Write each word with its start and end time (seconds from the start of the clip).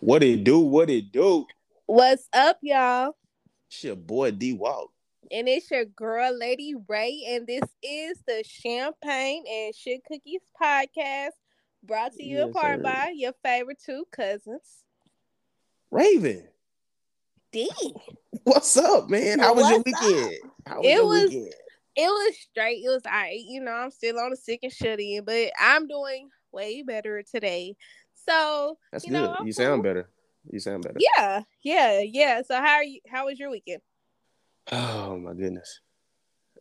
What 0.00 0.24
it 0.24 0.42
do? 0.42 0.58
What 0.58 0.90
it 0.90 1.12
do? 1.12 1.46
What's 1.86 2.28
up, 2.32 2.58
y'all? 2.62 3.16
It's 3.68 3.84
your 3.84 3.94
boy 3.94 4.32
D 4.32 4.52
Walk. 4.52 4.90
And 5.30 5.48
it's 5.48 5.70
your 5.70 5.84
girl, 5.84 6.36
Lady 6.36 6.74
Ray, 6.88 7.22
and 7.28 7.46
this 7.46 7.62
is 7.84 8.20
the 8.26 8.42
Champagne 8.44 9.44
and 9.48 9.72
Shit 9.74 10.00
Cookies 10.06 10.40
podcast 10.60 11.30
brought 11.84 12.14
to 12.14 12.24
you 12.24 12.38
Yes, 12.38 12.48
apart 12.48 12.82
by 12.82 13.12
your 13.14 13.34
favorite 13.44 13.80
two 13.84 14.06
cousins. 14.10 14.82
Raven, 15.92 16.48
D. 17.52 17.70
what's 18.44 18.76
up, 18.76 19.08
man? 19.08 19.38
How 19.38 19.54
was 19.54 19.68
your 19.70 19.82
weekend? 19.84 20.38
How 20.66 20.78
was 20.78 20.86
It 20.86 20.94
your 20.94 21.06
was- 21.06 21.24
weekend? 21.30 21.54
It 22.00 22.06
was 22.06 22.36
straight. 22.38 22.84
It 22.84 22.88
was 22.90 23.02
all 23.06 23.10
right. 23.12 23.40
You 23.44 23.60
know, 23.60 23.72
I'm 23.72 23.90
still 23.90 24.20
on 24.20 24.30
the 24.30 24.36
sick 24.36 24.60
and 24.62 24.72
shut 24.72 25.00
in, 25.00 25.24
but 25.24 25.50
I'm 25.58 25.88
doing 25.88 26.28
way 26.52 26.82
better 26.82 27.24
today. 27.24 27.74
So, 28.24 28.78
That's 28.92 29.04
you 29.04 29.10
good. 29.10 29.30
I'm 29.36 29.44
you 29.46 29.52
sound 29.52 29.82
cool. 29.82 29.90
better. 29.90 30.08
You 30.48 30.60
sound 30.60 30.84
better. 30.84 30.98
yeah, 31.16 31.42
yeah, 31.64 31.98
yeah. 32.00 32.42
So, 32.46 32.54
how 32.54 32.74
are 32.74 32.84
you? 32.84 33.00
How 33.08 33.26
was 33.26 33.38
your 33.40 33.50
weekend? 33.50 33.82
Oh 34.70 35.18
my 35.18 35.32
goodness. 35.34 35.80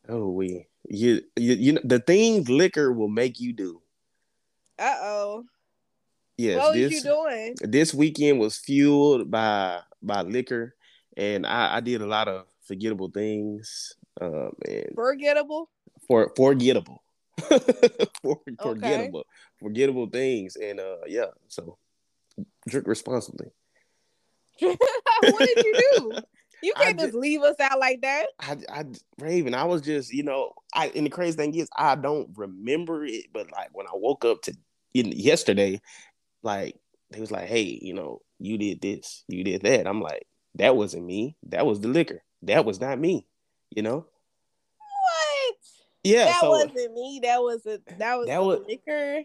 Oh 0.09 0.29
we 0.31 0.65
you 0.89 1.21
you 1.35 1.53
you 1.53 1.73
know 1.73 1.81
the 1.83 1.99
things 1.99 2.49
liquor 2.49 2.91
will 2.91 3.09
make 3.09 3.39
you 3.39 3.53
do. 3.53 3.81
Uh 4.79 4.95
oh. 5.01 5.43
Yes, 6.37 6.57
what 6.57 6.71
was 6.75 6.79
this 6.89 6.91
you 6.93 7.01
doing? 7.11 7.55
this 7.61 7.93
weekend 7.93 8.39
was 8.39 8.57
fueled 8.57 9.29
by 9.29 9.81
by 10.01 10.21
liquor, 10.21 10.73
and 11.17 11.45
I, 11.45 11.77
I 11.77 11.79
did 11.81 12.01
a 12.01 12.05
lot 12.05 12.27
of 12.27 12.45
forgettable 12.61 13.09
things. 13.09 13.93
Um, 14.21 14.51
and 14.65 14.91
Forgettable. 14.95 15.69
for 16.07 16.31
forgettable, 16.35 17.03
for, 18.21 18.39
forgettable, 18.61 19.25
forgettable 19.59 20.07
things, 20.07 20.55
and 20.55 20.79
uh, 20.79 20.97
yeah. 21.07 21.27
So 21.49 21.77
drink 22.67 22.87
responsibly. 22.87 23.47
what 24.59 25.39
did 25.39 25.65
you 25.65 25.75
do? 25.97 26.11
You 26.63 26.73
can't 26.75 26.99
just 26.99 27.13
leave 27.13 27.43
us 27.43 27.59
out 27.59 27.77
like 27.77 28.01
that. 28.01 28.27
I, 28.39 28.57
I, 28.71 28.85
Raven, 29.19 29.53
I 29.53 29.65
was 29.65 29.81
just, 29.81 30.11
you 30.11 30.23
know, 30.23 30.53
I. 30.73 30.91
And 30.95 31.05
the 31.05 31.11
crazy 31.11 31.37
thing 31.37 31.53
is, 31.53 31.69
I 31.77 31.95
don't 31.95 32.29
remember 32.35 33.05
it, 33.05 33.25
but 33.31 33.51
like 33.51 33.69
when 33.73 33.85
I 33.85 33.91
woke 33.93 34.25
up 34.25 34.41
to 34.43 34.53
in 34.95 35.11
yesterday, 35.11 35.79
like 36.41 36.75
they 37.11 37.19
was 37.19 37.29
like, 37.29 37.45
hey, 37.45 37.77
you 37.79 37.93
know, 37.93 38.21
you 38.39 38.57
did 38.57 38.81
this, 38.81 39.23
you 39.27 39.43
did 39.43 39.61
that. 39.61 39.85
I'm 39.85 40.01
like, 40.01 40.25
that 40.55 40.75
wasn't 40.75 41.05
me. 41.05 41.35
That 41.47 41.65
was 41.65 41.79
the 41.81 41.87
liquor. 41.87 42.23
That 42.43 42.65
was 42.65 42.79
not 42.81 42.99
me. 42.99 43.25
You 43.75 43.83
know. 43.83 44.05
What? 44.77 45.55
Yeah. 46.03 46.25
that 46.25 46.41
so 46.41 46.49
wasn't 46.49 46.93
me. 46.93 47.19
That 47.23 47.41
was 47.41 47.65
a 47.65 47.79
that 47.97 48.15
was 48.17 48.27
That 48.27 48.37
the 48.39 48.43
was- 48.43 48.61
liquor. 48.67 49.23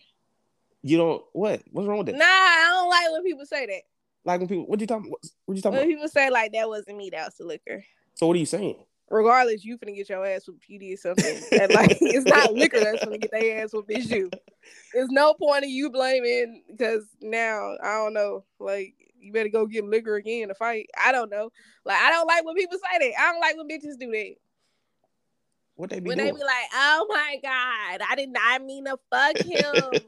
you 0.83 0.97
don't 0.97 1.23
what? 1.33 1.63
What's 1.71 1.87
wrong 1.89 1.99
with 1.99 2.07
that? 2.09 2.17
Nah, 2.17 2.25
I 2.25 2.69
don't 2.73 2.89
like 2.91 3.11
when 3.13 3.23
people 3.25 3.47
say 3.47 3.67
that. 3.67 3.83
Like 4.25 4.39
when 4.41 4.49
people, 4.49 4.67
what 4.67 4.81
you 4.81 4.87
talking? 4.87 5.11
What, 5.11 5.21
what 5.47 5.57
you 5.57 5.63
talking 5.63 5.79
When 5.79 5.89
about? 5.89 5.95
people 5.95 6.09
say 6.09 6.31
like 6.31 6.53
that 6.53 6.69
wasn't 6.69 6.97
me, 6.97 7.11
that 7.11 7.25
was 7.27 7.35
the 7.35 7.45
liquor. 7.45 7.85
So 8.15 8.27
what 8.27 8.37
are 8.37 8.41
you 8.41 8.47
saying? 8.47 8.77
Regardless, 9.11 9.65
you 9.65 9.77
finna 9.77 9.95
get 9.95 10.09
your 10.09 10.25
ass 10.25 10.47
whooped. 10.47 10.69
You 10.69 10.79
did 10.79 10.99
something. 10.99 11.41
and 11.53 11.73
like 11.75 11.91
it's 12.01 12.25
not 12.27 12.55
liquor 12.55 12.81
that's 12.81 13.05
gonna 13.05 13.19
get 13.19 13.31
their 13.31 13.63
ass 13.63 13.73
whooped. 13.73 13.91
It's 13.91 14.11
you. 14.11 14.31
There's 14.95 15.11
no 15.11 15.35
point 15.35 15.65
in 15.65 15.71
you 15.71 15.91
blaming 15.91 16.63
because 16.71 17.05
now 17.21 17.75
I 17.83 17.95
don't 17.97 18.15
know. 18.15 18.45
Like 18.59 18.95
you 19.23 19.33
better 19.33 19.49
go 19.49 19.67
get 19.67 19.85
liquor 19.85 20.17
again 20.17 20.49
to 20.49 20.55
fight. 20.55 20.91
I 20.99 21.13
don't 21.13 21.31
know. 21.31 21.51
Like 21.85 21.99
I 22.01 22.11
don't 22.11 22.27
like 22.27 22.45
when 22.45 22.57
people 22.57 22.79
say 22.79 22.99
that. 22.99 23.21
I 23.21 23.33
don't 23.33 23.41
like 23.41 23.57
when 23.57 23.69
bitches 23.69 23.99
do 23.99 24.11
that. 24.11 24.35
What 25.77 25.91
they 25.91 26.01
be 26.01 26.09
when 26.09 26.19
doing? 26.19 26.35
they 26.35 26.39
be 26.39 26.45
like, 26.45 26.69
"Oh 26.75 27.07
my 27.09 27.39
god, 27.43 28.07
I 28.09 28.15
did 28.17 28.31
not 28.31 28.63
mean 28.63 28.85
to 28.85 28.99
fuck 29.11 29.37
him." 29.43 30.03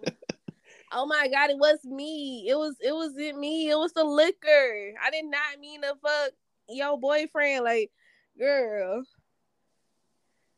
oh 0.92 1.06
my 1.06 1.28
god, 1.28 1.50
it 1.50 1.58
was 1.58 1.78
me. 1.84 2.46
It 2.48 2.56
was 2.56 2.76
it 2.80 2.92
wasn't 2.92 3.38
me. 3.38 3.70
It 3.70 3.76
was 3.76 3.92
the 3.92 4.04
liquor. 4.04 4.94
I 5.02 5.10
did 5.10 5.24
not 5.24 5.60
mean 5.60 5.82
to 5.82 5.94
fuck 6.02 6.32
your 6.68 6.98
boyfriend. 6.98 7.64
Like, 7.64 7.90
girl, 8.38 9.04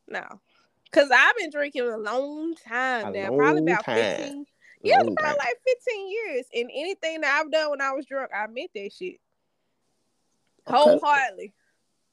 no, 0.08 0.40
because 0.84 1.10
I've 1.10 1.36
been 1.36 1.50
drinking 1.50 1.82
a 1.82 1.96
long 1.96 2.54
time 2.56 3.08
A 3.08 3.10
now, 3.12 3.36
probably 3.36 3.62
about 3.62 3.84
time. 3.84 3.96
fifteen. 3.96 4.46
Yeah, 4.86 4.98
Long 4.98 5.12
about 5.12 5.38
like 5.38 5.56
fifteen 5.66 6.10
years. 6.10 6.46
And 6.54 6.70
anything 6.74 7.20
that 7.22 7.40
I've 7.40 7.50
done 7.50 7.70
when 7.70 7.80
I 7.80 7.92
was 7.92 8.06
drunk, 8.06 8.30
I 8.34 8.46
meant 8.46 8.70
that 8.74 8.92
shit 8.92 9.16
Okay. 10.68 10.74
wholeheartedly. 10.74 11.52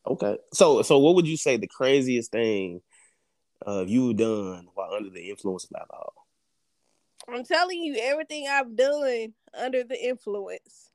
Okay. 0.05 0.37
So 0.53 0.81
so 0.81 0.99
what 0.99 1.15
would 1.15 1.27
you 1.27 1.37
say 1.37 1.57
the 1.57 1.67
craziest 1.67 2.31
thing 2.31 2.81
uh 3.65 3.85
you've 3.87 4.17
done 4.17 4.67
while 4.73 4.93
under 4.93 5.09
the 5.09 5.29
influence 5.29 5.65
of 5.65 5.71
alcohol? 5.79 6.13
I'm 7.27 7.45
telling 7.45 7.81
you, 7.81 7.97
everything 8.01 8.47
I've 8.49 8.75
done 8.75 9.33
under 9.57 9.83
the 9.83 10.01
influence, 10.03 10.91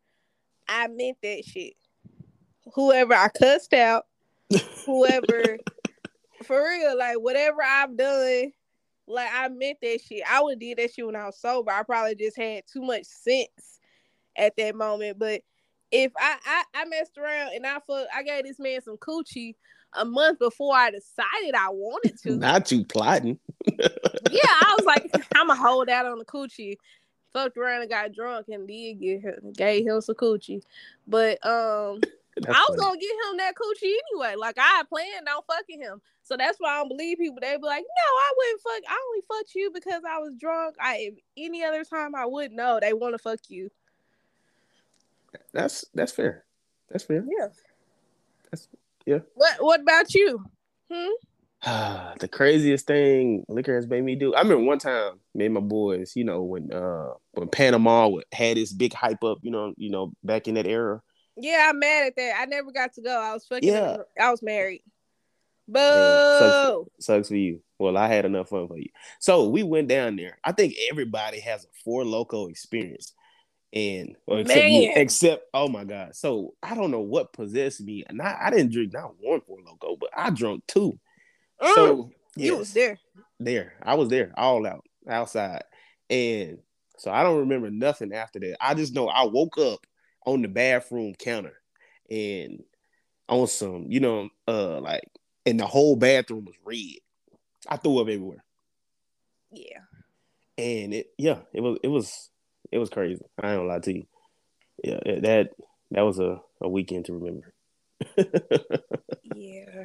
I 0.69 0.89
meant 0.89 1.17
that 1.23 1.45
shit. 1.47 1.73
Whoever 2.75 3.15
I 3.15 3.29
cussed 3.29 3.73
out, 3.73 4.05
whoever, 4.85 5.57
for 6.45 6.63
real, 6.63 6.99
like 6.99 7.19
whatever 7.19 7.63
I've 7.63 7.97
done, 7.97 8.53
like 9.09 9.31
I 9.33 9.49
meant 9.49 9.79
that 9.83 10.01
shit. 10.07 10.23
I 10.29 10.43
would 10.43 10.59
did 10.59 10.79
that 10.79 10.93
shit 10.93 11.07
when 11.07 11.17
I 11.17 11.27
was 11.27 11.41
sober. 11.41 11.71
I 11.71 11.83
probably 11.83 12.15
just 12.15 12.37
had 12.37 12.65
too 12.71 12.83
much 12.83 13.05
sense 13.05 13.81
at 14.37 14.57
that 14.57 14.75
moment. 14.75 15.19
But 15.19 15.43
if 15.91 16.13
I 16.19 16.37
I, 16.45 16.65
I 16.75 16.85
messed 16.87 17.19
around 17.19 17.53
and 17.55 17.67
I 17.67 17.79
fuck, 17.87 18.07
I 18.15 18.23
gave 18.23 18.45
this 18.45 18.59
man 18.59 18.83
some 18.83 18.97
coochie 18.97 19.55
a 19.95 20.05
month 20.05 20.39
before 20.39 20.75
I 20.75 20.91
decided 20.91 21.55
I 21.57 21.71
wanted 21.71 22.19
to. 22.23 22.37
Not 22.37 22.71
you 22.71 22.85
plotting. 22.85 23.39
yeah, 23.67 23.79
I 24.45 24.77
was 24.79 24.87
like, 24.87 25.11
I'm 25.35 25.49
gonna 25.49 25.61
hold 25.61 25.89
out 25.89 26.07
on 26.07 26.19
the 26.19 26.25
coochie. 26.25 26.77
Fucked 27.33 27.59
around 27.59 27.83
and 27.83 27.91
got 27.91 28.15
drunk 28.15 28.47
and 28.49 28.67
did 28.67 29.01
get 29.01 29.21
him, 29.21 29.53
gave 29.55 29.87
him 29.87 30.01
some 30.01 30.15
coochie, 30.15 30.63
but 31.07 31.45
um, 31.47 32.01
That's 32.43 32.57
I 32.57 32.65
was 32.69 32.79
funny. 32.79 32.81
gonna 32.81 33.01
get 33.01 33.11
him 33.11 33.37
that 33.39 33.55
coochie 33.55 33.95
anyway. 34.13 34.35
Like 34.37 34.57
I 34.59 34.83
planned 34.89 35.29
on 35.29 35.43
fucking 35.47 35.81
him, 35.81 36.01
so 36.23 36.37
that's 36.37 36.59
why 36.59 36.71
I 36.71 36.77
don't 36.79 36.89
believe 36.89 37.19
people. 37.19 37.39
They 37.41 37.57
be 37.57 37.63
like, 37.63 37.83
no, 37.83 38.13
I 38.13 38.33
wouldn't 38.37 38.61
fuck. 38.63 38.83
I 38.89 39.03
only 39.09 39.23
fucked 39.29 39.55
you 39.55 39.71
because 39.73 40.03
I 40.09 40.19
was 40.19 40.35
drunk. 40.39 40.77
I 40.81 40.97
if 40.97 41.15
any 41.37 41.65
other 41.65 41.85
time 41.85 42.15
I 42.15 42.27
would 42.27 42.53
know 42.53 42.79
they 42.81 42.93
want 42.93 43.15
to 43.15 43.19
fuck 43.19 43.41
you. 43.49 43.71
That's 45.53 45.85
that's 45.95 46.13
fair. 46.13 46.45
That's 46.91 47.05
fair. 47.05 47.25
Yeah. 47.39 47.49
That's 48.51 48.69
yeah. 49.07 49.21
What 49.35 49.57
What 49.61 49.81
about 49.81 50.15
you? 50.15 50.45
Hmm. 50.91 51.11
the 52.21 52.29
craziest 52.31 52.87
thing 52.87 53.45
liquor 53.49 53.75
has 53.75 53.87
made 53.87 54.05
me 54.05 54.15
do. 54.15 54.35
I 54.35 54.43
remember 54.43 54.65
one 54.65 54.79
time, 54.79 55.15
me 55.35 55.47
and 55.47 55.55
my 55.55 55.61
boys, 55.61 56.13
you 56.15 56.25
know, 56.25 56.43
when 56.43 56.73
uh 56.73 57.15
when 57.33 57.49
Panama 57.49 58.11
had 58.33 58.57
this 58.57 58.73
big 58.73 58.93
hype 58.93 59.25
up, 59.25 59.39
you 59.43 59.51
know, 59.51 59.75
you 59.77 59.91
know, 59.91 60.13
back 60.23 60.47
in 60.47 60.55
that 60.55 60.67
era. 60.67 61.03
Yeah, 61.41 61.69
I'm 61.71 61.79
mad 61.79 62.07
at 62.09 62.17
that. 62.17 62.37
I 62.41 62.45
never 62.47 62.73
got 62.73 62.93
to 62.95 63.03
go. 63.03 63.21
I 63.21 63.33
was 63.33 63.47
fucking. 63.47 63.69
Yeah. 63.69 63.99
I 64.21 64.31
was 64.31 64.43
married. 64.43 64.83
Boo. 65.69 65.79
Yeah, 65.79 66.81
Sucks 66.99 67.29
for 67.29 67.37
you. 67.37 67.61
Well, 67.79 67.97
I 67.97 68.09
had 68.09 68.25
enough 68.25 68.49
fun 68.49 68.67
for 68.67 68.79
you. 68.79 68.89
So 69.21 69.49
we 69.49 69.63
went 69.63 69.89
down 69.89 70.17
there. 70.17 70.39
I 70.43 70.53
think 70.53 70.75
everybody 70.91 71.41
has 71.41 71.65
a 71.65 71.69
Four 71.85 72.05
Loko 72.05 72.51
experience. 72.51 73.13
And 73.73 74.17
except, 74.27 74.97
except 74.97 75.45
oh 75.53 75.69
my 75.69 75.85
god. 75.85 76.17
So 76.17 76.55
I 76.63 76.75
don't 76.75 76.91
know 76.91 77.01
what 77.01 77.35
possessed 77.35 77.83
me. 77.83 78.03
And 78.09 78.21
I, 78.21 78.37
I 78.45 78.51
didn't 78.51 78.73
drink 78.73 78.95
not 78.95 79.15
one 79.21 79.43
Four 79.43 79.59
Loko, 79.59 79.99
but 80.01 80.11
I 80.17 80.31
drunk 80.31 80.65
two. 80.67 80.99
Mm, 81.61 81.75
So 81.75 82.11
you 82.35 82.57
was 82.57 82.73
there. 82.73 82.99
there. 83.39 83.75
I 83.83 83.95
was 83.95 84.09
there, 84.09 84.33
all 84.37 84.67
out, 84.67 84.85
outside. 85.07 85.65
And 86.09 86.59
so 86.97 87.11
I 87.11 87.23
don't 87.23 87.41
remember 87.41 87.71
nothing 87.71 88.15
after 88.15 88.41
that. 88.41 88.57
I 88.61 88.75
just 88.75 88.95
know 88.95 89.09
I 89.09 89.25
woke 89.25 89.59
up 89.59 89.87
on 90.29 90.43
the 90.43 90.49
bathroom 90.49 91.15
counter 91.15 91.55
and 92.11 92.63
on 93.31 93.47
some, 93.47 93.87
you 93.89 94.01
know, 94.01 94.29
uh 94.47 94.79
like 94.81 95.09
and 95.47 95.59
the 95.59 95.67
whole 95.67 95.97
bathroom 95.97 96.45
was 96.45 96.55
red. 96.65 96.99
I 97.67 97.77
threw 97.77 97.99
up 97.99 98.09
everywhere. 98.09 98.45
Yeah. 99.51 99.81
And 100.59 100.93
it 100.93 101.11
yeah, 101.17 101.39
it 101.55 101.63
was 101.63 101.79
it 101.83 101.89
was 101.89 102.31
it 102.71 102.79
was 102.79 102.91
crazy. 102.91 103.25
I 103.43 103.53
ain't 103.53 103.59
gonna 103.61 103.69
lie 103.69 103.79
to 103.79 103.95
you. 103.95 104.07
Yeah, 104.85 105.01
that 105.21 105.51
that 105.93 106.03
was 106.03 106.19
a, 106.19 106.41
a 106.61 106.69
weekend 106.69 107.07
to 107.07 107.15
remember. 107.15 107.55
Yeah. 109.35 109.85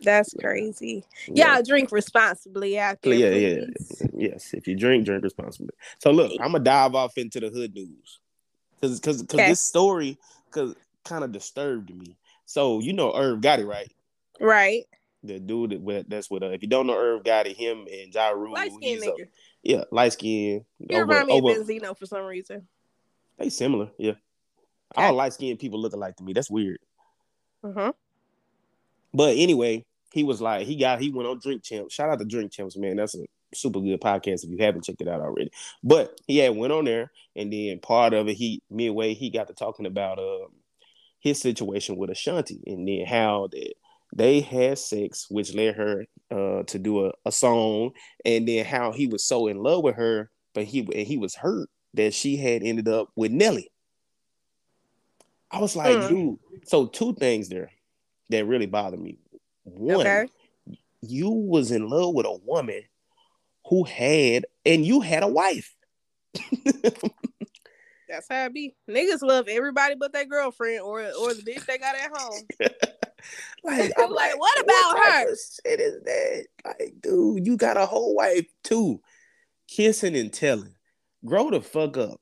That's 0.00 0.34
crazy. 0.34 1.04
Yeah, 1.26 1.60
drink 1.62 1.90
responsibly 1.90 2.74
there. 2.74 2.96
Yeah, 3.02 3.30
yeah, 3.30 3.64
yes. 4.12 4.52
If 4.52 4.66
you 4.66 4.76
drink, 4.76 5.04
drink 5.06 5.24
responsibly. 5.24 5.74
So 5.98 6.10
look, 6.10 6.32
I'm 6.40 6.52
gonna 6.52 6.64
dive 6.64 6.94
off 6.94 7.16
into 7.16 7.40
the 7.40 7.48
hood 7.48 7.74
news 7.74 8.20
because 8.84 9.00
because 9.00 9.22
because 9.22 9.40
Okay. 9.40 9.48
this 9.50 9.60
story 9.60 10.18
because 10.46 10.74
kind 11.04 11.24
of 11.24 11.32
disturbed 11.32 11.94
me. 11.94 12.16
So 12.46 12.80
you 12.80 12.92
know 12.92 13.14
Irv 13.14 13.40
Gotti, 13.40 13.66
right? 13.66 13.90
Right. 14.40 14.84
The 15.22 15.38
dude 15.40 15.70
that 15.86 16.04
that's 16.08 16.30
with 16.30 16.42
uh, 16.42 16.50
if 16.50 16.62
you 16.62 16.68
don't 16.68 16.86
know 16.86 16.96
Irv 16.98 17.22
Gotti, 17.22 17.54
him 17.56 17.86
and 17.90 18.14
Ja 18.14 18.28
Rule, 18.30 18.52
Light 18.52 18.72
a- 18.72 18.74
nigga. 19.00 19.28
yeah, 19.62 19.84
light 19.90 20.12
skin. 20.12 20.64
You 20.78 20.98
remind 21.00 21.26
me 21.28 21.38
of 21.38 21.44
Benzino 21.44 21.96
for 21.98 22.06
some 22.06 22.24
reason. 22.24 22.66
They 23.38 23.48
similar, 23.48 23.90
yeah. 23.98 24.10
Okay. 24.96 25.06
All 25.06 25.14
light 25.14 25.32
skinned 25.32 25.58
people 25.58 25.80
look 25.80 25.92
alike 25.94 26.16
to 26.16 26.22
me. 26.24 26.32
That's 26.34 26.50
weird. 26.50 26.78
Uh-huh. 27.64 27.92
But 29.12 29.36
anyway, 29.36 29.84
he 30.12 30.22
was 30.22 30.40
like, 30.40 30.66
he 30.66 30.76
got 30.76 31.00
he 31.00 31.10
went 31.10 31.28
on 31.28 31.38
Drink 31.40 31.62
Champs. 31.62 31.94
Shout 31.94 32.10
out 32.10 32.18
to 32.18 32.24
Drink 32.24 32.52
Champs, 32.52 32.76
man. 32.76 32.96
That's 32.96 33.14
a 33.16 33.24
super 33.54 33.80
good 33.80 34.00
podcast 34.00 34.44
if 34.44 34.50
you 34.50 34.58
haven't 34.58 34.84
checked 34.84 35.00
it 35.00 35.08
out 35.08 35.20
already. 35.20 35.50
But 35.82 36.20
he 36.26 36.38
had 36.38 36.56
went 36.56 36.72
on 36.72 36.84
there, 36.84 37.10
and 37.36 37.52
then 37.52 37.78
part 37.80 38.14
of 38.14 38.28
it, 38.28 38.34
he 38.34 38.62
midway 38.70 39.14
he 39.14 39.30
got 39.30 39.48
to 39.48 39.54
talking 39.54 39.86
about 39.86 40.18
um 40.18 40.48
his 41.20 41.40
situation 41.40 41.96
with 41.96 42.10
Ashanti, 42.10 42.60
and 42.66 42.86
then 42.86 43.06
how 43.06 43.48
that 43.52 43.74
they 44.14 44.40
had 44.40 44.78
sex, 44.78 45.26
which 45.28 45.54
led 45.54 45.74
her 45.74 46.04
uh, 46.30 46.62
to 46.64 46.78
do 46.78 47.06
a, 47.06 47.12
a 47.24 47.32
song, 47.32 47.90
and 48.24 48.46
then 48.46 48.64
how 48.64 48.92
he 48.92 49.06
was 49.06 49.24
so 49.24 49.48
in 49.48 49.56
love 49.56 49.82
with 49.82 49.96
her, 49.96 50.30
but 50.54 50.64
he 50.64 50.80
and 50.80 51.06
he 51.06 51.16
was 51.16 51.34
hurt 51.34 51.68
that 51.94 52.14
she 52.14 52.36
had 52.36 52.62
ended 52.62 52.88
up 52.88 53.08
with 53.16 53.32
Nelly. 53.32 53.70
I 55.50 55.60
was 55.60 55.76
like, 55.76 55.96
mm. 55.96 56.08
dude. 56.08 56.38
So 56.66 56.86
two 56.86 57.14
things 57.14 57.48
there 57.48 57.70
that 58.30 58.46
really 58.46 58.66
bothered 58.66 59.00
me. 59.00 59.18
One, 59.64 60.06
okay. 60.06 60.28
you 61.00 61.30
was 61.30 61.70
in 61.70 61.88
love 61.88 62.14
with 62.14 62.26
a 62.26 62.38
woman 62.44 62.82
who 63.66 63.84
had, 63.84 64.46
and 64.64 64.84
you 64.84 65.00
had 65.00 65.22
a 65.22 65.28
wife. 65.28 65.74
That's 68.08 68.28
how 68.28 68.44
it 68.46 68.54
be. 68.54 68.74
Niggas 68.88 69.22
love 69.22 69.48
everybody 69.48 69.94
but 69.98 70.12
their 70.12 70.26
girlfriend 70.26 70.80
or 70.80 71.00
or 71.00 71.34
the 71.34 71.42
bitch 71.42 71.66
they 71.66 71.78
got 71.78 71.96
at 71.96 72.10
home. 72.14 72.42
like, 73.64 73.92
I'm 73.98 74.10
like, 74.10 74.38
what 74.38 74.60
about 74.60 74.94
what 74.94 75.12
her? 75.12 75.26
Shit 75.26 75.80
is 75.80 76.02
that? 76.04 76.46
Like, 76.64 76.94
dude, 77.00 77.46
you 77.46 77.56
got 77.56 77.76
a 77.76 77.86
whole 77.86 78.14
wife 78.14 78.46
too, 78.62 79.00
kissing 79.68 80.16
and 80.16 80.32
telling. 80.32 80.74
Grow 81.24 81.50
the 81.50 81.60
fuck 81.60 81.96
up. 81.96 82.20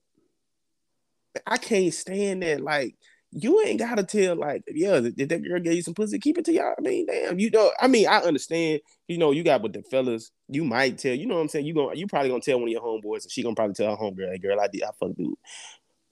I 1.46 1.58
can't 1.58 1.92
stand 1.92 2.42
that. 2.42 2.60
Like, 2.60 2.94
you 3.32 3.62
ain't 3.64 3.78
gotta 3.78 4.04
tell 4.04 4.36
like, 4.36 4.62
yeah, 4.68 5.00
did 5.00 5.30
that 5.30 5.42
girl 5.42 5.58
get 5.58 5.74
you 5.74 5.82
some 5.82 5.94
pussy? 5.94 6.18
Keep 6.18 6.38
it 6.38 6.44
to 6.44 6.52
y'all. 6.52 6.74
I 6.76 6.82
mean, 6.82 7.06
damn, 7.06 7.38
you 7.38 7.50
know. 7.50 7.72
I 7.80 7.88
mean, 7.88 8.06
I 8.06 8.18
understand. 8.18 8.80
You 9.08 9.16
know, 9.16 9.30
you 9.30 9.42
got 9.42 9.62
with 9.62 9.72
the 9.72 9.82
fellas. 9.82 10.30
You 10.48 10.64
might 10.64 10.98
tell. 10.98 11.14
You 11.14 11.26
know 11.26 11.36
what 11.36 11.40
I'm 11.40 11.48
saying? 11.48 11.64
You 11.64 11.72
going 11.72 11.96
you 11.96 12.06
probably 12.06 12.28
gonna 12.28 12.42
tell 12.42 12.58
one 12.58 12.68
of 12.68 12.72
your 12.72 12.82
homeboys, 12.82 13.22
and 13.22 13.32
she 13.32 13.42
gonna 13.42 13.54
probably 13.54 13.74
tell 13.74 13.96
her 13.96 14.02
homegirl, 14.02 14.32
hey, 14.32 14.38
girl, 14.38 14.60
I 14.60 14.68
did, 14.68 14.82
I 14.82 14.90
fuck 15.00 15.16
dude. 15.16 15.34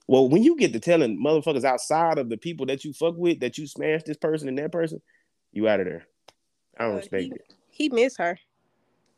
Well, 0.06 0.28
when 0.28 0.42
you 0.42 0.56
get 0.56 0.72
to 0.72 0.80
telling 0.80 1.22
motherfuckers 1.22 1.62
outside 1.62 2.18
of 2.18 2.30
the 2.30 2.38
people 2.38 2.66
that 2.66 2.84
you 2.84 2.92
fuck 2.92 3.16
with 3.16 3.40
that 3.40 3.58
you 3.58 3.66
smashed 3.66 4.06
this 4.06 4.16
person 4.16 4.48
and 4.48 4.58
that 4.58 4.72
person, 4.72 5.00
you 5.52 5.68
out 5.68 5.80
of 5.80 5.86
there. 5.86 6.06
I 6.78 6.84
don't 6.84 6.94
uh, 6.94 6.96
respect 6.96 7.24
he, 7.24 7.30
it. 7.30 7.54
He 7.68 7.88
miss 7.90 8.16
her. 8.16 8.38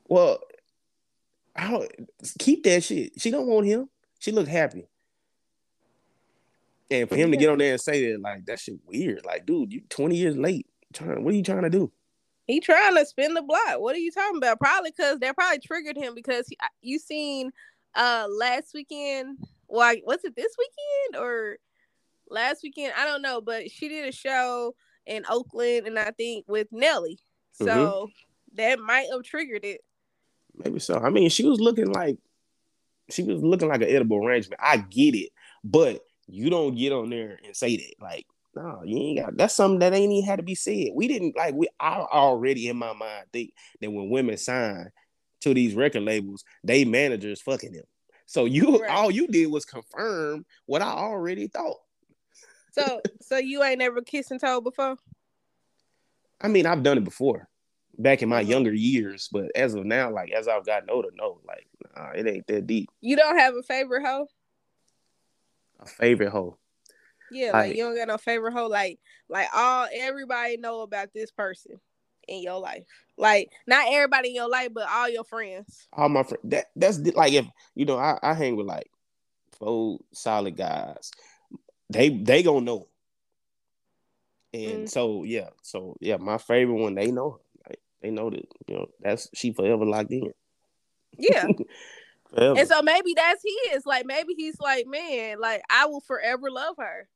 Well, 0.08 0.40
I 1.55 1.70
don't 1.70 1.90
keep 2.38 2.64
that 2.64 2.82
shit. 2.82 3.12
She 3.19 3.31
don't 3.31 3.46
want 3.46 3.66
him. 3.66 3.88
She 4.19 4.32
look 4.32 4.48
happy. 4.48 4.87
And 6.93 7.09
for 7.09 7.17
him 7.17 7.31
to 7.31 7.37
get 7.37 7.49
on 7.49 7.59
there 7.59 7.73
and 7.73 7.81
say 7.81 8.12
that, 8.12 8.21
like, 8.21 8.44
that 8.47 8.61
shit 8.61 8.75
weird. 8.85 9.25
Like, 9.25 9.47
dude, 9.47 9.73
you 9.73 9.81
20 9.89 10.15
years 10.15 10.37
late. 10.37 10.67
Trying, 10.93 11.25
what 11.25 11.33
are 11.33 11.37
you 11.37 11.43
trying 11.43 11.62
to 11.62 11.71
do? 11.71 11.91
He 12.47 12.61
trying 12.61 12.97
to 12.97 13.06
spin 13.06 13.35
the 13.35 13.43
block. 13.43 13.79
What 13.79 13.94
are 13.94 14.00
you 14.00 14.11
talking 14.11 14.37
about? 14.37 14.59
Probably 14.61 14.93
because 14.94 15.19
that 15.21 15.35
probably 15.35 15.61
triggered 15.61 15.97
him 15.97 16.15
because 16.15 16.47
he, 16.49 16.59
you 16.83 16.99
seen 16.99 17.50
uh 17.94 18.27
last 18.31 18.73
weekend. 18.75 19.39
Why 19.69 20.03
was 20.05 20.19
it 20.25 20.37
this 20.37 20.55
weekend 20.59 21.25
or 21.25 21.56
last 22.29 22.62
weekend? 22.62 22.93
I 22.99 23.06
don't 23.06 23.23
know, 23.23 23.41
but 23.41 23.71
she 23.71 23.89
did 23.89 24.06
a 24.06 24.12
show 24.12 24.75
in 25.06 25.25
Oakland, 25.31 25.87
and 25.87 25.99
I 25.99 26.11
think 26.11 26.44
with 26.47 26.69
Nelly. 26.73 27.19
So 27.53 27.65
mm-hmm. 27.67 28.56
that 28.56 28.81
might 28.81 29.06
have 29.11 29.23
triggered 29.23 29.65
it. 29.65 29.81
Maybe 30.55 30.79
so. 30.79 30.99
I 30.99 31.11
mean, 31.11 31.31
she 31.31 31.47
was 31.47 31.61
looking 31.61 31.91
like 31.91 32.19
she 33.09 33.23
was 33.23 33.43
looking 33.43 33.69
like 33.69 33.83
an 33.83 33.89
edible 33.89 34.19
arrangement. 34.19 34.61
I 34.62 34.79
get 34.79 35.15
it, 35.15 35.31
but 35.65 36.03
you 36.26 36.50
don't 36.50 36.76
get 36.76 36.92
on 36.92 37.10
there 37.10 37.38
and 37.44 37.56
say 37.56 37.76
that. 37.76 37.94
Like, 38.00 38.26
no, 38.54 38.82
you 38.84 38.98
ain't 38.98 39.19
got. 39.19 39.36
That's 39.36 39.54
something 39.54 39.78
that 39.80 39.94
ain't 39.94 40.12
even 40.12 40.28
had 40.28 40.38
to 40.38 40.42
be 40.42 40.54
said. 40.54 40.88
We 40.94 41.08
didn't 41.08 41.36
like. 41.36 41.54
We 41.54 41.69
I 41.80 41.96
already 41.96 42.69
in 42.69 42.76
my 42.76 42.92
mind 42.92 43.26
think 43.32 43.52
that 43.80 43.90
when 43.90 44.10
women 44.10 44.36
sign 44.36 44.90
to 45.40 45.54
these 45.54 45.74
record 45.74 46.02
labels, 46.02 46.44
they 46.62 46.84
managers 46.84 47.40
fucking 47.40 47.72
them. 47.72 47.84
So 48.26 48.44
you 48.44 48.78
right. 48.78 48.90
all 48.90 49.10
you 49.10 49.26
did 49.26 49.46
was 49.46 49.64
confirm 49.64 50.44
what 50.66 50.82
I 50.82 50.90
already 50.90 51.48
thought. 51.48 51.78
So 52.72 53.00
so 53.20 53.36
you 53.38 53.62
ain't 53.62 53.78
never 53.78 54.02
kissed 54.02 54.30
and 54.30 54.40
told 54.40 54.64
before? 54.64 54.96
I 56.40 56.48
mean, 56.48 56.66
I've 56.66 56.82
done 56.82 56.98
it 56.98 57.04
before, 57.04 57.48
back 57.98 58.22
in 58.22 58.28
my 58.28 58.42
mm-hmm. 58.42 58.50
younger 58.50 58.74
years, 58.74 59.28
but 59.30 59.46
as 59.54 59.74
of 59.74 59.84
now, 59.84 60.10
like 60.10 60.32
as 60.32 60.48
I've 60.48 60.66
gotten 60.66 60.90
older, 60.90 61.10
no, 61.14 61.40
like 61.46 61.66
nah, 61.96 62.10
it 62.10 62.26
ain't 62.26 62.46
that 62.48 62.66
deep. 62.66 62.90
You 63.00 63.16
don't 63.16 63.38
have 63.38 63.54
a 63.54 63.62
favorite 63.62 64.04
hoe? 64.04 64.26
A 65.82 65.87
favorite 65.87 66.31
hoe? 66.31 66.58
Yeah, 67.31 67.46
like, 67.46 67.69
like 67.69 67.76
you 67.76 67.84
don't 67.84 67.96
got 67.96 68.08
no 68.08 68.19
favorite 68.19 68.52
hoe. 68.52 68.69
Like 68.69 69.00
like 69.29 69.49
all 69.55 69.88
everybody 69.93 70.56
know 70.58 70.82
about 70.82 71.08
this 71.12 71.31
person 71.31 71.81
in 72.29 72.43
your 72.43 72.61
life. 72.61 72.84
Like 73.17 73.50
not 73.67 73.87
everybody 73.90 74.29
in 74.29 74.34
your 74.34 74.49
life, 74.49 74.69
but 74.73 74.88
all 74.88 75.08
your 75.08 75.25
friends. 75.25 75.88
All 75.93 76.08
my 76.08 76.23
friends. 76.23 76.43
That 76.44 76.67
that's 76.76 76.99
like 76.99 77.32
if 77.32 77.46
you 77.75 77.84
know 77.84 77.99
I, 77.99 78.19
I 78.23 78.34
hang 78.34 78.56
with 78.56 78.67
like 78.67 78.90
four 79.58 79.99
solid 80.12 80.56
guys. 80.56 81.11
They 81.90 82.11
they 82.11 82.43
gonna 82.43 82.61
know. 82.61 82.88
And 84.55 84.84
mm. 84.84 84.88
so 84.88 85.25
yeah, 85.25 85.49
so 85.62 85.96
yeah, 86.00 86.19
my 86.19 86.38
favorite 86.38 86.75
one 86.75 86.94
they 86.94 87.11
know. 87.11 87.40
Like, 87.67 87.81
they 88.02 88.11
know 88.11 88.31
that 88.31 88.46
you 88.69 88.75
know 88.76 88.87
that's 89.00 89.29
she 89.34 89.52
forever 89.52 89.84
locked 89.84 90.12
in. 90.12 90.32
Yeah. 91.19 91.46
and 92.37 92.69
so 92.69 92.82
maybe 92.82 93.14
that's 93.14 93.44
his. 93.70 93.87
Like 93.87 94.06
maybe 94.06 94.34
he's 94.37 94.58
like, 94.61 94.87
man, 94.87 95.40
like 95.40 95.62
I 95.70 95.87
will 95.87 96.00
forever 96.00 96.50
love 96.50 96.76
her. 96.79 97.08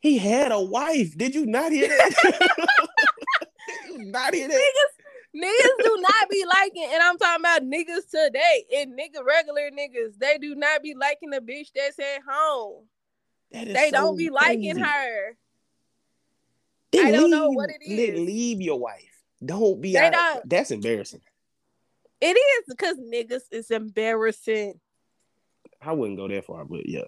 He 0.00 0.18
had 0.18 0.50
a 0.52 0.60
wife. 0.60 1.16
Did 1.16 1.34
you 1.34 1.46
not 1.46 1.70
hear 1.72 1.88
that? 1.88 2.56
not 3.90 4.34
hear 4.34 4.48
that? 4.48 4.56
Niggas, 4.56 5.44
niggas 5.44 5.84
do 5.84 5.96
not 6.00 6.28
be 6.28 6.44
liking, 6.44 6.88
and 6.92 7.02
I'm 7.02 7.16
talking 7.18 7.40
about 7.40 7.62
niggas 7.62 8.10
today. 8.10 8.64
And 8.78 8.98
nigga, 8.98 9.24
regular 9.24 9.70
niggas, 9.70 10.18
they 10.18 10.38
do 10.38 10.56
not 10.56 10.82
be 10.82 10.94
liking 10.94 11.30
the 11.30 11.38
bitch 11.38 11.68
that's 11.74 11.98
at 12.00 12.22
home. 12.28 12.86
They 13.52 13.90
so 13.90 13.96
don't 13.96 14.16
be 14.16 14.30
liking 14.30 14.76
her. 14.76 15.36
Then 16.90 17.06
I 17.06 17.10
don't 17.12 17.30
leave, 17.30 17.30
know 17.30 17.50
what 17.50 17.70
it 17.70 17.82
is. 17.84 18.18
Leave 18.18 18.60
your 18.60 18.78
wife. 18.78 19.22
Don't 19.44 19.80
be 19.80 19.92
they 19.92 20.06
out. 20.06 20.12
Don't. 20.12 20.50
That's 20.50 20.70
embarrassing. 20.70 21.20
It 22.22 22.36
is 22.36 22.64
because 22.68 22.98
niggas 22.98 23.48
is 23.50 23.72
embarrassing. 23.72 24.78
I 25.82 25.92
wouldn't 25.92 26.18
go 26.18 26.28
that 26.28 26.44
far, 26.44 26.64
but 26.64 26.88
yeah. 26.88 27.02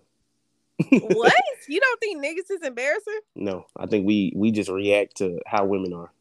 what? 0.90 1.32
You 1.66 1.81
don't 1.81 1.99
think 1.99 2.22
niggas 2.22 2.50
is 2.50 2.62
embarrassing? 2.62 3.20
No, 3.37 3.64
I 3.75 3.87
think 3.87 4.06
we 4.06 4.34
we 4.37 4.50
just 4.50 4.69
react 4.69 5.16
to 5.16 5.40
how 5.46 5.64
women 5.64 5.94
are. 5.94 6.12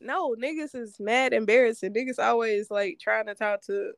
No, 0.00 0.34
niggas 0.34 0.74
is 0.74 0.98
mad 0.98 1.32
embarrassing. 1.32 1.94
Niggas 1.94 2.18
always 2.18 2.68
like 2.68 2.98
trying 3.00 3.26
to 3.26 3.36
talk 3.36 3.62
to 3.66 3.92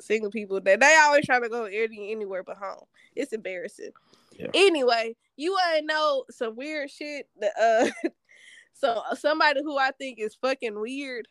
single 0.00 0.30
people 0.30 0.58
that 0.58 0.80
they 0.80 0.96
always 1.02 1.26
trying 1.26 1.42
to 1.42 1.50
go 1.50 1.64
anywhere 1.64 2.42
but 2.42 2.56
home. 2.56 2.86
It's 3.14 3.34
embarrassing. 3.34 3.90
Yeah. 4.38 4.46
Anyway, 4.54 5.16
you 5.36 5.52
want 5.52 5.80
to 5.80 5.84
know 5.84 6.24
some 6.30 6.56
weird 6.56 6.90
shit? 6.90 7.28
That, 7.40 7.52
uh, 7.60 8.08
so 8.72 9.02
somebody 9.18 9.60
who 9.62 9.76
I 9.76 9.90
think 9.90 10.18
is 10.18 10.34
fucking 10.34 10.80
weird. 10.80 11.28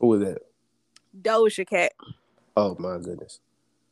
Who 0.00 0.12
is 0.14 0.28
that? 0.28 0.42
Doja 1.20 1.66
Cat. 1.66 1.92
Oh 2.56 2.76
my 2.78 2.98
goodness. 2.98 3.40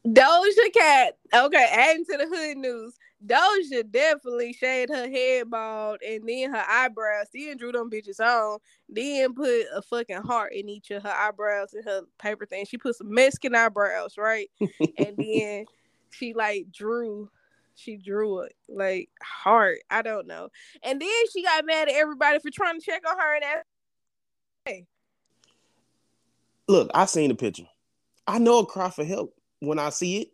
Doja 0.06 0.72
Cat. 0.74 1.16
Okay, 1.34 1.66
adding 1.70 2.04
to 2.06 2.16
the 2.16 2.26
hood 2.26 2.56
news. 2.56 2.98
Doja 3.24 3.88
definitely 3.88 4.52
shaved 4.52 4.90
her 4.90 5.08
head 5.08 5.48
bald 5.48 6.00
and 6.06 6.28
then 6.28 6.52
her 6.52 6.64
eyebrows, 6.68 7.26
then 7.32 7.56
drew 7.56 7.70
them 7.70 7.88
bitches 7.88 8.18
on, 8.20 8.58
then 8.88 9.32
put 9.34 9.64
a 9.74 9.80
fucking 9.82 10.22
heart 10.22 10.52
in 10.52 10.68
each 10.68 10.90
of 10.90 11.04
her 11.04 11.14
eyebrows 11.14 11.72
and 11.72 11.84
her 11.84 12.02
paper 12.18 12.46
thing. 12.46 12.64
She 12.64 12.78
put 12.78 12.96
some 12.96 13.14
Mexican 13.14 13.54
eyebrows, 13.54 14.18
right? 14.18 14.50
and 14.60 15.16
then 15.16 15.66
she 16.10 16.34
like 16.34 16.66
drew, 16.72 17.30
she 17.76 17.96
drew 17.96 18.40
it 18.40 18.56
like 18.68 19.08
heart. 19.22 19.78
I 19.88 20.02
don't 20.02 20.26
know. 20.26 20.48
And 20.82 21.00
then 21.00 21.08
she 21.32 21.44
got 21.44 21.64
mad 21.64 21.88
at 21.88 21.94
everybody 21.94 22.40
for 22.40 22.50
trying 22.50 22.80
to 22.80 22.84
check 22.84 23.02
on 23.08 23.18
her 23.18 23.34
and 23.36 23.44
ask, 23.44 23.66
hey. 24.64 24.86
Look, 26.72 26.90
I 26.94 27.04
seen 27.04 27.28
the 27.28 27.34
picture. 27.34 27.66
I 28.26 28.38
know 28.38 28.60
a 28.60 28.66
cry 28.66 28.88
for 28.88 29.04
help 29.04 29.34
when 29.60 29.78
I 29.78 29.90
see 29.90 30.22
it. 30.22 30.28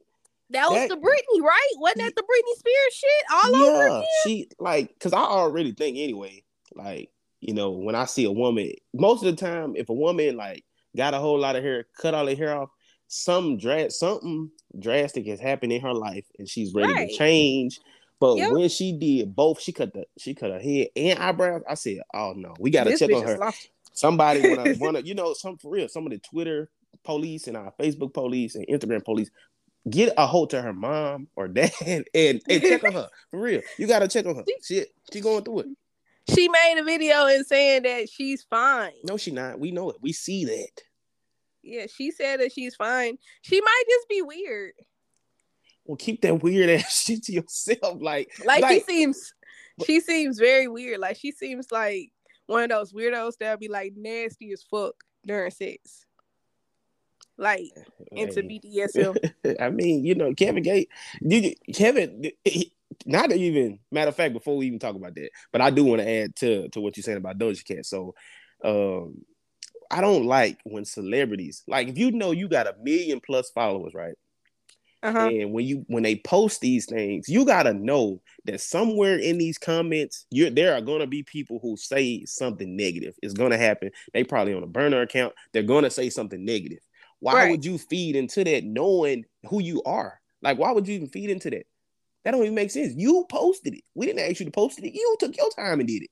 That 0.51 0.71
was 0.71 0.89
the 0.89 0.95
Britney, 0.95 1.43
right? 1.43 1.71
Wasn't 1.79 1.99
that 1.99 2.15
the 2.15 2.23
Britney 2.23 2.59
Spears 2.59 2.95
shit 2.95 3.11
all 3.33 3.53
yeah, 3.53 3.67
over 3.67 3.87
again? 3.87 4.05
She 4.23 4.49
like 4.61 4.95
because 4.95 5.13
I 5.13 5.19
already 5.19 5.73
think 5.73 5.99
anyway, 5.99 6.45
like, 6.77 7.11
you 7.41 7.55
know, 7.55 7.73
when 7.73 7.97
I 7.97 8.05
see 8.05 8.25
a 8.25 8.31
woman, 8.31 8.71
most 8.95 9.25
of 9.25 9.35
the 9.35 9.45
time, 9.45 9.75
if 9.75 9.89
a 9.89 9.95
woman 9.95 10.37
like 10.37 10.65
got 10.97 11.13
a 11.13 11.19
whole 11.19 11.41
lot 11.41 11.57
of 11.57 11.65
hair, 11.65 11.87
cut 12.01 12.15
all 12.15 12.29
her 12.29 12.37
hair 12.37 12.57
off, 12.57 12.71
some 13.09 13.59
dra- 13.59 13.91
something 13.91 14.49
drastic 14.79 15.27
has 15.27 15.41
happened 15.41 15.73
in 15.73 15.81
her 15.81 15.93
life 15.93 16.25
and 16.39 16.49
she's 16.49 16.73
ready 16.73 16.93
right. 16.93 17.11
to 17.11 17.17
change. 17.17 17.81
But 18.21 18.37
yep. 18.37 18.53
when 18.53 18.69
she 18.69 18.93
did 18.93 19.35
both, 19.35 19.61
she 19.61 19.73
cut 19.73 19.93
the 19.93 20.05
she 20.19 20.35
cut 20.35 20.53
her 20.53 20.61
head 20.61 20.89
and 20.95 21.19
eyebrows. 21.19 21.63
I 21.69 21.75
said, 21.75 21.99
"Oh 22.15 22.33
no, 22.37 22.55
we 22.61 22.71
got 22.71 22.85
to 22.85 22.97
check 22.97 23.13
on 23.13 23.23
her." 23.23 23.53
Somebody 23.99 24.49
wanna, 24.49 24.75
wanna, 24.79 25.01
you 25.01 25.15
know, 25.15 25.35
some 25.35 25.59
for 25.59 25.73
real, 25.73 25.89
some 25.89 26.07
of 26.07 26.13
the 26.13 26.19
Twitter 26.19 26.71
police 27.03 27.49
and 27.49 27.57
our 27.57 27.73
Facebook 27.81 28.15
police 28.15 28.55
and 28.55 28.65
Instagram 28.69 29.05
police 29.05 29.29
get 29.91 30.15
a 30.17 30.25
hold 30.25 30.51
to 30.51 30.63
her 30.63 30.73
mom 30.73 31.27
or 31.35 31.49
dad 31.49 31.73
and, 31.85 32.05
and 32.15 32.63
check 32.63 32.85
on 32.85 32.93
her 32.93 33.09
for 33.29 33.41
real. 33.41 33.61
You 33.77 33.89
gotta 33.89 34.07
check 34.07 34.25
on 34.27 34.37
her. 34.37 34.45
Shit, 34.63 34.91
she 35.13 35.21
going 35.21 35.43
through 35.43 35.61
it. 35.61 35.67
She 36.33 36.49
made 36.49 36.77
a 36.79 36.85
video 36.85 37.27
and 37.27 37.45
saying 37.45 37.83
that 37.83 38.09
she's 38.09 38.45
fine. 38.45 38.93
No, 39.03 39.17
she 39.17 39.33
not. 39.33 39.59
We 39.59 39.73
know 39.73 39.91
it. 39.91 39.97
We 40.01 40.13
see 40.13 40.45
that. 40.45 40.83
Yeah, 41.65 41.87
she 41.93 42.13
said 42.13 42.39
that 42.39 42.53
she's 42.53 42.77
fine. 42.77 43.19
She 43.43 43.61
might 43.61 43.85
just 43.89 44.09
be 44.09 44.23
weird. 44.23 44.75
Well, 45.85 45.97
keep 45.97 46.23
that 46.23 46.41
weird 46.41 46.71
ass 46.81 47.03
shit 47.03 47.25
to 47.25 47.33
yourself. 47.33 47.99
Like, 48.01 48.31
like, 48.45 48.63
like 48.63 48.75
she 48.75 48.81
seems, 48.93 49.35
she 49.85 50.01
seems 50.01 50.39
very 50.39 50.69
weird. 50.69 51.01
Like 51.01 51.17
she 51.17 51.33
seems 51.33 51.73
like 51.73 52.13
one 52.49 52.65
of 52.65 52.71
those 52.71 52.93
weirdos 52.93 53.35
that'll 53.39 53.59
be 53.59 53.69
like 53.69 53.93
nasty 53.95 54.53
as 54.53 54.63
fuck 54.63 54.95
during 55.25 55.51
sex. 55.51 56.07
Like 57.37 57.71
into 58.11 58.43
hey. 58.43 58.61
BDSM. 58.65 59.57
I 59.61 59.71
mean, 59.71 60.05
you 60.05 60.17
know, 60.17 60.35
Kevin 60.35 60.65
Gate, 60.65 60.91
Kevin, 61.73 62.33
not 63.07 63.31
even 63.31 63.79
matter 63.93 64.09
of 64.09 64.17
fact, 64.17 64.33
before 64.35 64.57
we 64.57 64.67
even 64.67 64.81
talk 64.81 64.97
about 64.97 65.15
that, 65.15 65.31
but 65.53 65.61
I 65.61 65.71
do 65.71 65.85
want 65.85 66.01
to 66.01 66.11
add 66.11 66.35
to 66.37 66.69
to 66.71 66.81
what 66.81 66.97
you're 66.97 67.05
saying 67.05 67.19
about 67.19 67.39
Doja 67.39 67.65
Cat. 67.65 67.87
So, 67.87 68.15
um, 68.65 69.23
I 69.91 70.01
don't 70.01 70.25
like 70.25 70.59
when 70.65 70.85
celebrities 70.85 71.63
like 71.69 71.89
if 71.89 71.97
you 71.97 72.11
know 72.11 72.33
you 72.33 72.49
got 72.49 72.67
a 72.67 72.75
million 72.83 73.21
plus 73.25 73.51
followers, 73.51 73.95
right? 73.95 74.15
Uh-huh. 75.03 75.29
And 75.29 75.53
when 75.53 75.65
you 75.65 75.85
when 75.87 76.03
they 76.03 76.17
post 76.17 76.61
these 76.61 76.87
things, 76.87 77.29
you 77.29 77.45
gotta 77.45 77.73
know 77.73 78.21
that 78.47 78.61
somewhere 78.61 79.17
in 79.17 79.39
these 79.39 79.57
comments, 79.57 80.27
you're 80.31 80.51
there 80.51 80.75
are 80.75 80.81
gonna 80.81 81.07
be 81.07 81.23
people 81.23 81.61
who 81.63 81.77
say 81.77 82.25
something 82.25 82.77
negative. 82.77 83.15
It's 83.23 83.35
gonna 83.35 83.59
happen. 83.59 83.93
They 84.13 84.25
probably 84.25 84.55
on 84.55 84.65
a 84.65 84.69
burner 84.69 85.03
account. 85.03 85.35
They're 85.53 85.63
gonna 85.63 85.91
say 85.91 86.11
something 86.11 86.45
negative. 86.45 86.81
Why 87.21 87.35
right. 87.35 87.51
would 87.51 87.65
you 87.65 87.79
feed 87.79 88.17
into 88.17 88.43
that 88.45 88.65
knowing 88.65 89.25
who 89.49 89.61
you 89.63 89.83
are? 89.85 90.21
Like, 90.43 90.59
why 90.59 90.73
would 90.73 90.89
you 90.89 90.95
even 90.95 91.09
feed 91.09 91.31
into 91.31 91.51
that? 91.51 91.67
That 92.25 92.33
don't 92.33 92.43
even 92.43 92.55
make 92.55 92.71
sense. 92.71 92.95
You 92.97 93.25
posted 93.29 93.75
it. 93.75 93.85
We 93.95 94.07
didn't 94.07 94.29
ask 94.29 94.41
you 94.41 94.47
to 94.47 94.53
post 94.53 94.79
it. 94.79 94.95
You 94.95 95.17
took 95.19 95.37
your 95.37 95.51
time 95.51 95.81
and 95.81 95.89
did 95.89 96.03
it. 96.03 96.11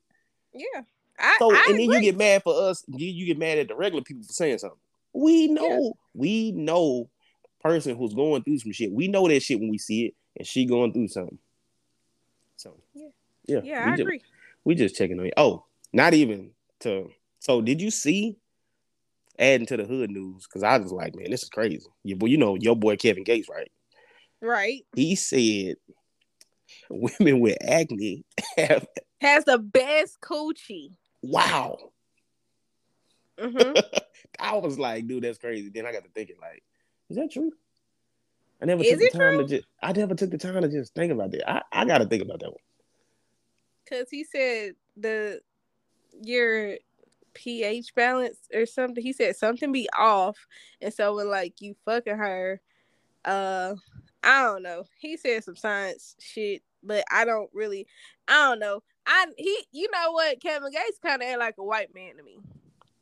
Yeah. 0.53 0.81
I, 1.19 1.35
so 1.39 1.51
I 1.51 1.55
and 1.55 1.75
agree. 1.75 1.87
then 1.87 1.95
you 1.95 2.01
get 2.01 2.17
mad 2.17 2.43
for 2.43 2.69
us. 2.69 2.83
You, 2.87 3.07
you 3.07 3.25
get 3.25 3.37
mad 3.37 3.57
at 3.57 3.67
the 3.67 3.75
regular 3.75 4.03
people 4.03 4.23
for 4.23 4.33
saying 4.33 4.59
something. 4.59 4.79
We 5.13 5.47
know. 5.47 5.67
Yeah. 5.67 5.91
We 6.13 6.51
know 6.51 7.09
person 7.61 7.97
who's 7.97 8.13
going 8.13 8.43
through 8.43 8.59
some 8.59 8.71
shit. 8.71 8.91
We 8.91 9.07
know 9.07 9.27
that 9.27 9.41
shit 9.41 9.59
when 9.59 9.69
we 9.69 9.77
see 9.77 10.07
it, 10.07 10.15
and 10.37 10.47
she 10.47 10.65
going 10.65 10.93
through 10.93 11.09
something. 11.09 11.39
So 12.55 12.75
yeah, 12.93 13.09
yeah, 13.47 13.59
yeah 13.63 13.85
I 13.85 13.91
just, 13.91 14.01
agree. 14.01 14.21
We 14.63 14.75
just 14.75 14.95
checking 14.95 15.19
on 15.19 15.25
you. 15.25 15.31
Oh, 15.37 15.65
not 15.93 16.13
even 16.13 16.51
to. 16.81 17.09
So 17.39 17.61
did 17.61 17.81
you 17.81 17.91
see? 17.91 18.37
Adding 19.39 19.67
to 19.67 19.77
the 19.77 19.85
hood 19.85 20.09
news 20.09 20.47
because 20.47 20.63
I 20.63 20.79
was 20.79 20.91
like, 20.91 21.13
man, 21.15 21.29
this 21.29 21.43
is 21.43 21.49
crazy. 21.49 21.85
But 22.15 22.31
you 22.31 22.37
know 22.37 22.55
your 22.55 22.75
boy 22.75 22.95
Kevin 22.95 23.23
Gates, 23.23 23.47
right? 23.47 23.71
Right. 24.41 24.83
He 24.95 25.15
said 25.15 25.75
women 26.89 27.39
with 27.39 27.57
acne 27.61 28.25
have 28.57 28.87
has 29.21 29.45
the 29.45 29.57
best 29.57 30.19
coochie. 30.21 30.91
Wow. 31.21 31.91
Mm-hmm. 33.39 33.79
I 34.39 34.55
was 34.57 34.77
like, 34.77 35.07
dude, 35.07 35.23
that's 35.23 35.37
crazy. 35.37 35.69
Then 35.69 35.85
I 35.85 35.91
got 35.91 36.03
to 36.03 36.09
thinking, 36.09 36.35
like, 36.41 36.63
is 37.09 37.17
that 37.17 37.31
true? 37.31 37.51
I 38.61 38.65
never 38.65 38.83
is 38.83 38.89
took 38.89 38.99
the 38.99 39.17
time 39.17 39.33
true? 39.33 39.47
to 39.47 39.57
just. 39.57 39.67
I 39.81 39.91
never 39.93 40.15
took 40.15 40.31
the 40.31 40.37
time 40.37 40.61
to 40.61 40.67
just 40.67 40.93
think 40.95 41.11
about 41.11 41.31
that. 41.31 41.49
I, 41.49 41.61
I 41.71 41.85
got 41.85 41.99
to 41.99 42.05
think 42.05 42.23
about 42.23 42.39
that 42.39 42.49
one. 42.49 42.57
Cause 43.87 44.07
he 44.11 44.25
said 44.25 44.73
the 44.97 45.39
your 46.21 46.77
pH 47.33 47.95
balance 47.95 48.37
or 48.53 48.65
something. 48.65 49.01
He 49.01 49.13
said 49.13 49.35
something 49.35 49.71
be 49.71 49.87
off, 49.97 50.37
and 50.81 50.93
so 50.93 51.15
when 51.15 51.29
like 51.29 51.61
you 51.61 51.75
fucking 51.85 52.17
her, 52.17 52.59
uh, 53.23 53.75
I 54.23 54.43
don't 54.43 54.63
know. 54.63 54.85
He 54.97 55.15
said 55.15 55.43
some 55.43 55.55
science 55.55 56.15
shit, 56.19 56.63
but 56.83 57.05
I 57.11 57.23
don't 57.23 57.49
really. 57.53 57.87
I 58.27 58.49
don't 58.49 58.59
know. 58.59 58.83
I 59.05 59.27
he, 59.37 59.57
you 59.71 59.89
know 59.91 60.11
what? 60.11 60.41
Kevin 60.41 60.71
Gates 60.71 60.99
kind 61.01 61.21
of 61.21 61.29
act 61.29 61.39
like 61.39 61.55
a 61.59 61.63
white 61.63 61.93
man 61.95 62.17
to 62.17 62.23
me 62.23 62.39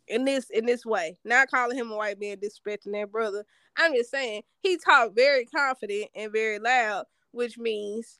in 0.07 0.25
this 0.25 0.49
in 0.49 0.65
this 0.65 0.85
way. 0.85 1.17
Not 1.23 1.49
calling 1.49 1.77
him 1.77 1.91
a 1.91 1.95
white 1.95 2.19
man, 2.19 2.37
disrespecting 2.37 2.91
that 2.93 3.11
brother. 3.11 3.45
I'm 3.77 3.93
just 3.93 4.11
saying 4.11 4.43
he 4.59 4.77
talked 4.77 5.15
very 5.15 5.45
confident 5.45 6.09
and 6.15 6.31
very 6.31 6.59
loud, 6.59 7.05
which 7.31 7.57
means 7.57 8.19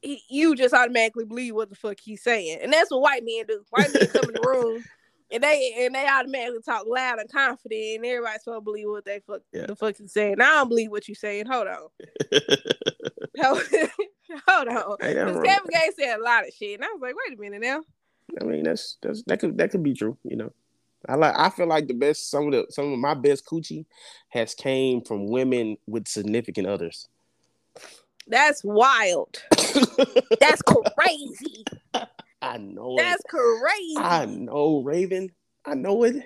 he, 0.00 0.22
you 0.28 0.54
just 0.54 0.74
automatically 0.74 1.24
believe 1.24 1.54
what 1.54 1.70
the 1.70 1.76
fuck 1.76 1.98
he's 2.00 2.22
saying, 2.22 2.58
and 2.62 2.72
that's 2.72 2.90
what 2.90 3.02
white 3.02 3.24
men 3.24 3.44
do. 3.46 3.64
White 3.70 3.92
men 3.94 4.06
come 4.08 4.24
in 4.24 4.34
the 4.34 4.42
room. 4.46 4.84
And 5.34 5.42
they 5.42 5.72
and 5.78 5.94
they 5.94 6.06
automatically 6.06 6.60
talk 6.60 6.84
loud 6.86 7.18
and 7.18 7.32
confident, 7.32 7.96
and 7.96 8.04
everybody's 8.04 8.42
supposed 8.42 8.58
to 8.58 8.64
believe 8.64 8.86
what 8.86 9.06
they 9.06 9.20
fuck 9.26 9.40
yeah. 9.50 9.64
the 9.64 9.74
fuck 9.74 9.96
he's 9.96 10.12
saying. 10.12 10.42
I 10.42 10.56
don't 10.56 10.68
believe 10.68 10.90
what 10.90 11.08
you're 11.08 11.14
saying. 11.14 11.46
Hold 11.46 11.68
on, 11.68 11.88
hold, 13.40 13.62
hold 14.46 14.68
on. 14.68 14.96
Because 15.00 15.42
Kevin 15.42 15.70
Gates 15.70 15.96
said 15.98 16.18
a 16.18 16.22
lot 16.22 16.46
of 16.46 16.52
shit, 16.52 16.74
and 16.74 16.84
I 16.84 16.88
was 16.88 17.00
like, 17.00 17.14
wait 17.16 17.38
a 17.38 17.40
minute 17.40 17.62
now. 17.62 17.80
I 18.40 18.44
mean, 18.44 18.64
that's 18.64 18.98
that's 19.02 19.22
that 19.24 19.40
could 19.40 19.58
that 19.58 19.70
could 19.70 19.82
be 19.82 19.94
true. 19.94 20.16
You 20.24 20.36
know, 20.36 20.52
I 21.08 21.16
like 21.16 21.34
I 21.36 21.50
feel 21.50 21.66
like 21.66 21.88
the 21.88 21.94
best 21.94 22.30
some 22.30 22.46
of 22.46 22.52
the 22.52 22.66
some 22.70 22.92
of 22.92 22.98
my 22.98 23.14
best 23.14 23.46
coochie 23.46 23.84
has 24.28 24.54
came 24.54 25.02
from 25.02 25.26
women 25.26 25.76
with 25.86 26.08
significant 26.08 26.66
others. 26.66 27.08
That's 28.26 28.62
wild. 28.64 29.42
that's 30.40 30.62
crazy. 30.62 31.64
I 32.42 32.58
know 32.58 32.96
That's 32.96 33.20
it. 33.20 33.28
crazy. 33.28 33.96
I 33.96 34.26
know, 34.26 34.82
Raven. 34.82 35.30
I 35.64 35.74
know 35.74 36.02
it. 36.02 36.16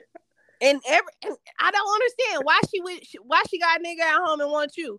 And 0.63 0.81
every 0.89 1.13
and 1.23 1.37
I 1.61 1.71
don't 1.71 1.95
understand 1.95 2.43
why 2.45 2.61
she 2.71 2.81
would 2.81 3.01
why 3.23 3.43
she 3.51 3.59
got 3.59 3.81
a 3.81 3.83
nigga 3.83 4.01
at 4.01 4.25
home 4.25 4.41
and 4.41 4.51
want 4.51 4.77
you. 4.77 4.99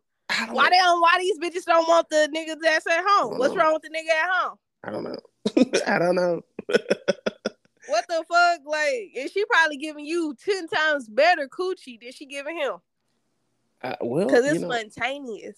Why 0.51 0.69
they 0.69 0.75
don't 0.77 1.01
why 1.01 1.17
these 1.19 1.39
bitches 1.39 1.65
don't 1.65 1.87
want 1.87 2.09
the 2.09 2.29
niggas 2.35 2.57
that's 2.61 2.85
at 2.85 3.03
home? 3.07 3.39
What's 3.39 3.55
know. 3.55 3.63
wrong 3.63 3.73
with 3.73 3.81
the 3.81 3.89
nigga 3.89 4.11
at 4.11 4.29
home? 4.29 4.57
I 4.83 4.91
don't 4.91 5.03
know. 5.03 5.17
I 5.87 5.97
don't 5.97 6.15
know. 6.15 6.41
what 7.87 8.05
the 8.07 8.23
fuck? 8.27 8.61
Like, 8.65 9.11
is 9.15 9.31
she 9.31 9.45
probably 9.45 9.77
giving 9.77 10.05
you 10.05 10.35
ten 10.43 10.67
times 10.67 11.07
better 11.07 11.47
coochie 11.47 11.99
than 11.99 12.11
she 12.11 12.25
giving 12.25 12.57
him? 12.57 12.75
Uh, 13.81 13.95
well, 14.01 14.25
because 14.25 14.45
it's 14.45 14.55
you 14.55 14.59
know, 14.59 14.71
spontaneous. 14.71 15.55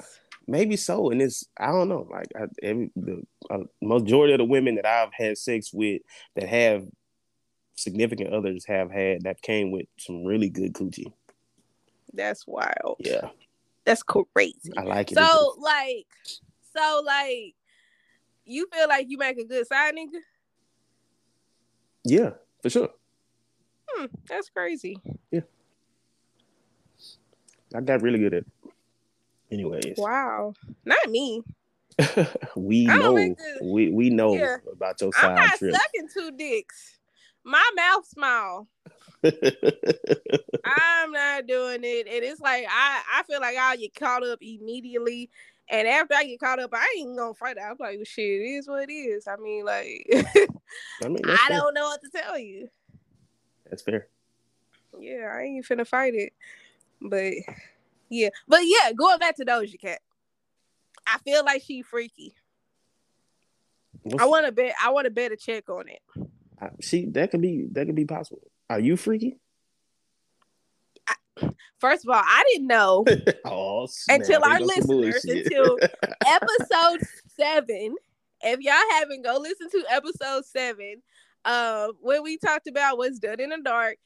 Maybe 0.48 0.75
so, 0.75 1.10
and 1.12 1.22
it's 1.22 1.46
I 1.58 1.68
don't 1.68 1.89
know. 1.89 2.08
Like 2.10 2.28
I, 2.36 2.46
every, 2.62 2.92
the 2.96 3.24
uh, 3.50 3.60
majority 3.82 4.34
of 4.34 4.39
the 4.39 4.46
women 4.46 4.75
that 4.75 4.86
I've 4.86 5.13
had 5.13 5.38
sex 5.38 5.72
with 5.74 6.01
that 6.36 6.48
have 6.48 6.86
significant 7.75 8.34
others 8.34 8.66
have 8.68 8.92
had 8.92 9.24
that 9.24 9.42
came 9.42 9.72
with 9.72 9.86
some 9.98 10.25
really 10.25 10.50
good 10.50 10.74
coochie. 10.74 11.12
That's 12.13 12.46
wild. 12.46 12.98
Yeah, 13.00 13.30
that's 13.86 14.04
crazy. 14.04 14.72
I 14.78 14.84
like 14.84 15.12
it. 15.12 15.18
So 15.18 15.56
like, 15.60 16.08
so 16.75 17.04
like, 17.06 17.56
you 18.44 18.68
feel 18.74 18.88
like 18.88 19.06
you 19.10 19.18
make 19.18 19.38
a 19.38 19.46
good 19.46 19.68
side 19.68 19.96
nigga? 19.96 20.20
Yeah, 22.10 22.32
for 22.62 22.70
sure. 22.70 22.89
Hmm, 23.88 24.06
that's 24.28 24.50
crazy. 24.50 24.98
Yeah. 25.32 25.42
I 27.74 27.82
got 27.82 28.01
really 28.01 28.20
good 28.20 28.34
at 28.34 28.44
it. 28.44 28.74
Anyways. 29.51 29.96
Wow. 29.98 30.54
Not 30.86 31.10
me. 31.10 31.44
we 32.56 32.86
know 32.86 33.36
we 33.62 33.89
we 33.89 34.10
know 34.10 34.34
yeah. 34.34 34.58
about 34.72 35.01
your 35.01 35.12
side 35.13 35.32
I'm 35.32 35.36
not 35.36 35.58
trip. 35.58 35.74
sucking 35.74 36.10
two 36.13 36.32
dicks. 36.32 36.98
My 37.44 37.70
mouth 37.75 38.06
small. 38.08 38.68
I'm 39.24 41.12
not 41.12 41.46
doing 41.46 41.82
it. 41.84 42.08
And 42.08 42.24
it's 42.24 42.39
like 42.39 42.66
I, 42.70 43.01
I 43.16 43.24
feel 43.24 43.42
like 43.42 43.58
I'll 43.58 43.78
get 43.78 43.96
caught 43.96 44.25
up 44.25 44.39
immediately. 44.42 45.30
And 45.70 45.88
after 45.88 46.16
I 46.16 46.24
get 46.24 46.40
caught 46.40 46.60
up, 46.60 46.72
I 46.74 46.96
ain't 46.98 47.16
gonna 47.16 47.34
fight 47.34 47.58
it. 47.58 47.64
I'm 47.64 47.76
like, 47.80 47.98
well, 47.98 48.06
shit, 48.06 48.26
it 48.26 48.44
is 48.44 48.68
what 48.68 48.90
it 48.90 48.92
is. 48.92 49.28
I 49.28 49.36
mean, 49.36 49.66
like, 49.66 50.06
I, 51.04 51.08
mean, 51.08 51.22
I 51.26 51.48
don't 51.50 51.74
know 51.74 51.84
what 51.84 52.02
to 52.02 52.10
tell 52.10 52.38
you. 52.40 52.70
That's 53.70 53.84
fair. 53.84 54.08
Yeah, 55.00 55.32
I 55.32 55.44
ain't 55.44 55.66
finna 55.66 55.86
fight 55.86 56.16
it. 56.16 56.34
But 57.02 57.34
yeah, 58.10 58.30
but 58.48 58.62
yeah, 58.64 58.92
going 58.94 59.20
back 59.20 59.36
to 59.38 59.46
Doja 59.46 59.80
Cat, 59.80 60.00
I 61.06 61.20
feel 61.20 61.46
like 61.46 61.64
she 61.64 61.84
freaky. 61.84 62.34
What's... 64.02 64.22
I 64.22 64.26
want 64.26 64.48
to 64.48 64.52
bet. 64.52 64.74
I 64.84 64.90
want 64.90 65.06
to 65.06 65.12
bet 65.12 65.32
a 65.32 65.38
check 65.38 65.70
on 65.70 65.88
it. 65.88 66.02
I, 66.60 66.70
see, 66.82 67.06
that 67.12 67.32
could 67.32 67.42
be 67.42 67.68
that 67.72 67.86
could 67.86 67.96
be 67.96 68.06
possible. 68.06 68.50
Are 68.70 68.80
you 68.80 68.98
freaky? 68.98 69.38
First 71.79 72.05
of 72.05 72.10
all, 72.10 72.22
I 72.24 72.43
didn't 72.51 72.67
know 72.67 73.05
oh, 73.46 73.88
until 74.10 74.43
our 74.43 74.60
listeners 74.60 75.24
until 75.24 75.77
episode 76.27 77.01
seven. 77.38 77.96
If 78.41 78.60
y'all 78.62 78.74
haven't, 78.91 79.24
go 79.24 79.38
listen 79.38 79.69
to 79.72 79.84
episode 79.89 80.46
seven, 80.46 81.01
uh, 81.46 81.89
when 82.01 82.24
we 82.24 82.38
talked 82.38 82.67
about 82.67 82.98
what's 82.98 83.19
done 83.19 83.39
in 83.39 83.50
the 83.50 83.60
dark. 83.63 83.98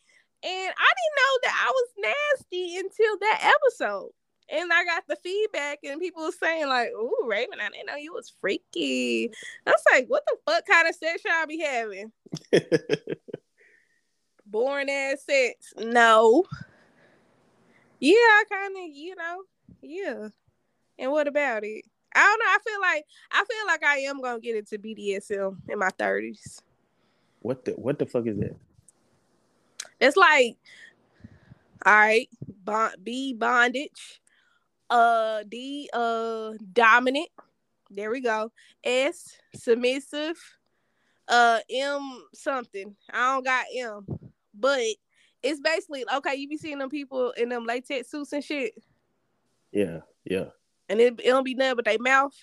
And 0.43 0.51
I 0.51 0.91
didn't 0.99 1.17
know 1.17 1.39
that 1.43 1.67
I 1.67 1.71
was 1.71 1.89
nasty 1.97 2.77
until 2.77 3.17
that 3.19 3.53
episode. 3.55 4.11
And 4.49 4.73
I 4.73 4.83
got 4.83 5.03
the 5.07 5.15
feedback, 5.15 5.79
and 5.83 6.01
people 6.01 6.23
were 6.23 6.31
saying, 6.31 6.67
like, 6.67 6.89
"Ooh, 6.89 7.25
Raven, 7.25 7.61
I 7.61 7.69
didn't 7.69 7.87
know 7.87 7.95
you 7.95 8.13
was 8.13 8.33
freaky." 8.41 9.31
I 9.65 9.71
was 9.71 9.83
like, 9.91 10.07
"What 10.07 10.23
the 10.27 10.35
fuck 10.45 10.65
kind 10.65 10.87
of 10.87 10.95
sex 10.95 11.23
y'all 11.25 11.47
be 11.47 11.61
having?" 11.61 12.11
Boring 14.45 14.89
ass 14.89 15.23
sex. 15.25 15.73
No. 15.77 16.43
Yeah, 18.03 18.15
I 18.15 18.43
kind 18.49 18.75
of, 18.75 18.83
you 18.93 19.15
know, 19.15 19.43
yeah. 19.81 20.27
And 20.99 21.09
what 21.09 21.25
about 21.25 21.63
it? 21.63 21.85
I 22.13 22.19
don't 22.19 22.39
know. 22.39 22.45
I 22.45 22.57
feel 22.67 22.81
like 22.81 23.05
I 23.31 23.45
feel 23.45 23.65
like 23.65 23.83
I 23.85 23.97
am 23.99 24.21
gonna 24.21 24.41
get 24.41 24.57
into 24.57 24.77
BDSM 24.77 25.55
in 25.69 25.79
my 25.79 25.87
thirties. 25.97 26.61
What 27.39 27.63
the 27.63 27.71
what 27.71 27.97
the 27.97 28.05
fuck 28.05 28.27
is 28.27 28.37
that? 28.39 28.57
It's 30.01 30.17
like, 30.17 30.57
all 31.85 31.93
right, 31.93 32.29
bond, 32.65 32.95
B 33.05 33.33
bondage, 33.33 34.19
uh, 34.89 35.43
D 35.47 35.89
uh 35.93 36.55
dominant. 36.73 37.29
There 37.89 38.11
we 38.11 38.19
go. 38.19 38.51
S 38.83 39.37
submissive, 39.55 40.35
uh, 41.29 41.59
M 41.69 42.25
something. 42.33 42.97
I 43.13 43.33
don't 43.33 43.45
got 43.45 43.65
M, 43.73 44.05
but 44.53 44.81
it's 45.43 45.59
basically 45.59 46.05
okay. 46.15 46.35
You 46.35 46.47
be 46.47 46.57
seeing 46.57 46.79
them 46.79 46.89
people 46.89 47.31
in 47.31 47.49
them 47.49 47.65
latex 47.65 48.09
suits 48.09 48.33
and 48.33 48.43
shit. 48.43 48.73
Yeah, 49.71 49.99
yeah. 50.25 50.45
And 50.89 50.99
it, 50.99 51.19
it 51.19 51.27
don't 51.27 51.43
be 51.43 51.55
nothing 51.55 51.75
but 51.75 51.85
they 51.85 51.97
mouth. 51.97 52.33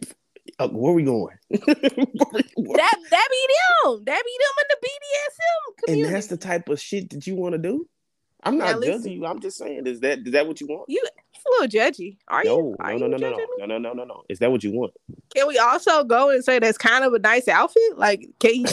Uh, 0.56 0.68
where 0.68 0.92
we 0.92 1.02
going? 1.02 1.36
that 1.50 1.66
that 1.66 3.28
be 3.30 3.48
them. 3.82 4.04
That 4.04 4.22
be 4.24 4.36
them 4.38 4.54
in 4.60 4.68
the 4.68 4.76
BDSM 4.86 5.84
community. 5.84 6.06
And 6.06 6.14
that's 6.14 6.28
the 6.28 6.36
type 6.36 6.68
of 6.68 6.80
shit 6.80 7.10
that 7.10 7.26
you 7.26 7.34
want 7.34 7.54
to 7.54 7.58
do. 7.58 7.88
I'm 8.44 8.58
not 8.58 8.80
Now, 8.80 8.86
judging 8.86 9.12
you. 9.14 9.26
I'm 9.26 9.40
just 9.40 9.56
saying, 9.56 9.88
is 9.88 9.98
that 10.00 10.20
is 10.20 10.32
that 10.32 10.46
what 10.46 10.60
you 10.60 10.68
want? 10.68 10.84
you 10.86 11.04
a 11.46 11.62
little 11.62 11.68
judgy. 11.80 12.16
Are 12.28 12.42
No, 12.44 12.58
you? 12.58 12.76
Are 12.80 12.92
no, 12.92 12.98
no, 12.98 13.04
you 13.06 13.10
no, 13.10 13.16
no, 13.16 13.30
judging 13.30 13.46
no, 13.58 13.66
no, 13.66 13.78
no, 13.78 13.92
no, 13.92 14.04
no. 14.04 14.22
Is 14.28 14.38
that 14.38 14.50
what 14.50 14.62
you 14.64 14.72
want? 14.72 14.92
Can 15.34 15.46
we 15.48 15.58
also 15.58 16.04
go 16.04 16.30
and 16.30 16.44
say 16.44 16.58
that's 16.58 16.78
kind 16.78 17.04
of 17.04 17.12
a 17.12 17.18
nice 17.18 17.48
outfit? 17.48 17.82
Like, 17.96 18.28
can 18.40 18.54
you? 18.54 18.66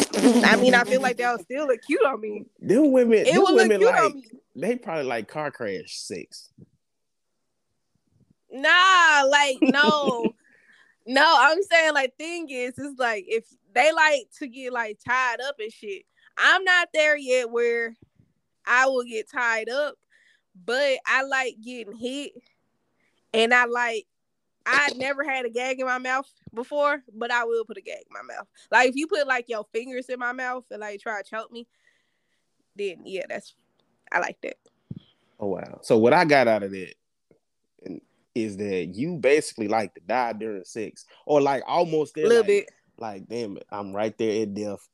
I 0.46 0.56
mean, 0.56 0.74
I 0.74 0.84
feel 0.84 1.02
like 1.02 1.18
would 1.20 1.42
still 1.42 1.68
look 1.68 1.82
cute 1.86 2.04
on 2.06 2.20
me. 2.22 2.46
Them 2.60 2.92
women, 2.92 3.20
It 3.20 3.34
them 3.34 3.42
would 3.44 3.54
look 3.56 3.58
women 3.70 3.80
cute 3.80 3.92
like 3.92 4.02
on 4.04 4.16
me. 4.16 4.24
they 4.56 4.76
probably 4.76 5.04
like 5.06 5.28
car 5.28 5.52
crash 5.52 5.98
sex. 5.98 6.50
Nah, 8.52 9.24
like 9.30 9.58
no, 9.62 10.34
no. 11.06 11.36
I'm 11.40 11.62
saying 11.64 11.94
like 11.94 12.16
thing 12.18 12.50
is, 12.50 12.74
it's 12.78 13.00
like 13.00 13.26
if 13.28 13.46
they 13.74 13.92
like 13.94 14.28
to 14.40 14.48
get 14.48 14.74
like 14.74 15.00
tied 15.06 15.38
up 15.42 15.56
and 15.60 15.72
shit. 15.72 16.04
I'm 16.38 16.64
not 16.64 16.88
there 16.94 17.18
yet 17.18 17.52
where 17.52 17.94
I 18.66 18.88
will 18.88 19.04
get 19.04 19.30
tied 19.30 19.70
up, 19.70 19.96
but 20.66 20.98
I 21.06 21.24
like 21.24 21.56
getting 21.64 21.96
hit, 21.96 22.32
and 23.34 23.54
I 23.54 23.66
like. 23.66 24.06
I 24.64 24.92
never 24.96 25.24
had 25.24 25.46
a 25.46 25.50
gag 25.50 25.80
in 25.80 25.88
my 25.88 25.98
mouth 25.98 26.32
before, 26.54 27.02
but 27.12 27.32
I 27.32 27.46
will 27.46 27.66
put 27.66 27.78
a 27.78 27.82
gag 27.82 28.04
in 28.08 28.14
my 28.14 28.22
mouth. 28.22 28.46
Like 28.72 28.90
if 28.90 28.96
you 28.96 29.08
put 29.08 29.26
like 29.26 29.46
your 29.48 29.66
fingers 29.74 30.08
in 30.08 30.20
my 30.20 30.34
mouth 30.34 30.66
and 30.70 30.82
like 30.82 31.02
try 31.02 31.20
to 31.20 31.28
choke 31.28 31.52
me, 31.52 31.68
then 32.76 32.98
yeah, 33.04 33.24
that's 33.28 33.56
I 34.12 34.20
like 34.20 34.38
that. 34.44 34.58
Oh 35.40 35.48
wow! 35.48 35.80
So 35.82 35.98
what 35.98 36.14
I 36.14 36.26
got 36.26 36.48
out 36.48 36.62
of 36.62 36.72
that 36.72 36.94
is 38.36 38.58
that 38.58 38.92
you 38.94 39.18
basically 39.18 39.68
like 39.68 39.96
to 39.96 40.02
die 40.02 40.34
during 40.34 40.64
sex, 40.64 41.06
or 41.26 41.42
like 41.42 41.64
almost 41.66 42.14
there, 42.14 42.26
A 42.26 42.28
little 42.28 42.44
like, 42.44 42.48
bit. 42.48 42.72
Like 42.98 43.28
damn 43.28 43.58
it, 43.58 43.66
I'm 43.72 43.94
right 43.94 44.16
there 44.16 44.44
at 44.44 44.54
death. 44.54 44.88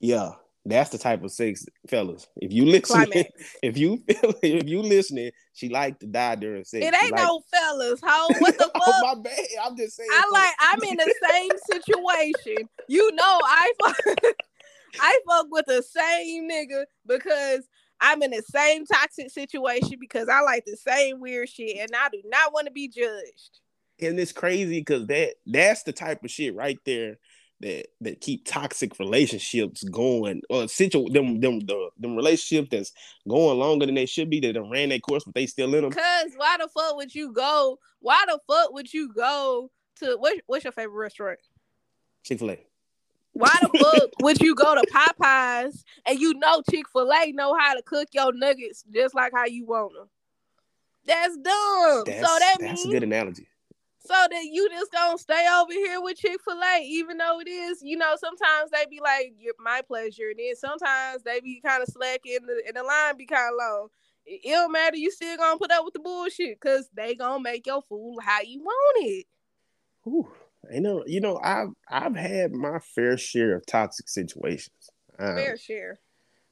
Yeah, 0.00 0.30
that's 0.66 0.90
the 0.90 0.98
type 0.98 1.22
of 1.22 1.30
sex, 1.30 1.66
fellas. 1.88 2.26
If 2.36 2.52
you 2.52 2.64
listen, 2.64 3.04
Climax. 3.04 3.30
if 3.62 3.76
you 3.76 4.02
if 4.08 4.66
you 4.66 4.80
listening, 4.80 5.30
she 5.52 5.68
like 5.68 5.98
to 6.00 6.06
die 6.06 6.36
during 6.36 6.64
sex. 6.64 6.84
It 6.84 6.94
ain't 6.94 7.12
like- 7.12 7.22
no 7.22 7.42
fellas, 7.52 8.00
ho. 8.02 8.28
What 8.38 8.56
the 8.56 8.70
oh, 8.74 8.80
fuck? 8.80 8.94
oh 9.02 9.14
my 9.14 9.22
bad. 9.22 9.38
I'm 9.62 9.76
just 9.76 9.96
saying. 9.96 10.08
I 10.10 10.30
like 10.32 10.54
I'm 10.60 10.82
in 10.84 10.96
the 10.96 11.14
same 11.30 11.50
situation. 11.70 12.68
You 12.88 13.12
know 13.12 13.40
I 13.44 13.72
fuck 13.82 13.96
I 15.00 15.18
fuck 15.28 15.46
with 15.50 15.66
the 15.66 15.82
same 15.82 16.48
nigga 16.48 16.84
because 17.06 17.68
I'm 18.00 18.22
in 18.22 18.30
the 18.30 18.42
same 18.42 18.86
toxic 18.86 19.30
situation 19.30 19.98
because 20.00 20.28
I 20.28 20.40
like 20.40 20.64
the 20.66 20.76
same 20.76 21.20
weird 21.20 21.48
shit 21.48 21.78
and 21.78 21.90
I 21.94 22.08
do 22.10 22.22
not 22.26 22.52
want 22.52 22.66
to 22.66 22.72
be 22.72 22.88
judged. 22.88 23.60
and 24.00 24.18
it's 24.18 24.32
crazy 24.32 24.80
because 24.80 25.06
that 25.08 25.34
that's 25.46 25.82
the 25.82 25.92
type 25.92 26.24
of 26.24 26.30
shit 26.30 26.54
right 26.54 26.78
there 26.84 27.18
that 27.64 27.86
that 28.02 28.20
keep 28.20 28.46
toxic 28.46 28.98
relationships 28.98 29.82
going 29.84 30.42
or 30.50 30.68
situ 30.68 31.08
them 31.10 31.40
them 31.40 31.60
the 31.60 31.90
them 31.98 32.14
relationships 32.14 32.68
that's 32.70 32.92
going 33.26 33.58
longer 33.58 33.86
than 33.86 33.94
they 33.94 34.06
should 34.06 34.28
be 34.28 34.38
that 34.40 34.62
ran 34.70 34.90
their 34.90 34.98
course 34.98 35.24
but 35.24 35.34
they 35.34 35.46
still 35.46 35.74
in 35.74 35.82
them. 35.82 35.90
Cause 35.90 36.32
why 36.36 36.56
the 36.58 36.68
fuck 36.68 36.96
would 36.96 37.14
you 37.14 37.32
go? 37.32 37.78
Why 38.00 38.22
the 38.26 38.38
fuck 38.46 38.72
would 38.72 38.92
you 38.92 39.12
go 39.12 39.70
to 40.00 40.16
what, 40.18 40.38
what's 40.46 40.64
your 40.64 40.72
favorite 40.72 40.98
restaurant? 40.98 41.38
Chick 42.22 42.38
Fil 42.38 42.52
A. 42.52 42.58
Why 43.32 43.56
the 43.62 43.78
fuck 43.78 44.10
would 44.20 44.40
you 44.40 44.54
go 44.54 44.74
to 44.74 44.86
Popeyes 44.92 45.82
and 46.06 46.20
you 46.20 46.34
know 46.34 46.62
Chick 46.70 46.86
Fil 46.92 47.10
A 47.10 47.32
know 47.32 47.56
how 47.58 47.74
to 47.74 47.82
cook 47.82 48.08
your 48.12 48.32
nuggets 48.32 48.84
just 48.92 49.14
like 49.14 49.32
how 49.34 49.46
you 49.46 49.64
want 49.64 49.94
them? 49.94 50.08
That's 51.06 51.36
dumb. 51.36 52.04
That's, 52.06 52.20
so 52.20 52.38
that 52.38 52.56
that's 52.60 52.84
means 52.84 52.86
a 52.86 52.88
good 52.88 53.02
analogy. 53.02 53.48
So 54.06 54.14
that 54.30 54.44
you 54.44 54.68
just 54.70 54.92
gonna 54.92 55.16
stay 55.18 55.46
over 55.58 55.72
here 55.72 56.00
with 56.00 56.18
Chick 56.18 56.38
Fil 56.44 56.60
A, 56.62 56.82
even 56.82 57.16
though 57.16 57.40
it 57.40 57.48
is, 57.48 57.80
you 57.82 57.96
know, 57.96 58.14
sometimes 58.18 58.70
they 58.70 58.84
be 58.90 59.00
like 59.00 59.34
my 59.58 59.80
pleasure, 59.86 60.30
and 60.30 60.38
then 60.38 60.54
sometimes 60.56 61.22
they 61.22 61.40
be 61.40 61.60
kind 61.64 61.82
of 61.82 61.88
slack 61.88 62.20
and 62.26 62.46
the 62.46 62.62
and 62.66 62.76
the 62.76 62.82
line 62.82 63.16
be 63.16 63.26
kind 63.26 63.52
of 63.52 63.58
long. 63.58 63.88
It, 64.26 64.40
it 64.44 64.50
don't 64.52 64.72
matter. 64.72 64.96
You 64.96 65.10
still 65.10 65.36
gonna 65.36 65.58
put 65.58 65.70
up 65.72 65.84
with 65.84 65.94
the 65.94 66.00
bullshit 66.00 66.60
because 66.60 66.88
they 66.94 67.14
gonna 67.14 67.42
make 67.42 67.66
your 67.66 67.82
food 67.82 68.18
how 68.22 68.42
you 68.42 68.60
want 68.60 69.06
it. 69.06 69.26
Whew. 70.02 70.30
You 70.72 70.80
know, 70.80 71.04
you 71.06 71.20
know, 71.20 71.38
I've 71.42 71.70
I've 71.88 72.16
had 72.16 72.52
my 72.52 72.78
fair 72.78 73.16
share 73.18 73.56
of 73.56 73.66
toxic 73.66 74.08
situations. 74.08 74.90
Um, 75.18 75.36
Fair 75.36 75.56
share. 75.56 76.00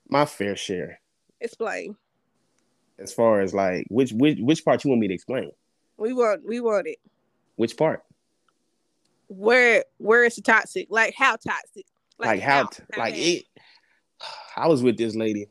my 0.08 0.24
fair 0.24 0.54
share. 0.56 1.00
Explain. 1.40 1.96
As 2.98 3.12
far 3.12 3.40
as 3.40 3.52
like 3.52 3.86
which 3.88 4.12
which 4.12 4.38
which 4.40 4.64
part 4.64 4.84
you 4.84 4.90
want 4.90 5.00
me 5.00 5.08
to 5.08 5.14
explain? 5.14 5.50
We 5.96 6.12
want 6.12 6.46
we 6.46 6.60
want 6.60 6.86
it. 6.86 6.98
Which 7.56 7.76
part? 7.76 8.02
Where 9.28 9.84
where 9.98 10.24
is 10.24 10.36
the 10.36 10.42
toxic? 10.42 10.88
Like 10.90 11.14
how 11.16 11.36
toxic? 11.36 11.86
like 12.18 12.40
how, 12.40 12.64
t- 12.64 12.82
like 12.96 13.14
bad? 13.14 13.20
it 13.20 13.44
i 14.56 14.68
was 14.68 14.82
with 14.82 14.96
this 14.96 15.14
lady 15.14 15.46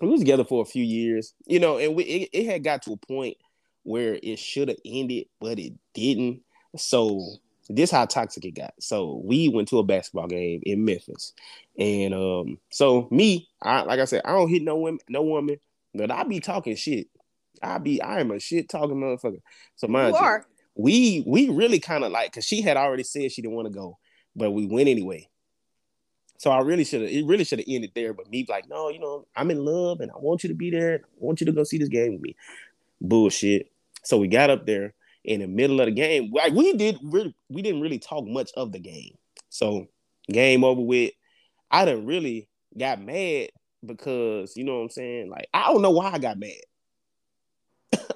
we 0.00 0.08
was 0.08 0.20
together 0.20 0.44
for 0.44 0.62
a 0.62 0.66
few 0.66 0.84
years 0.84 1.34
you 1.46 1.60
know 1.60 1.78
and 1.78 1.94
we 1.94 2.04
it, 2.04 2.28
it 2.32 2.46
had 2.46 2.64
got 2.64 2.82
to 2.82 2.92
a 2.92 2.96
point 3.06 3.36
where 3.84 4.18
it 4.22 4.38
should 4.38 4.68
have 4.68 4.78
ended 4.84 5.26
but 5.40 5.58
it 5.58 5.72
didn't 5.94 6.40
so 6.76 7.20
this 7.68 7.90
how 7.90 8.04
toxic 8.04 8.44
it 8.44 8.52
got 8.52 8.74
so 8.80 9.22
we 9.24 9.48
went 9.48 9.68
to 9.68 9.78
a 9.78 9.84
basketball 9.84 10.26
game 10.26 10.60
in 10.64 10.84
memphis 10.84 11.32
and 11.78 12.12
um 12.12 12.58
so 12.70 13.08
me 13.10 13.48
i 13.62 13.80
like 13.82 14.00
i 14.00 14.04
said 14.04 14.22
i 14.24 14.32
don't 14.32 14.48
hit 14.48 14.62
no 14.62 14.76
women 14.76 15.00
no 15.08 15.22
woman 15.22 15.56
but 15.94 16.10
i 16.10 16.24
be 16.24 16.40
talking 16.40 16.74
shit 16.74 17.06
i 17.62 17.78
be 17.78 18.02
i 18.02 18.20
am 18.20 18.30
a 18.32 18.40
shit 18.40 18.68
talking 18.68 18.96
motherfucker 18.96 19.40
so 19.76 19.86
mind 19.86 20.14
You 20.14 20.20
you, 20.20 20.26
are. 20.26 20.46
We 20.74 21.22
we 21.26 21.48
really 21.48 21.78
kind 21.78 22.04
of 22.04 22.12
like 22.12 22.30
because 22.30 22.44
she 22.44 22.62
had 22.62 22.76
already 22.76 23.02
said 23.02 23.30
she 23.30 23.42
didn't 23.42 23.54
want 23.54 23.66
to 23.66 23.74
go 23.74 23.98
but 24.34 24.50
we 24.52 24.66
went 24.66 24.88
anyway 24.88 25.28
so 26.42 26.50
I 26.50 26.58
really 26.58 26.82
should 26.82 27.02
have 27.02 27.10
it 27.10 27.24
really 27.24 27.44
should 27.44 27.60
have 27.60 27.68
ended 27.68 27.92
there. 27.94 28.12
But 28.12 28.28
me 28.28 28.44
like, 28.48 28.68
no, 28.68 28.88
you 28.88 28.98
know, 28.98 29.28
I'm 29.36 29.52
in 29.52 29.64
love 29.64 30.00
and 30.00 30.10
I 30.10 30.14
want 30.16 30.42
you 30.42 30.48
to 30.48 30.56
be 30.56 30.72
there. 30.72 31.02
I 31.04 31.06
want 31.18 31.40
you 31.40 31.46
to 31.46 31.52
go 31.52 31.62
see 31.62 31.78
this 31.78 31.88
game 31.88 32.14
with 32.14 32.20
me. 32.20 32.34
Bullshit. 33.00 33.70
So 34.02 34.18
we 34.18 34.26
got 34.26 34.50
up 34.50 34.66
there 34.66 34.92
in 35.22 35.38
the 35.38 35.46
middle 35.46 35.78
of 35.80 35.86
the 35.86 35.92
game. 35.92 36.32
Like 36.32 36.52
we 36.52 36.72
did 36.72 36.98
really 37.00 37.32
we 37.48 37.62
didn't 37.62 37.80
really 37.80 38.00
talk 38.00 38.26
much 38.26 38.50
of 38.56 38.72
the 38.72 38.80
game. 38.80 39.16
So 39.50 39.86
game 40.32 40.64
over 40.64 40.80
with. 40.80 41.12
I 41.70 41.84
didn't 41.84 42.06
really 42.06 42.48
got 42.76 43.00
mad 43.00 43.50
because 43.86 44.56
you 44.56 44.64
know 44.64 44.78
what 44.78 44.82
I'm 44.82 44.90
saying? 44.90 45.30
Like, 45.30 45.46
I 45.54 45.72
don't 45.72 45.80
know 45.80 45.92
why 45.92 46.10
I 46.10 46.18
got 46.18 46.40
mad. 46.40 46.50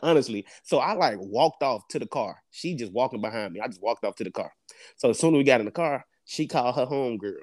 Honestly. 0.02 0.46
So 0.62 0.78
I 0.78 0.92
like 0.94 1.16
walked 1.18 1.62
off 1.62 1.86
to 1.88 1.98
the 1.98 2.06
car. 2.06 2.36
She 2.50 2.74
just 2.74 2.92
walking 2.92 3.20
behind 3.20 3.52
me. 3.52 3.60
I 3.60 3.66
just 3.66 3.82
walked 3.82 4.04
off 4.04 4.16
to 4.16 4.24
the 4.24 4.30
car. 4.30 4.52
So 4.96 5.10
as 5.10 5.18
soon 5.18 5.34
as 5.34 5.38
we 5.38 5.44
got 5.44 5.60
in 5.60 5.66
the 5.66 5.72
car, 5.72 6.04
she 6.24 6.46
called 6.46 6.74
her 6.76 6.86
home 6.86 7.18
girl. 7.18 7.42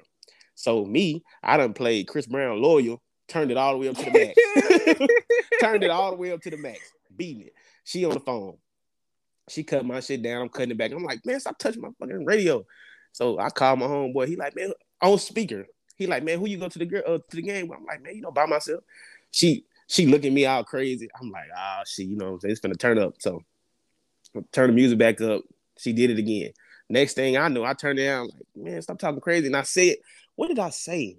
So 0.54 0.84
me, 0.84 1.24
I 1.42 1.56
done 1.56 1.74
played 1.74 2.06
Chris 2.06 2.26
Brown 2.26 2.60
loyal, 2.60 3.02
turned 3.28 3.50
it 3.50 3.56
all 3.56 3.72
the 3.72 3.78
way 3.78 3.88
up 3.88 3.96
to 3.96 4.04
the 4.04 4.10
max. 4.10 5.08
turned 5.60 5.82
it 5.82 5.90
all 5.90 6.10
the 6.10 6.16
way 6.16 6.32
up 6.32 6.40
to 6.42 6.50
the 6.50 6.56
max, 6.56 6.78
beating 7.16 7.42
it. 7.42 7.54
She 7.84 8.04
on 8.04 8.12
the 8.12 8.20
phone. 8.20 8.56
She 9.48 9.62
cut 9.62 9.84
my 9.84 10.00
shit 10.00 10.22
down. 10.22 10.42
I'm 10.42 10.48
cutting 10.48 10.70
it 10.70 10.78
back. 10.78 10.92
I'm 10.92 11.04
like, 11.04 11.24
man, 11.26 11.40
stop 11.40 11.58
touching 11.58 11.82
my 11.82 11.90
fucking 11.98 12.24
radio. 12.24 12.64
So 13.12 13.38
I 13.38 13.50
called 13.50 13.80
my 13.80 13.86
homeboy. 13.86 14.28
He 14.28 14.36
like, 14.36 14.56
man, 14.56 14.72
on 15.02 15.18
speaker. 15.18 15.66
He 15.96 16.06
like, 16.06 16.24
man, 16.24 16.38
who 16.38 16.48
you 16.48 16.58
go 16.58 16.68
to 16.68 16.78
the 16.78 16.86
girl 16.86 17.02
uh, 17.06 17.18
to 17.18 17.36
the 17.36 17.42
game? 17.42 17.70
I'm 17.70 17.84
like, 17.84 18.02
man, 18.02 18.16
you 18.16 18.22
know, 18.22 18.30
by 18.30 18.46
myself. 18.46 18.82
She 19.30 19.66
she 19.94 20.06
looking 20.06 20.32
at 20.32 20.34
me 20.34 20.44
all 20.44 20.64
crazy. 20.64 21.08
I'm 21.20 21.30
like, 21.30 21.46
ah, 21.56 21.82
shit, 21.86 22.06
you 22.06 22.16
know, 22.16 22.34
I'm 22.34 22.40
saying? 22.40 22.50
it's 22.50 22.60
gonna 22.60 22.74
turn 22.74 22.98
up. 22.98 23.14
So 23.20 23.44
turn 24.50 24.70
the 24.70 24.72
music 24.72 24.98
back 24.98 25.20
up. 25.20 25.42
She 25.78 25.92
did 25.92 26.10
it 26.10 26.18
again. 26.18 26.50
Next 26.88 27.14
thing 27.14 27.36
I 27.36 27.46
know, 27.46 27.64
I 27.64 27.74
turned 27.74 28.00
it 28.00 28.06
down. 28.06 28.24
Like, 28.24 28.42
man, 28.56 28.82
stop 28.82 28.98
talking 28.98 29.20
crazy. 29.20 29.46
And 29.46 29.56
I 29.56 29.62
said, 29.62 29.96
what 30.34 30.48
did 30.48 30.58
I 30.58 30.70
say? 30.70 31.18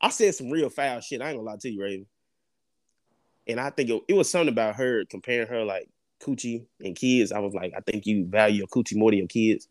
I 0.00 0.08
said 0.08 0.34
some 0.34 0.50
real 0.50 0.70
foul 0.70 1.00
shit. 1.00 1.20
I 1.20 1.28
ain't 1.28 1.36
gonna 1.36 1.50
lie 1.50 1.56
to 1.60 1.68
you, 1.68 1.82
Raven. 1.82 2.06
And 3.46 3.60
I 3.60 3.68
think 3.68 3.90
it, 3.90 4.02
it 4.08 4.14
was 4.14 4.30
something 4.30 4.48
about 4.48 4.76
her 4.76 5.04
comparing 5.04 5.46
her 5.48 5.64
like 5.64 5.90
coochie 6.20 6.64
and 6.80 6.96
kids. 6.96 7.30
I 7.30 7.40
was 7.40 7.52
like, 7.52 7.74
I 7.76 7.80
think 7.80 8.06
you 8.06 8.24
value 8.24 8.58
your 8.58 8.68
coochie 8.68 8.96
more 8.96 9.10
than 9.10 9.18
your 9.18 9.28
kids. 9.28 9.68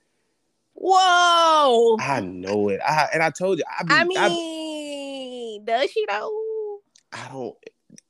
Whoa. 0.76 1.97
I 2.00 2.19
know 2.19 2.69
it. 2.69 2.82
I 2.88 3.10
and 3.15 3.23
I 3.23 3.32
told 3.32 3.58
you. 3.58 3.63
I, 3.80 3.84
be, 3.84 4.15
I 4.15 4.26
I, 4.26 4.30
mean, 4.30 5.65
does 5.65 5.89
she 5.89 6.06
though? 6.08 6.82
I 7.12 7.30
don't. 7.30 7.58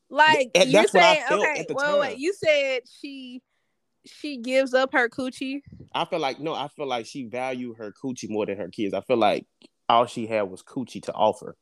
Like 0.10 0.52
That- 0.54 0.67
you're 0.67 0.82
that's 0.82 0.93
what 0.93 1.04
I 1.04 1.13
saying, 1.15 1.41
okay, 1.41 1.65
well, 1.72 2.00
wait, 2.00 2.17
you 2.17 2.34
said 2.34 2.82
she 3.02 3.41
she 4.06 4.38
gives 4.38 4.74
up 4.74 4.93
her 4.93 5.10
coochie. 5.10 5.62
I 5.93 6.06
feel 6.06 6.20
like 6.20 6.39
no, 6.39 6.54
I 6.54 6.70
feel 6.70 6.88
like 6.88 7.06
she 7.06 7.26
valued 7.26 7.78
her 7.78 7.91
coochie 8.04 8.30
more 8.30 8.46
than 8.46 8.58
her 8.58 8.70
kids. 8.70 8.93
I 8.93 9.02
feel 9.02 9.17
like 9.17 9.46
all 9.89 10.06
she 10.06 10.28
had 10.28 10.43
was 10.43 10.63
coochie 10.63 11.04
to 11.04 11.13
offer. 11.13 11.56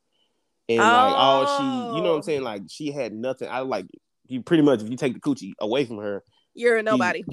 And 0.68 0.78
like 0.78 1.14
all 1.14 1.46
she 1.58 1.96
you 1.96 2.02
know 2.02 2.10
what 2.10 2.14
I'm 2.14 2.18
Oh. 2.18 2.20
saying? 2.22 2.42
Like 2.42 2.62
she 2.68 2.90
had 2.92 3.12
nothing. 3.12 3.48
I 3.48 3.60
like 3.60 3.86
you 4.28 4.42
pretty 4.42 4.62
much 4.62 4.82
if 4.82 4.90
you 4.90 4.96
take 4.96 5.14
the 5.14 5.20
coochie 5.20 5.52
away 5.60 5.84
from 5.84 5.98
her, 5.98 6.22
You're 6.54 6.76
a 6.78 6.82
nobody. 6.82 7.24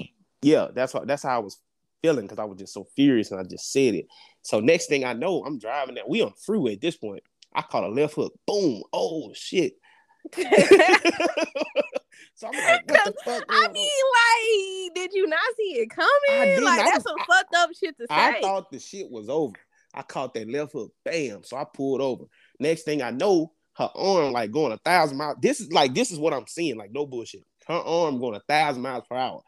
yeah, 0.42 0.68
that's 0.74 0.94
what 0.94 1.06
that's 1.06 1.22
how 1.22 1.36
I 1.36 1.38
was 1.38 1.58
feeling 2.02 2.24
because 2.26 2.38
I 2.38 2.44
was 2.44 2.58
just 2.58 2.74
so 2.74 2.86
furious 2.96 3.30
and 3.30 3.40
I 3.40 3.44
just 3.44 3.72
said 3.72 3.94
it. 3.94 4.06
So 4.42 4.60
next 4.60 4.86
thing 4.86 5.04
I 5.04 5.12
know, 5.12 5.44
I'm 5.44 5.58
driving 5.58 5.94
that 5.94 6.08
we 6.08 6.22
on 6.22 6.32
freeway 6.44 6.74
at 6.74 6.80
this 6.80 6.96
point. 6.96 7.22
I 7.54 7.62
caught 7.62 7.84
a 7.84 7.88
left 7.88 8.14
hook. 8.14 8.34
Boom. 8.46 8.82
Oh 8.92 9.32
shit. 9.34 9.74
so 12.34 12.46
I'm 12.46 12.52
like, 12.52 12.90
what 12.90 13.04
the 13.04 13.14
fuck? 13.24 13.44
I 13.48 13.68
mean, 13.72 13.88
on? 13.88 14.88
like, 14.88 14.94
did 14.94 15.12
you 15.12 15.26
not 15.26 15.40
see 15.56 15.78
it 15.78 15.90
coming? 15.90 16.10
I. 16.30 16.58
Like, 16.62 16.80
I 16.80 16.84
that's 16.84 16.96
was- 16.96 17.04
some 17.04 17.18
fucked 17.26 17.54
up 17.54 17.70
shit 17.78 17.96
to 17.98 18.06
say. 18.08 18.14
I 18.14 18.40
thought 18.40 18.70
the 18.70 18.78
shit 18.78 19.10
was 19.10 19.28
over. 19.28 19.54
I 19.94 20.02
caught 20.02 20.34
that 20.34 20.48
left 20.48 20.72
hook. 20.72 20.92
Bam. 21.04 21.44
So 21.44 21.56
I 21.56 21.64
pulled 21.64 22.00
over. 22.00 22.24
Next 22.58 22.82
thing 22.82 23.02
I 23.02 23.10
know, 23.10 23.52
her 23.74 23.90
arm 23.94 24.32
like 24.32 24.50
going 24.50 24.72
a 24.72 24.78
thousand 24.78 25.18
miles. 25.18 25.36
This 25.40 25.60
is 25.60 25.72
like 25.72 25.94
this 25.94 26.10
is 26.10 26.18
what 26.18 26.32
I'm 26.32 26.46
seeing. 26.46 26.76
Like 26.76 26.92
no 26.92 27.06
bullshit. 27.06 27.42
Her 27.66 27.74
arm 27.74 28.18
going 28.18 28.34
a 28.34 28.40
thousand 28.40 28.82
miles 28.82 29.04
per 29.08 29.16
hour. 29.16 29.40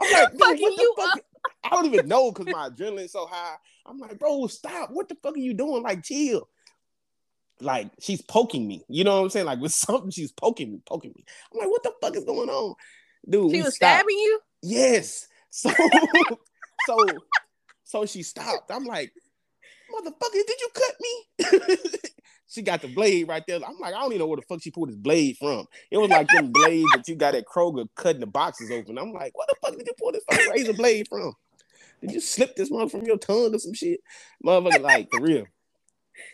I'm 0.00 0.12
like, 0.12 0.32
what 0.38 0.56
the 0.56 0.76
you 0.78 0.94
fuck? 0.96 1.20
I 1.64 1.70
don't 1.70 1.86
even 1.86 2.08
know 2.08 2.30
because 2.32 2.52
my 2.52 2.68
adrenaline's 2.68 3.12
so 3.12 3.26
high. 3.26 3.56
I'm 3.86 3.98
like, 3.98 4.18
bro, 4.18 4.46
stop. 4.46 4.90
What 4.92 5.08
the 5.08 5.16
fuck 5.22 5.34
are 5.34 5.38
you 5.38 5.54
doing? 5.54 5.82
Like, 5.82 6.02
chill. 6.02 6.48
Like, 7.60 7.90
she's 8.00 8.22
poking 8.22 8.66
me. 8.66 8.84
You 8.88 9.04
know 9.04 9.16
what 9.16 9.24
I'm 9.24 9.30
saying? 9.30 9.46
Like, 9.46 9.60
with 9.60 9.72
something, 9.74 10.10
she's 10.10 10.32
poking 10.32 10.72
me, 10.72 10.82
poking 10.86 11.12
me. 11.14 11.24
I'm 11.52 11.60
like, 11.60 11.68
what 11.68 11.82
the 11.82 11.92
fuck 12.00 12.16
is 12.16 12.24
going 12.24 12.48
on? 12.48 12.74
Dude, 13.28 13.50
she 13.50 13.62
was 13.62 13.76
stopped. 13.76 14.00
stabbing 14.00 14.18
you. 14.18 14.40
Yes. 14.62 15.26
So, 15.52 15.68
so, 16.86 17.06
so 17.82 18.06
she 18.06 18.22
stopped. 18.22 18.70
I'm 18.70 18.84
like, 18.84 19.12
motherfucker, 19.92 20.32
did 20.32 20.60
you 20.60 20.68
cut 20.72 20.94
me? 21.00 21.86
she 22.46 22.62
got 22.62 22.82
the 22.82 22.86
blade 22.86 23.26
right 23.26 23.42
there. 23.48 23.56
I'm 23.56 23.80
like, 23.80 23.92
I 23.92 23.98
don't 23.98 24.12
even 24.12 24.20
know 24.20 24.26
where 24.28 24.36
the 24.36 24.42
fuck 24.42 24.62
she 24.62 24.70
pulled 24.70 24.90
this 24.90 24.96
blade 24.96 25.38
from. 25.38 25.66
It 25.90 25.98
was 25.98 26.08
like 26.08 26.28
them 26.28 26.52
blades 26.52 26.88
that 26.94 27.08
you 27.08 27.16
got 27.16 27.34
at 27.34 27.46
Kroger 27.46 27.88
cutting 27.96 28.20
the 28.20 28.28
boxes 28.28 28.70
open. 28.70 28.96
I'm 28.96 29.12
like, 29.12 29.36
what 29.36 29.48
the 29.48 29.56
fuck 29.60 29.76
did 29.76 29.88
you 29.88 29.92
pull 29.98 30.12
this 30.12 30.22
fucking 30.30 30.50
razor 30.52 30.72
blade 30.72 31.08
from? 31.08 31.32
Did 32.00 32.12
you 32.12 32.20
slip 32.20 32.54
this 32.54 32.70
one 32.70 32.88
from 32.88 33.02
your 33.02 33.18
tongue 33.18 33.52
or 33.52 33.58
some 33.58 33.74
shit? 33.74 34.00
Motherfucker, 34.44 34.82
like 34.82 35.08
for 35.10 35.20
real. 35.20 35.46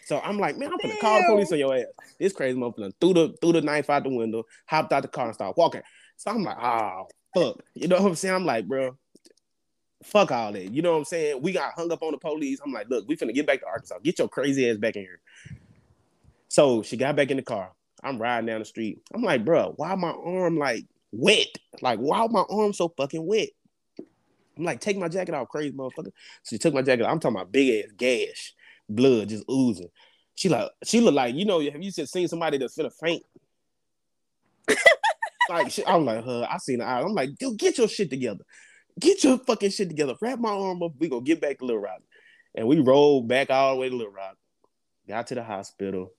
So 0.04 0.20
I'm 0.20 0.38
like, 0.38 0.56
man, 0.56 0.70
I'm 0.72 0.78
gonna 0.80 1.00
call 1.00 1.18
the 1.20 1.26
police 1.28 1.52
on 1.52 1.58
your 1.58 1.74
ass. 1.76 1.86
This 2.18 2.32
crazy 2.32 2.58
motherfucker 2.58 2.92
threw 3.00 3.14
the 3.14 3.34
threw 3.40 3.52
the 3.52 3.60
knife 3.60 3.90
out 3.90 4.04
the 4.04 4.10
window, 4.10 4.44
hopped 4.66 4.92
out 4.92 5.02
the 5.02 5.08
car 5.08 5.26
and 5.26 5.34
started 5.34 5.54
walking. 5.56 5.82
So 6.16 6.30
I'm 6.30 6.42
like, 6.42 6.58
oh 6.60 7.08
fuck. 7.34 7.62
You 7.74 7.88
know 7.88 7.96
what 8.00 8.08
I'm 8.08 8.14
saying? 8.14 8.34
I'm 8.34 8.44
like, 8.44 8.66
bro, 8.66 8.96
fuck 10.02 10.30
all 10.30 10.52
that. 10.52 10.72
You 10.72 10.82
know 10.82 10.92
what 10.92 10.98
I'm 10.98 11.04
saying? 11.04 11.42
We 11.42 11.52
got 11.52 11.74
hung 11.74 11.92
up 11.92 12.02
on 12.02 12.12
the 12.12 12.18
police. 12.18 12.60
I'm 12.64 12.72
like, 12.72 12.88
look, 12.88 13.06
we 13.08 13.16
finna 13.16 13.34
get 13.34 13.46
back 13.46 13.60
to 13.60 13.66
Arkansas. 13.66 13.98
Get 14.02 14.18
your 14.18 14.28
crazy 14.28 14.70
ass 14.70 14.76
back 14.76 14.96
in 14.96 15.02
here. 15.02 15.20
So 16.48 16.82
she 16.82 16.96
got 16.96 17.16
back 17.16 17.30
in 17.30 17.36
the 17.36 17.42
car. 17.42 17.72
I'm 18.02 18.20
riding 18.20 18.46
down 18.46 18.60
the 18.60 18.64
street. 18.64 19.02
I'm 19.12 19.22
like, 19.22 19.44
bro, 19.44 19.72
why 19.76 19.94
my 19.94 20.10
arm 20.10 20.58
like 20.58 20.84
wet? 21.12 21.48
Like, 21.82 21.98
why 21.98 22.26
my 22.28 22.44
arm 22.48 22.72
so 22.72 22.92
fucking 22.96 23.26
wet? 23.26 23.48
I'm 24.56 24.64
like, 24.64 24.80
take 24.80 24.96
my 24.96 25.08
jacket 25.08 25.34
off, 25.34 25.48
crazy 25.48 25.72
motherfucker. 25.72 26.12
So 26.42 26.54
she 26.54 26.58
took 26.58 26.72
my 26.72 26.82
jacket 26.82 27.04
off. 27.04 27.12
I'm 27.12 27.20
talking 27.20 27.36
about 27.36 27.52
big 27.52 27.84
ass 27.84 27.92
gash, 27.96 28.54
blood 28.88 29.28
just 29.28 29.44
oozing. 29.50 29.90
She 30.34 30.48
like, 30.48 30.70
she 30.84 31.00
look 31.00 31.14
like, 31.14 31.34
you 31.34 31.44
know, 31.44 31.60
have 31.60 31.82
you 31.82 31.90
just 31.90 32.12
seen 32.12 32.28
somebody 32.28 32.58
that's 32.58 32.76
gonna 32.76 32.90
faint? 32.90 33.22
like, 35.48 35.70
she, 35.70 35.84
I'm 35.86 36.04
like, 36.04 36.24
huh, 36.24 36.46
I 36.50 36.58
seen 36.58 36.80
the 36.80 36.84
eye. 36.84 37.00
I'm 37.00 37.14
like, 37.14 37.36
dude, 37.38 37.58
get 37.58 37.78
your 37.78 37.88
shit 37.88 38.10
together. 38.10 38.44
Get 38.98 39.24
your 39.24 39.38
fucking 39.38 39.70
shit 39.70 39.88
together. 39.88 40.14
Wrap 40.20 40.38
my 40.38 40.50
arm 40.50 40.82
up. 40.82 40.92
We 40.98 41.08
gonna 41.08 41.22
get 41.22 41.40
back 41.40 41.58
to 41.58 41.64
Little 41.64 41.82
Rock. 41.82 42.02
And 42.54 42.66
we 42.66 42.80
rolled 42.80 43.28
back 43.28 43.50
all 43.50 43.74
the 43.74 43.80
way 43.80 43.88
to 43.88 43.96
Little 43.96 44.12
Rock. 44.12 44.36
Got 45.08 45.26
to 45.28 45.34
the 45.34 45.44
hospital. 45.44 46.12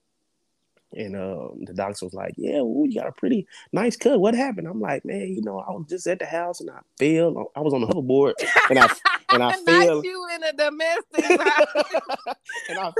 And 0.94 1.16
um, 1.16 1.64
the 1.64 1.74
doctor 1.74 2.06
was 2.06 2.14
like, 2.14 2.32
"Yeah, 2.38 2.60
ooh, 2.60 2.86
you 2.88 2.98
got 2.98 3.08
a 3.08 3.12
pretty 3.12 3.46
nice 3.72 3.96
cut. 3.96 4.20
What 4.20 4.34
happened?" 4.34 4.66
I'm 4.66 4.80
like, 4.80 5.04
"Man, 5.04 5.28
you 5.28 5.42
know, 5.42 5.58
I 5.58 5.70
was 5.72 5.84
just 5.88 6.06
at 6.06 6.18
the 6.18 6.24
house 6.24 6.60
and 6.60 6.70
I 6.70 6.78
fell. 6.98 7.50
I 7.54 7.60
was 7.60 7.74
on 7.74 7.82
the 7.82 7.86
hoverboard 7.86 8.32
and 8.70 8.78
I 8.78 8.88
and 9.30 9.42
I 9.42 9.52
fell. 9.64 10.02
you 10.02 10.26
in 10.34 10.42
a 10.44 10.52
domestic. 10.54 11.30
and 12.70 12.78
I 12.78 12.92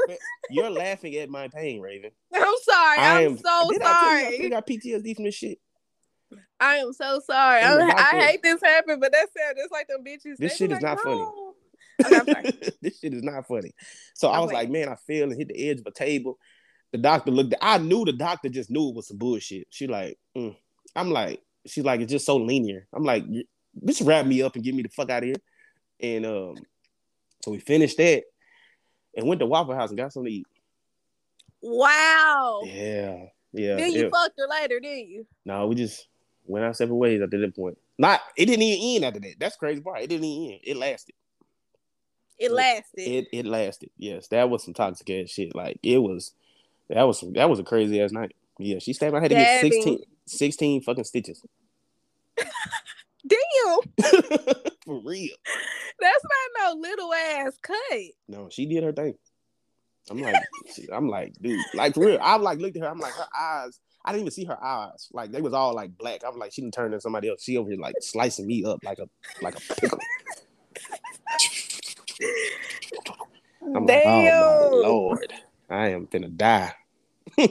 you're 0.51 0.71
laughing 0.71 1.15
at 1.17 1.31
my 1.31 1.49
pain, 1.49 1.81
Raven. 1.81 2.11
I'm 2.35 2.55
sorry. 2.63 2.99
I 2.99 3.25
I'm 3.25 3.39
so 3.39 3.71
did 3.71 3.81
I 3.83 4.21
tell 4.23 4.33
you 4.35 4.47
I 4.47 4.49
got 4.51 4.67
PTSD 4.67 5.17
from 5.17 5.25
this 5.25 5.35
shit. 5.35 5.59
I 6.61 6.77
am 6.77 6.93
so 6.93 7.21
sorry. 7.25 7.63
I, 7.63 7.79
I 8.13 8.21
hate 8.21 8.43
this 8.43 8.61
happened, 8.61 9.01
but 9.01 9.13
that 9.13 9.29
sound 9.37 9.57
just 9.57 9.73
like 9.73 9.89
them 9.89 10.05
bitches. 10.05 10.37
This 10.37 10.57
shit 10.57 10.73
is 10.73 10.83
like, 10.83 10.83
not 10.83 11.01
funny. 11.01 11.25
Okay, 12.05 12.73
this 12.83 12.99
shit 13.01 13.15
is 13.15 13.23
not 13.23 13.47
funny. 13.47 13.73
So 14.15 14.29
I 14.29 14.37
I'm 14.37 14.43
was 14.43 14.53
like, 14.53 14.71
man, 14.71 14.89
I 14.89 14.97
fell 14.97 15.31
and 15.31 15.37
hit 15.39 15.49
the 15.49 15.71
edge 15.71 15.81
of 15.81 15.87
a 15.87 15.91
table. 15.91 16.39
The 16.93 16.99
doctor 16.99 17.31
looked. 17.31 17.55
I 17.61 17.79
knew 17.79 18.05
the 18.05 18.13
doctor 18.13 18.49
just 18.49 18.71
knew 18.71 18.89
it 18.89 18.95
was 18.95 19.09
some 19.09 19.19
bullshit. 19.19 19.67
She 19.71 19.87
like, 19.87 20.19
mm. 20.37 20.57
I'm 20.97 21.11
like, 21.11 21.43
she's 21.67 21.85
like, 21.85 22.01
it's 22.01 22.11
just 22.11 22.27
so 22.27 22.37
linear. 22.37 22.87
I'm 22.95 23.05
like, 23.05 23.25
bitch, 23.85 24.07
wrap 24.07 24.25
me 24.27 24.43
up 24.43 24.55
and 24.55 24.65
get 24.65 24.75
me 24.75 24.83
the 24.83 24.89
fuck 24.89 25.11
out 25.11 25.23
of 25.23 25.27
here. 25.27 25.37
And 26.01 26.25
um, 26.25 26.57
so 27.45 27.51
we 27.51 27.59
finished 27.59 27.99
that 27.99 28.25
and 29.17 29.27
went 29.27 29.41
to 29.41 29.47
Waffle 29.47 29.75
House 29.75 29.91
and 29.91 29.99
got 29.99 30.13
something 30.13 30.31
to 30.33 30.39
eat. 30.39 30.47
Wow. 31.61 32.63
Yeah, 32.65 33.25
yeah. 33.53 33.77
then 33.77 33.93
you 33.93 34.07
it- 34.07 34.13
fucked 34.13 34.39
her 34.39 34.47
later, 34.49 34.81
didn't 34.81 35.09
you? 35.09 35.27
no, 35.45 35.67
we 35.67 35.75
just 35.75 36.07
went 36.47 36.65
our 36.65 36.73
separate 36.73 36.95
ways 36.97 37.21
after 37.21 37.39
that 37.41 37.55
point. 37.57 37.77
Not, 37.99 38.21
it 38.37 38.47
didn't 38.47 38.63
even 38.63 38.97
end 38.97 39.05
after 39.05 39.21
that. 39.21 39.35
That's 39.41 39.57
crazy 39.57 39.81
part. 39.81 40.01
It 40.01 40.07
didn't 40.07 40.25
even 40.25 40.53
end. 40.53 40.61
It 40.63 40.77
lasted. 40.77 41.15
It 42.39 42.51
Yeah. 42.51 42.57
lasted. 42.57 43.01
It 43.01 43.29
it 43.33 43.47
lasted. 43.47 43.91
Yes, 43.99 44.29
that 44.29 44.49
was 44.49 44.63
some 44.65 44.73
toxic 44.75 45.11
ass 45.11 45.31
shit. 45.31 45.55
Like 45.55 45.81
it 45.83 45.99
was, 45.99 46.33
that 46.89 47.03
was 47.03 47.25
that 47.35 47.51
was 47.51 47.59
a 47.59 47.65
crazy 47.65 48.01
ass 48.01 48.13
night. 48.13 48.35
Yeah, 48.59 48.79
she 48.79 48.93
stabbed. 48.93 49.15
I 49.15 49.21
had 49.21 49.31
to 49.31 49.37
get 49.37 49.61
Stabbing. 49.61 49.83
16, 49.83 49.99
16 50.27 50.83
fucking 50.83 51.05
stitches 51.05 51.43
Damn. 53.27 53.79
for 54.85 55.01
real. 55.05 55.37
That's 56.01 56.25
not 56.25 56.75
no 56.75 56.81
little 56.81 57.13
ass 57.13 57.59
cut. 57.63 57.77
No, 58.29 58.49
she 58.51 58.67
did 58.67 58.85
her 58.85 58.93
thing. 58.93 59.15
I'm 60.11 60.21
like, 60.21 60.37
I'm 60.93 61.09
like, 61.09 61.35
dude, 61.41 61.61
like 61.75 61.95
for 61.95 62.07
real. 62.07 62.19
I 62.23 62.37
like 62.37 62.59
looked 62.59 62.77
at 62.77 62.83
her. 62.83 62.89
I'm 62.89 63.01
like, 63.01 63.13
her 63.15 63.27
eyes. 63.39 63.81
I 64.05 64.13
didn't 64.13 64.23
even 64.23 64.33
see 64.33 64.45
her 64.45 64.63
eyes. 64.63 65.09
Like 65.13 65.33
they 65.33 65.43
was 65.43 65.53
all 65.53 65.75
like 65.75 65.97
black. 65.99 66.25
I 66.25 66.29
was 66.29 66.39
like, 66.39 66.53
she 66.53 66.63
didn't 66.63 66.75
turn 66.75 66.87
into 66.87 67.01
somebody 67.01 67.29
else. 67.29 67.43
She 67.43 67.57
over 67.59 67.69
here 67.71 67.79
like 67.79 67.97
slicing 68.01 68.47
me 68.47 68.65
up 68.65 68.79
like 68.85 68.99
a 68.99 69.09
like 69.43 69.57
a 69.57 69.75
pickle. 69.75 69.99
I'm 73.63 73.85
like, 73.85 74.03
oh 74.07 74.23
Damn. 74.23 74.41
my 74.41 74.69
lord, 74.89 75.33
I 75.71 75.89
am 75.89 76.07
gonna 76.07 76.29
die. 76.29 76.75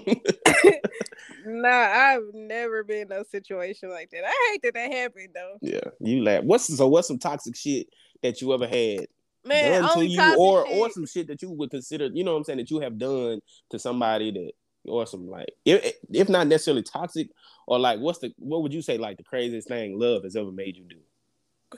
Nah, 1.47 1.69
I've 1.69 2.33
never 2.33 2.83
been 2.83 3.09
in 3.09 3.11
a 3.13 3.23
situation 3.23 3.89
like 3.89 4.09
that. 4.11 4.25
I 4.25 4.51
hate 4.51 4.61
that 4.63 4.73
that 4.73 4.91
happened 4.91 5.29
though. 5.33 5.57
Yeah, 5.61 5.79
you 6.01 6.21
laugh. 6.21 6.43
What's 6.43 6.75
so? 6.75 6.87
What's 6.89 7.07
some 7.07 7.19
toxic 7.19 7.55
shit 7.55 7.87
that 8.21 8.41
you 8.41 8.53
ever 8.53 8.67
had 8.67 9.07
Man, 9.45 9.81
done 9.83 9.97
to 9.99 10.05
you, 10.05 10.35
or 10.37 10.67
shit. 10.67 10.77
or 10.77 10.89
some 10.89 11.05
shit 11.05 11.27
that 11.27 11.41
you 11.41 11.51
would 11.51 11.71
consider? 11.71 12.07
You 12.07 12.25
know 12.25 12.33
what 12.33 12.39
I'm 12.39 12.43
saying? 12.43 12.57
That 12.57 12.69
you 12.69 12.81
have 12.81 12.97
done 12.97 13.39
to 13.69 13.79
somebody 13.79 14.31
that, 14.31 14.51
or 14.91 15.05
some 15.07 15.29
like, 15.29 15.53
if 15.63 15.93
if 16.11 16.27
not 16.27 16.47
necessarily 16.47 16.83
toxic, 16.83 17.29
or 17.65 17.79
like, 17.79 17.99
what's 17.99 18.19
the 18.19 18.33
what 18.39 18.61
would 18.63 18.73
you 18.73 18.81
say 18.81 18.97
like 18.97 19.15
the 19.15 19.23
craziest 19.23 19.69
thing 19.69 19.97
love 19.97 20.23
has 20.23 20.35
ever 20.35 20.51
made 20.51 20.75
you 20.75 20.83
do? 20.83 20.97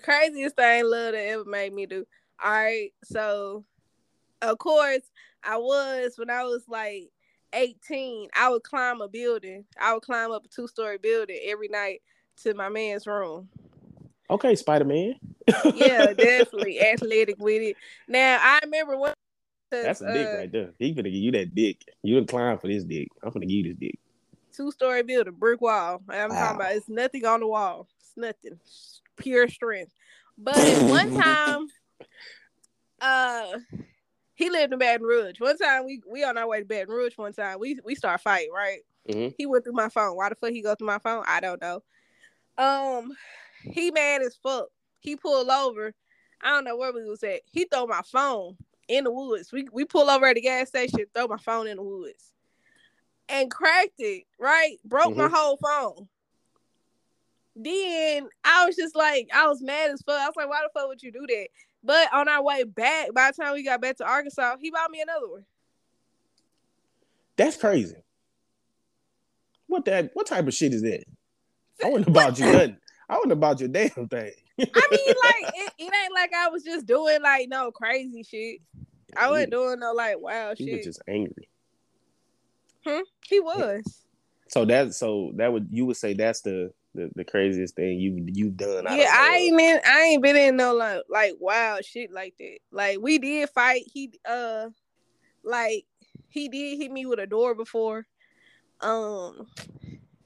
craziest 0.02 0.56
thing 0.56 0.84
love 0.86 1.12
that 1.12 1.28
ever 1.28 1.46
made 1.46 1.74
me 1.74 1.86
do. 1.86 2.08
All 2.44 2.52
right, 2.52 2.92
so 3.04 3.66
of 4.42 4.58
course 4.58 5.02
I 5.44 5.58
was 5.58 6.14
when 6.18 6.30
I 6.30 6.44
was 6.44 6.64
like 6.68 7.10
18, 7.54 8.30
I 8.36 8.50
would 8.50 8.64
climb 8.64 9.02
a 9.02 9.08
building. 9.08 9.66
I 9.80 9.94
would 9.94 10.04
climb 10.04 10.32
up 10.32 10.46
a 10.46 10.48
two 10.48 10.68
story 10.68 10.98
building 10.98 11.40
every 11.46 11.68
night 11.68 12.02
to 12.44 12.54
my 12.54 12.70
man's 12.70 13.08
room. 13.08 13.50
Okay, 14.30 14.56
Spider 14.56 14.86
Man. 14.86 15.16
Yeah, 15.74 16.14
definitely 16.18 16.80
athletic 16.80 17.38
with 17.40 17.62
it. 17.62 17.78
Now 18.08 18.40
I 18.42 18.60
remember 18.64 18.98
one. 18.98 19.14
That's 19.72 20.02
a 20.02 20.12
dick 20.12 20.30
uh, 20.34 20.38
right 20.38 20.52
there. 20.52 20.74
He 20.80 20.94
finna 20.94 21.04
give 21.06 21.14
you 21.14 21.32
that 21.32 21.54
dick. 21.56 21.82
You 22.04 22.16
didn't 22.16 22.30
climb 22.30 22.58
for 22.60 22.68
this 22.68 22.84
dick. 22.84 23.08
I'm 23.24 23.32
gonna 23.32 23.46
give 23.46 23.66
you 23.66 23.74
this 23.74 23.78
dick. 23.80 24.00
Two 24.52 24.72
story 24.72 25.04
building, 25.04 25.34
brick 25.34 25.62
wall. 25.62 26.02
I'm 26.10 26.30
Wow. 26.32 26.36
talking 26.36 26.56
about 26.56 26.76
it's 26.76 26.90
nothing 26.90 27.26
on 27.26 27.40
the 27.40 27.48
wall. 27.48 27.88
It's 28.00 28.14
nothing. 28.18 28.54
It's 28.54 29.02
pure 29.16 29.48
strength. 29.48 29.94
But 30.38 30.58
at 30.58 30.90
one 30.90 31.14
time, 31.22 31.68
uh 33.02 33.60
he 34.40 34.50
lived 34.50 34.72
in 34.72 34.80
Baton 34.80 35.06
Rouge. 35.06 35.40
One 35.40 35.58
time 35.58 35.86
we 35.86 36.02
we 36.10 36.24
on 36.24 36.38
our 36.38 36.48
way 36.48 36.60
to 36.60 36.66
Baton 36.66 36.88
Rouge 36.96 37.18
one 37.18 37.34
time. 37.34 37.60
We 37.60 37.78
we 37.84 37.94
start 37.94 38.22
fighting, 38.22 38.54
right? 38.54 38.80
Mhm. 39.10 39.36
He 39.38 39.46
went 39.46 39.66
through 39.66 39.74
my 39.74 39.90
phone. 39.90 40.16
Why 40.16 40.30
the 40.30 40.36
fuck 40.36 40.52
he 40.52 40.62
go 40.62 40.76
through 40.76 40.88
my 40.88 41.00
phone? 41.00 41.26
I 41.28 41.42
don't 41.42 41.62
know. 41.62 41.84
Um 42.58 43.12
he 43.62 43.92
mad 43.92 44.22
as 44.22 44.38
fuck. 44.42 44.70
He 45.02 45.18
pulled 45.18 45.50
over. 45.50 45.94
I 46.42 46.52
don't 46.52 46.64
know 46.64 46.78
where 46.78 46.94
we 46.94 47.04
was 47.04 47.22
at. 47.24 47.42
He 47.52 47.66
throw 47.66 47.86
my 47.86 48.02
phone 48.06 48.56
in 48.88 49.04
the 49.04 49.12
woods. 49.12 49.52
We 49.52 49.68
we 49.74 49.84
pull 49.84 50.10
over 50.10 50.26
at 50.28 50.36
the 50.36 50.42
gas 50.42 50.70
station, 50.70 51.06
throw 51.14 51.28
my 51.28 51.38
phone 51.38 51.68
in 51.68 51.76
the 51.76 51.84
woods. 51.84 52.32
And 53.28 53.52
cracked 53.52 54.00
it, 54.00 54.24
right? 54.40 54.78
Broke 54.86 55.16
my 55.18 55.28
Mhm. 55.28 55.34
whole 55.34 55.58
phone. 55.58 56.08
then 57.62 58.30
I 58.46 58.66
was 58.66 58.78
just 58.78 58.96
like, 58.96 59.28
I 59.34 59.46
was 59.50 59.62
mad 59.62 59.92
as 59.92 60.02
fuck. 60.02 60.16
I 60.18 60.28
was 60.28 60.36
like, 60.38 60.48
why 60.48 60.62
the 60.64 60.70
fuck 60.74 60.88
would 60.88 61.04
you 61.04 61.12
do 61.12 61.28
that? 61.28 61.48
But 61.84 62.14
on 62.14 62.28
our 62.28 62.44
way 62.44 62.64
back, 62.64 63.14
by 63.14 63.32
the 63.32 63.42
time 63.42 63.54
we 63.54 63.64
got 63.64 63.82
back 63.82 63.98
to 63.98 64.06
Arkansas, 64.06 64.58
he 64.60 64.70
bought 64.70 64.92
me 64.92 65.02
another 65.02 65.30
one. 65.30 65.46
That's 67.38 67.56
crazy. 67.56 67.96
What 69.68 69.86
that? 69.86 70.12
What 70.14 70.28
type 70.28 70.48
of 70.48 70.54
shit 70.54 70.74
is 70.74 70.82
that? 70.82 71.04
I 71.84 71.90
wouldn't 71.90 72.10
about 72.10 72.38
you 72.40 72.52
nothing. 72.52 72.78
I 73.08 73.16
wouldn't 73.16 73.32
about 73.32 73.60
your 73.60 73.70
damn 73.70 73.90
thing. 73.90 74.32
I 74.60 74.88
mean, 74.92 75.16
like 75.24 75.54
it, 75.56 75.74
it, 75.78 75.94
ain't 75.94 76.14
like 76.14 76.34
I 76.36 76.50
was 76.50 76.64
just 76.64 76.86
doing 76.86 77.22
like 77.22 77.48
no 77.48 77.72
crazy 77.72 78.24
shit. 78.24 78.62
I 79.16 79.30
wasn't 79.30 79.52
doing 79.52 79.80
no 79.80 79.94
like 79.94 80.20
wild 80.20 80.58
shit. 80.58 80.68
he 80.68 80.76
was 80.76 80.86
just 80.86 81.02
angry. 81.08 81.48
Hmm? 82.86 83.02
He 83.28 83.40
was. 83.40 84.04
So 84.50 84.66
that 84.66 84.94
so 84.94 85.32
that 85.36 85.54
would 85.54 85.68
you 85.72 85.86
would 85.86 85.98
say 85.98 86.14
that's 86.14 86.42
the 86.42 86.74
the, 86.96 87.10
the 87.16 87.24
craziest 87.24 87.76
thing 87.76 88.00
you 88.00 88.26
you've 88.28 88.58
done. 88.58 88.86
Yeah, 88.90 89.12
I 89.14 89.36
ain't 89.38 89.58
been 89.58 89.80
I 89.86 90.02
ain't 90.02 90.24
been 90.24 90.36
in 90.36 90.56
no 90.56 90.74
like 90.74 91.04
like 91.10 91.34
wild 91.40 91.86
shit 91.86 92.12
like 92.12 92.36
that. 92.40 92.60
Like 92.72 93.00
we 93.00 93.20
did 93.20 93.50
fight. 93.50 93.84
He 93.86 94.12
uh 94.28 94.70
like 95.44 95.86
he 96.30 96.50
did 96.50 96.78
hit 96.78 96.92
me 96.92 97.06
with 97.06 97.20
a 97.20 97.28
door 97.28 97.56
before. 97.56 98.06
Um 98.82 99.48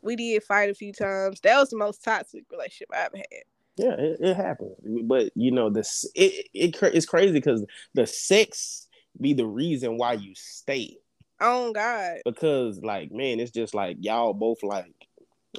we 0.01 0.15
did 0.15 0.43
fight 0.43 0.69
a 0.69 0.73
few 0.73 0.93
times. 0.93 1.39
That 1.41 1.57
was 1.57 1.69
the 1.69 1.77
most 1.77 2.03
toxic 2.03 2.43
relationship 2.51 2.89
I 2.93 3.05
ever 3.05 3.17
had. 3.17 3.43
Yeah, 3.77 3.93
it, 3.97 4.17
it 4.19 4.35
happens. 4.35 4.75
But 5.03 5.31
you 5.35 5.51
know, 5.51 5.69
this 5.69 6.05
it, 6.15 6.47
it 6.53 6.77
it's 6.81 7.05
crazy 7.05 7.33
because 7.33 7.65
the 7.93 8.05
sex 8.05 8.87
be 9.19 9.33
the 9.33 9.47
reason 9.47 9.97
why 9.97 10.13
you 10.13 10.33
stay. 10.35 10.97
Oh 11.39 11.73
God. 11.73 12.19
Because 12.25 12.79
like, 12.81 13.11
man, 13.11 13.39
it's 13.39 13.51
just 13.51 13.73
like 13.73 13.97
y'all 13.99 14.33
both 14.33 14.63
like 14.63 15.02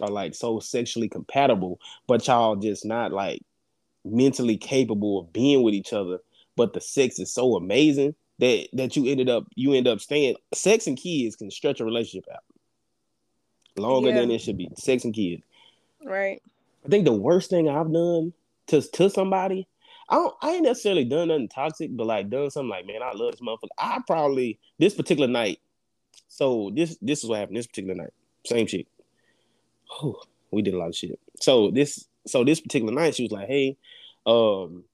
are 0.02 0.08
like 0.08 0.34
so 0.34 0.60
sexually 0.60 1.08
compatible, 1.08 1.80
but 2.06 2.26
y'all 2.26 2.56
just 2.56 2.84
not 2.84 3.12
like 3.12 3.42
mentally 4.04 4.56
capable 4.56 5.20
of 5.20 5.32
being 5.32 5.62
with 5.62 5.74
each 5.74 5.92
other. 5.92 6.18
But 6.56 6.72
the 6.72 6.80
sex 6.80 7.18
is 7.18 7.32
so 7.32 7.56
amazing 7.56 8.14
that 8.38 8.68
that 8.72 8.96
you 8.96 9.06
ended 9.06 9.28
up 9.28 9.46
you 9.54 9.72
end 9.72 9.88
up 9.88 10.00
staying. 10.00 10.36
Sex 10.52 10.86
and 10.86 10.96
kids 10.96 11.36
can 11.36 11.50
stretch 11.50 11.80
a 11.80 11.84
relationship 11.84 12.26
out 12.32 12.44
longer 13.76 14.10
Yeah. 14.10 14.20
than 14.20 14.30
it 14.30 14.40
should 14.40 14.56
be. 14.56 14.68
Sex 14.76 15.04
and 15.04 15.14
kids. 15.14 15.42
Right. 16.04 16.42
I 16.84 16.88
think 16.88 17.04
the 17.04 17.12
worst 17.12 17.50
thing 17.50 17.68
I've 17.68 17.92
done 17.92 18.32
to 18.68 18.82
to 18.82 19.10
somebody, 19.10 19.66
I 20.08 20.16
don't 20.16 20.34
I 20.42 20.50
ain't 20.52 20.62
necessarily 20.64 21.04
done 21.04 21.28
nothing 21.28 21.48
toxic, 21.48 21.96
but 21.96 22.06
like 22.06 22.30
done 22.30 22.50
something 22.50 22.68
like, 22.70 22.86
man, 22.86 23.02
I 23.02 23.12
love 23.14 23.32
this 23.32 23.40
motherfucker. 23.40 23.68
I 23.78 24.00
probably 24.06 24.58
this 24.78 24.94
particular 24.94 25.28
night. 25.28 25.60
So 26.28 26.70
this 26.74 26.96
this 27.00 27.24
is 27.24 27.30
what 27.30 27.38
happened 27.38 27.56
this 27.56 27.66
particular 27.66 27.94
night. 27.94 28.12
Same 28.46 28.66
shit. 28.66 28.86
Whew, 30.00 30.16
we 30.50 30.62
did 30.62 30.74
a 30.74 30.78
lot 30.78 30.88
of 30.88 30.96
shit. 30.96 31.18
So 31.40 31.70
this 31.70 32.06
so 32.26 32.44
this 32.44 32.60
particular 32.60 32.92
night, 32.92 33.14
she 33.14 33.24
was 33.24 33.32
like, 33.32 33.48
hey, 33.48 33.76
um, 34.26 34.84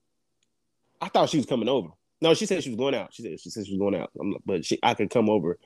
I 1.00 1.08
thought 1.08 1.30
she 1.30 1.36
was 1.36 1.46
coming 1.46 1.68
over. 1.68 1.88
No, 2.20 2.34
she 2.34 2.46
said 2.46 2.62
she 2.62 2.70
was 2.70 2.78
going 2.78 2.94
out. 2.94 3.14
She 3.14 3.22
said 3.22 3.40
she 3.40 3.50
said 3.50 3.66
she 3.66 3.72
was 3.72 3.80
going 3.80 3.94
out. 3.94 4.10
I'm 4.20 4.32
like, 4.32 4.42
but 4.44 4.64
she 4.64 4.78
I 4.82 4.94
could 4.94 5.10
come 5.10 5.30
over 5.30 5.58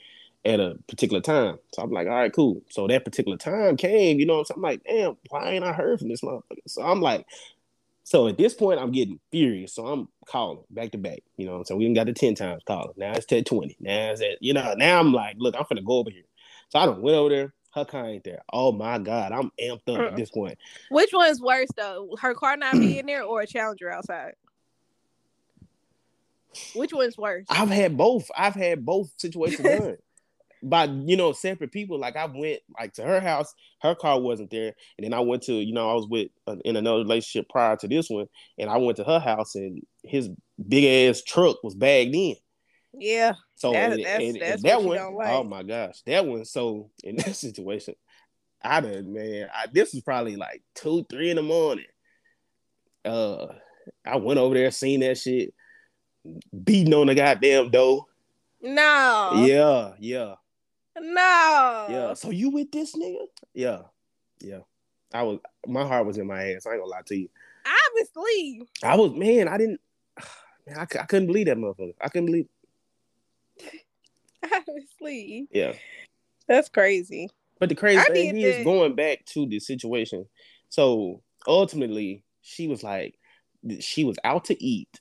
at 0.44 0.60
a 0.60 0.76
particular 0.88 1.22
time. 1.22 1.58
So 1.72 1.82
I'm 1.82 1.90
like, 1.90 2.06
all 2.06 2.14
right, 2.14 2.32
cool. 2.32 2.62
So 2.70 2.86
that 2.86 3.04
particular 3.04 3.38
time 3.38 3.76
came, 3.76 4.18
you 4.20 4.26
know, 4.26 4.42
so 4.42 4.54
I'm 4.54 4.62
like, 4.62 4.82
damn, 4.84 5.16
why 5.30 5.50
ain't 5.50 5.64
I 5.64 5.72
heard 5.72 5.98
from 5.98 6.08
this 6.08 6.20
motherfucker? 6.20 6.58
So 6.66 6.82
I'm 6.82 7.00
like, 7.00 7.26
so 8.04 8.28
at 8.28 8.36
this 8.36 8.52
point, 8.52 8.78
I'm 8.78 8.92
getting 8.92 9.18
furious. 9.30 9.72
So 9.72 9.86
I'm 9.86 10.08
calling 10.26 10.62
back 10.70 10.92
to 10.92 10.98
back, 10.98 11.20
you 11.38 11.46
know. 11.46 11.62
So 11.64 11.76
we 11.76 11.84
done 11.84 11.94
got 11.94 12.06
the 12.06 12.12
10 12.12 12.34
times 12.34 12.62
calling. 12.66 12.92
Now 12.98 13.12
it's 13.14 13.24
10 13.24 13.44
20. 13.44 13.78
Now 13.80 14.10
it's 14.12 14.20
at, 14.20 14.42
you 14.42 14.52
know, 14.52 14.74
now 14.76 15.00
I'm 15.00 15.12
like, 15.12 15.36
look, 15.38 15.54
I'm 15.56 15.64
finna 15.64 15.84
go 15.84 15.94
over 15.94 16.10
here. 16.10 16.24
So 16.68 16.78
I 16.78 16.86
don't 16.86 17.00
went 17.00 17.16
over 17.16 17.30
there. 17.30 17.54
Her 17.74 17.84
car 17.84 18.06
ain't 18.06 18.22
there. 18.22 18.42
Oh 18.52 18.70
my 18.70 18.98
God, 18.98 19.32
I'm 19.32 19.50
amped 19.60 19.88
up 19.88 20.12
at 20.12 20.16
this 20.16 20.30
point. 20.30 20.56
Which 20.90 21.10
one's 21.12 21.40
worse 21.40 21.68
though? 21.76 22.16
Her 22.20 22.34
car 22.34 22.56
not 22.56 22.78
being 22.78 23.06
there 23.06 23.24
or 23.24 23.40
a 23.40 23.46
challenger 23.46 23.90
outside? 23.90 24.34
Which 26.74 26.92
one's 26.92 27.18
worse? 27.18 27.46
I've 27.48 27.70
had 27.70 27.96
both. 27.96 28.30
I've 28.36 28.54
had 28.54 28.86
both 28.86 29.12
situations 29.16 29.58
done 29.78 29.96
by 30.62 30.84
you 30.84 31.16
know 31.16 31.32
separate 31.32 31.72
people. 31.72 31.98
Like 31.98 32.14
I 32.14 32.26
went 32.26 32.60
like 32.78 32.94
to 32.94 33.02
her 33.02 33.20
house, 33.20 33.52
her 33.82 33.96
car 33.96 34.20
wasn't 34.20 34.50
there, 34.50 34.74
and 34.96 35.04
then 35.04 35.12
I 35.12 35.20
went 35.20 35.42
to 35.44 35.54
you 35.54 35.72
know 35.72 35.90
I 35.90 35.94
was 35.94 36.06
with 36.08 36.30
uh, 36.46 36.56
in 36.64 36.76
another 36.76 36.98
relationship 36.98 37.48
prior 37.48 37.76
to 37.76 37.88
this 37.88 38.08
one, 38.08 38.28
and 38.58 38.70
I 38.70 38.76
went 38.76 38.96
to 38.98 39.04
her 39.04 39.18
house 39.18 39.56
and 39.56 39.84
his 40.04 40.30
big 40.68 41.10
ass 41.10 41.22
truck 41.22 41.62
was 41.64 41.74
bagged 41.74 42.14
in. 42.14 42.36
Yeah. 42.98 43.34
So 43.56 43.72
That- 43.72 43.92
and- 43.92 44.04
that's- 44.04 44.20
and- 44.22 44.42
and 44.42 44.62
that 44.62 44.82
one, 44.82 45.14
like. 45.14 45.28
oh 45.30 45.44
my 45.44 45.62
gosh, 45.62 46.02
that 46.06 46.24
one. 46.26 46.44
So 46.44 46.90
in 47.02 47.16
that 47.16 47.34
situation, 47.36 47.94
I 48.62 48.80
done 48.80 49.12
man, 49.12 49.48
I, 49.54 49.66
this 49.72 49.92
was 49.92 50.02
probably 50.02 50.36
like 50.36 50.62
two, 50.74 51.04
three 51.10 51.30
in 51.30 51.36
the 51.36 51.42
morning. 51.42 51.86
Uh, 53.04 53.46
I 54.06 54.16
went 54.16 54.38
over 54.40 54.54
there, 54.54 54.70
seen 54.70 55.00
that 55.00 55.18
shit, 55.18 55.52
beating 56.64 56.94
on 56.94 57.08
the 57.08 57.14
goddamn 57.14 57.70
door. 57.70 58.06
No. 58.62 59.32
Yeah, 59.44 59.92
yeah, 59.98 60.34
No. 60.98 61.86
yeah. 61.90 62.14
So 62.14 62.30
you 62.30 62.48
with 62.50 62.70
this 62.72 62.94
nigga? 62.96 63.26
Yeah, 63.52 63.82
yeah. 64.40 64.60
I 65.12 65.22
was, 65.22 65.38
my 65.66 65.86
heart 65.86 66.06
was 66.06 66.16
in 66.16 66.26
my 66.26 66.52
ass. 66.52 66.66
I 66.66 66.70
ain't 66.72 66.80
gonna 66.80 66.90
lie 66.90 67.02
to 67.06 67.16
you. 67.16 67.28
Obviously. 67.90 68.66
I 68.82 68.96
was, 68.96 69.12
man. 69.12 69.48
I 69.48 69.58
didn't, 69.58 69.80
man. 70.66 70.78
I, 70.78 70.82
I 70.82 71.04
couldn't 71.04 71.26
believe 71.26 71.46
that 71.46 71.58
motherfucker. 71.58 71.94
I 72.00 72.08
couldn't 72.08 72.26
believe. 72.26 72.46
Obviously. 74.52 75.48
Yeah. 75.50 75.72
That's 76.46 76.68
crazy. 76.68 77.30
But 77.58 77.68
the 77.68 77.74
crazy 77.74 77.98
I 78.00 78.12
thing 78.12 78.36
is 78.36 78.56
that. 78.56 78.64
going 78.64 78.94
back 78.94 79.24
to 79.26 79.46
the 79.46 79.60
situation. 79.60 80.26
So 80.68 81.22
ultimately, 81.46 82.24
she 82.42 82.68
was 82.68 82.82
like, 82.82 83.14
she 83.80 84.04
was 84.04 84.18
out 84.24 84.44
to 84.46 84.64
eat 84.64 85.00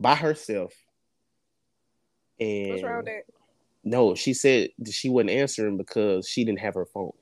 by 0.00 0.14
herself. 0.14 0.74
And 2.38 2.70
What's 2.70 2.82
wrong 2.82 2.96
with 2.98 3.06
that? 3.06 3.22
no, 3.84 4.14
she 4.14 4.34
said 4.34 4.70
that 4.80 4.92
she 4.92 5.08
wasn't 5.08 5.30
answering 5.30 5.76
because 5.76 6.28
she 6.28 6.44
didn't 6.44 6.60
have 6.60 6.74
her 6.74 6.86
phone. 6.86 7.12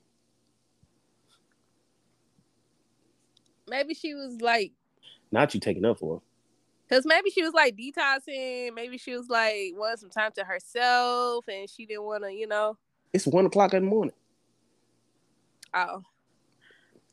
Maybe 3.69 3.93
she 3.93 4.13
was 4.13 4.41
like, 4.41 4.73
Not 5.31 5.53
you 5.53 5.59
taking 5.59 5.85
up 5.85 5.99
for 5.99 6.15
her. 6.15 6.21
Because 6.91 7.05
maybe 7.05 7.29
she 7.29 7.41
was 7.41 7.53
like 7.53 7.77
detoxing. 7.77 8.75
Maybe 8.75 8.97
she 8.97 9.15
was 9.15 9.29
like 9.29 9.73
wanting 9.75 9.97
some 9.97 10.09
time 10.09 10.31
to 10.35 10.43
herself 10.43 11.45
and 11.47 11.69
she 11.69 11.85
didn't 11.85 12.03
want 12.03 12.25
to, 12.25 12.33
you 12.33 12.47
know, 12.47 12.77
It's 13.13 13.25
one 13.25 13.45
o'clock 13.45 13.73
in 13.73 13.85
the 13.85 13.89
morning 13.89 14.13
oh. 15.73 16.03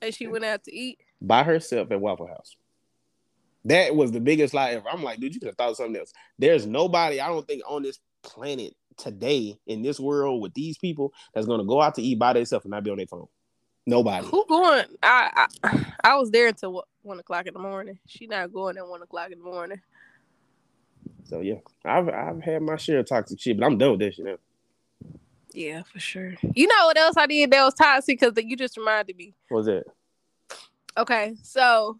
And 0.00 0.14
she 0.14 0.26
went 0.26 0.44
out 0.44 0.64
to 0.64 0.74
eat. 0.74 0.98
by 1.20 1.42
herself 1.42 1.90
at 1.90 2.00
Waffle 2.00 2.28
House. 2.28 2.56
That 3.64 3.94
was 3.94 4.12
the 4.12 4.20
biggest 4.20 4.54
lie 4.54 4.70
ever. 4.70 4.88
I'm 4.88 5.02
like, 5.02 5.20
dude, 5.20 5.34
you 5.34 5.40
could 5.40 5.48
have 5.48 5.56
thought 5.56 5.70
of 5.70 5.76
something 5.76 5.96
else. 5.96 6.12
There's 6.38 6.66
nobody, 6.66 7.20
I 7.20 7.28
don't 7.28 7.46
think, 7.46 7.62
on 7.68 7.82
this 7.82 7.98
planet 8.22 8.74
today 8.96 9.56
in 9.66 9.82
this 9.82 10.00
world 10.00 10.40
with 10.40 10.54
these 10.54 10.78
people 10.78 11.12
that's 11.34 11.46
gonna 11.46 11.64
go 11.64 11.80
out 11.80 11.94
to 11.96 12.02
eat 12.02 12.18
by 12.18 12.32
themselves 12.32 12.64
and 12.64 12.70
not 12.70 12.84
be 12.84 12.90
on 12.90 12.96
their 12.96 13.06
phone. 13.06 13.28
Nobody. 13.88 14.26
Who 14.26 14.44
going? 14.46 14.84
I, 15.02 15.46
I 15.64 15.86
I 16.04 16.16
was 16.16 16.30
there 16.30 16.48
until 16.48 16.74
what, 16.74 16.84
one 17.00 17.18
o'clock 17.20 17.46
in 17.46 17.54
the 17.54 17.58
morning. 17.58 17.98
She 18.06 18.26
not 18.26 18.52
going 18.52 18.76
at 18.76 18.86
one 18.86 19.00
o'clock 19.00 19.30
in 19.30 19.38
the 19.38 19.44
morning. 19.44 19.80
So 21.24 21.40
yeah, 21.40 21.60
I've 21.86 22.06
I've 22.10 22.42
had 22.42 22.60
my 22.60 22.76
share 22.76 22.98
of 22.98 23.08
toxic 23.08 23.40
shit, 23.40 23.58
but 23.58 23.64
I'm 23.64 23.78
done 23.78 23.92
with 23.92 24.00
this 24.00 24.16
shit 24.16 24.26
now. 24.26 24.36
Yeah, 25.54 25.84
for 25.90 25.98
sure. 26.00 26.34
You 26.54 26.66
know 26.66 26.84
what 26.84 26.98
else 26.98 27.16
I 27.16 27.26
did 27.26 27.50
that 27.50 27.64
was 27.64 27.72
toxic? 27.72 28.20
Because 28.20 28.34
you 28.44 28.56
just 28.56 28.76
reminded 28.76 29.16
me. 29.16 29.34
What 29.48 29.58
was 29.58 29.68
it? 29.68 29.86
Okay, 30.98 31.34
so 31.42 31.98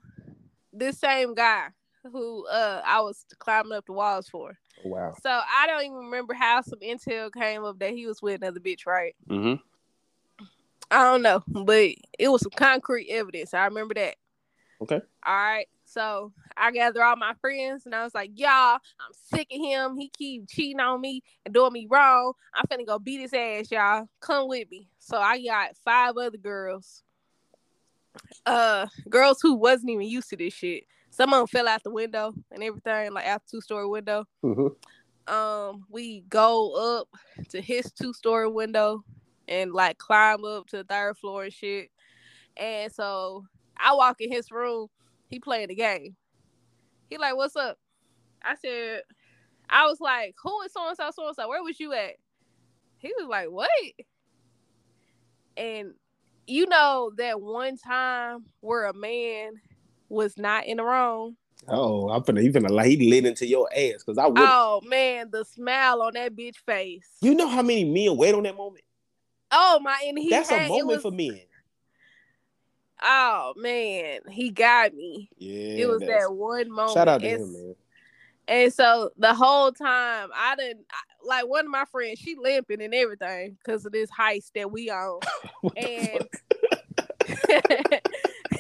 this 0.75 0.99
same 0.99 1.35
guy 1.35 1.69
who 2.13 2.47
uh 2.49 2.83
I 2.85 3.01
was 3.01 3.25
climbing 3.39 3.73
up 3.73 3.87
the 3.87 3.95
walls 3.95 4.29
for. 4.29 4.59
Wow. 4.85 5.15
So 5.23 5.31
I 5.31 5.67
don't 5.67 5.85
even 5.85 5.97
remember 5.97 6.35
how 6.35 6.61
some 6.61 6.81
intel 6.81 7.33
came 7.33 7.65
up 7.65 7.79
that 7.79 7.93
he 7.93 8.07
was 8.07 8.21
with 8.21 8.43
another 8.43 8.61
bitch, 8.61 8.85
right? 8.85 9.17
Mm-hmm. 9.31 9.55
I 10.91 11.05
don't 11.05 11.23
know, 11.23 11.43
but 11.47 11.91
it 12.19 12.29
was 12.29 12.43
some 12.43 12.53
concrete 12.57 13.09
evidence. 13.11 13.55
I 13.55 13.67
remember 13.67 13.95
that. 13.95 14.17
Okay. 14.81 15.01
All 15.27 15.35
right. 15.35 15.67
So 15.85 16.33
I 16.57 16.71
gather 16.71 17.03
all 17.03 17.17
my 17.17 17.35
friends 17.41 17.87
and 17.87 17.95
I 17.95 18.05
was 18.05 18.15
like, 18.15 18.31
y'all, 18.35 18.79
I'm 19.01 19.13
sick 19.13 19.49
of 19.51 19.61
him. 19.61 19.97
He 19.97 20.11
keep 20.11 20.49
cheating 20.49 20.81
on 20.81 21.01
me 21.01 21.23
and 21.45 21.55
doing 21.55 21.73
me 21.73 21.87
wrong. 21.91 22.33
I'm 22.55 22.67
finna 22.67 22.87
go 22.87 22.99
beat 22.99 23.21
his 23.21 23.33
ass, 23.33 23.71
y'all. 23.71 24.09
Come 24.21 24.49
with 24.49 24.71
me. 24.71 24.89
So 24.99 25.19
I 25.19 25.43
got 25.43 25.77
five 25.77 26.17
other 26.17 26.39
girls. 26.39 27.03
Uh 28.45 28.87
girls 29.09 29.39
who 29.41 29.55
wasn't 29.55 29.91
even 29.91 30.07
used 30.07 30.31
to 30.31 30.37
this 30.37 30.55
shit. 30.55 30.85
Some 31.11 31.33
of 31.33 31.39
them 31.39 31.47
fell 31.47 31.69
out 31.69 31.83
the 31.83 31.91
window 31.91 32.33
and 32.51 32.63
everything, 32.63 33.13
like 33.13 33.27
out 33.27 33.43
two 33.51 33.61
story 33.61 33.89
window. 33.89 34.25
Mm-hmm. 34.45 35.35
Um, 35.35 35.85
we 35.91 36.23
go 36.29 37.01
up 37.01 37.09
to 37.51 37.61
his 37.61 37.93
two 37.93 38.13
story 38.13 38.49
window 38.49 39.05
and 39.49 39.73
like 39.73 39.99
climb 39.99 40.45
up 40.45 40.67
to 40.69 40.79
the 40.79 40.85
third 40.85 41.17
floor 41.17 41.45
and 41.45 41.53
shit. 41.53 41.91
And 42.57 42.93
so 42.93 43.45
I 43.77 43.95
walk 43.95 44.21
in 44.21 44.31
his 44.31 44.51
room, 44.51 44.89
he 45.29 45.41
playing 45.41 45.69
the 45.69 45.75
game. 45.75 46.17
He 47.09 47.17
like, 47.19 47.37
what's 47.37 47.57
up? 47.57 47.79
I 48.43 48.55
said, 48.57 49.03
I 49.71 49.87
was 49.87 50.01
like, 50.01 50.35
who 50.43 50.63
is 50.63 50.73
so 50.73 50.89
and 50.89 50.97
so, 50.97 51.11
so 51.15 51.27
and 51.27 51.37
so? 51.37 51.49
Where 51.49 51.63
was 51.63 51.81
you 51.81 51.93
at? 51.93 52.17
He 52.99 53.13
was 53.19 53.29
like, 53.29 53.49
what? 53.49 53.71
And 55.57 55.95
you 56.47 56.67
know 56.67 57.13
that 57.17 57.41
one 57.41 57.77
time 57.77 58.47
where 58.61 58.87
a 58.87 58.95
man 58.95 59.55
was 60.09 60.37
not 60.37 60.67
in 60.67 60.79
the 60.79 60.85
wrong. 60.85 61.37
Oh, 61.67 62.09
I'm 62.09 62.23
finna, 62.23 62.43
you 62.43 62.53
finna 62.53 62.71
like 62.71 62.87
he 62.87 63.11
lit 63.11 63.27
into 63.27 63.47
your 63.47 63.69
ass 63.73 64.05
because 64.05 64.17
I 64.17 64.27
would. 64.27 64.39
Oh 64.39 64.81
man, 64.87 65.29
the 65.31 65.45
smile 65.45 66.03
on 66.03 66.15
that 66.15 66.35
bitch 66.35 66.57
face. 66.65 67.09
You 67.21 67.35
know 67.35 67.49
how 67.49 67.63
many 67.63 67.85
men 67.85 68.17
wait 68.17 68.35
on 68.35 68.45
that 68.45 68.57
moment? 68.57 68.85
Oh 69.51 69.81
my, 69.81 69.97
and 70.07 70.19
he 70.19 70.31
That's 70.31 70.51
had, 70.51 70.67
a 70.67 70.69
moment 70.69 70.87
was, 70.89 71.03
for 71.03 71.11
men. 71.11 71.41
Oh 73.01 73.55
man, 73.57 74.21
he 74.31 74.51
got 74.51 74.93
me. 74.95 75.31
Yeah, 75.37 75.85
it 75.85 75.89
was 75.89 76.01
that 76.01 76.33
one 76.33 76.71
moment. 76.71 76.95
Shout 76.95 77.09
out 77.09 77.21
to 77.21 77.29
and, 77.29 77.41
him, 77.43 77.53
man. 77.53 77.75
and 78.49 78.73
so 78.73 79.11
the 79.17 79.33
whole 79.35 79.71
time, 79.73 80.31
I 80.35 80.57
didn't 80.57 80.85
I- 80.91 81.27
like 81.27 81.47
one 81.47 81.65
of 81.65 81.71
my 81.71 81.85
friends. 81.87 82.19
She 82.19 82.35
limping 82.37 82.83
and 82.83 82.93
everything 82.95 83.57
because 83.63 83.87
of 83.87 83.93
this 83.93 84.11
heist 84.11 84.53
that 84.55 84.71
we 84.71 84.91
on. 84.91 85.21
And- 85.77 86.29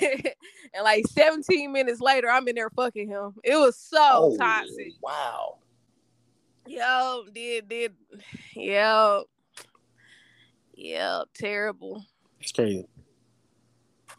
and 0.00 0.84
like 0.84 1.06
17 1.06 1.72
minutes 1.72 2.00
later, 2.00 2.28
I'm 2.28 2.46
in 2.48 2.54
there 2.54 2.70
fucking 2.70 3.08
him. 3.08 3.34
It 3.42 3.56
was 3.56 3.76
so 3.78 3.98
Oh, 4.00 4.36
toxic. 4.36 4.92
Wow. 5.02 5.58
Yo, 6.66 7.24
did 7.32 7.68
did, 7.68 7.94
yo, 8.54 9.24
yeah, 10.78 11.22
terrible. 11.34 12.04
That's 12.38 12.52
crazy. 12.52 12.86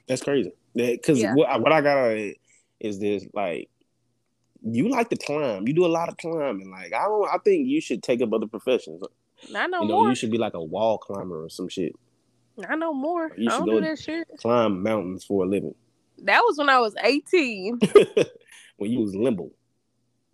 That's 0.07 0.21
crazy. 0.21 0.51
Because 0.75 1.19
Yeah. 1.19 1.33
what, 1.33 1.47
I- 1.49 1.57
what 1.57 1.71
I 1.71 1.81
got 1.81 1.97
out 1.97 2.11
of 2.11 2.17
it 2.17 2.37
is 2.79 2.99
this 2.99 3.25
like 3.33 3.69
you 4.61 4.89
like 4.89 5.09
to 5.09 5.15
climb. 5.15 5.67
You 5.67 5.73
do 5.73 5.85
a 5.85 5.87
lot 5.87 6.09
of 6.09 6.17
climbing. 6.17 6.69
Like 6.69 6.93
I 6.93 7.05
don't. 7.05 7.29
I 7.29 7.37
think 7.43 7.67
you 7.67 7.79
should 7.79 8.03
take 8.03 8.21
up 8.21 8.33
other 8.33 8.47
professions. 8.47 9.01
Not 9.49 9.69
no 9.69 9.83
you 9.83 9.87
know, 9.87 9.93
more. 10.01 10.09
you 10.09 10.15
should 10.15 10.31
be 10.31 10.37
like 10.37 10.53
a 10.53 10.61
wall 10.61 10.97
climber 10.97 11.45
or 11.45 11.49
some 11.49 11.69
shit. 11.69 11.93
Not 12.57 12.77
no 12.77 12.93
more. 12.93 13.31
You 13.37 13.49
I 13.49 13.53
should 13.57 13.65
don't 13.65 13.75
do 13.75 13.81
that 13.81 13.99
shit. 13.99 14.27
Climb 14.37 14.83
mountains 14.83 15.23
for 15.23 15.45
a 15.45 15.47
living. 15.47 15.75
That 16.23 16.41
was 16.45 16.57
when 16.57 16.69
I 16.69 16.79
was 16.79 16.93
18. 17.01 17.79
when 18.77 18.91
you 18.91 18.99
was 18.99 19.15
limbo. 19.15 19.49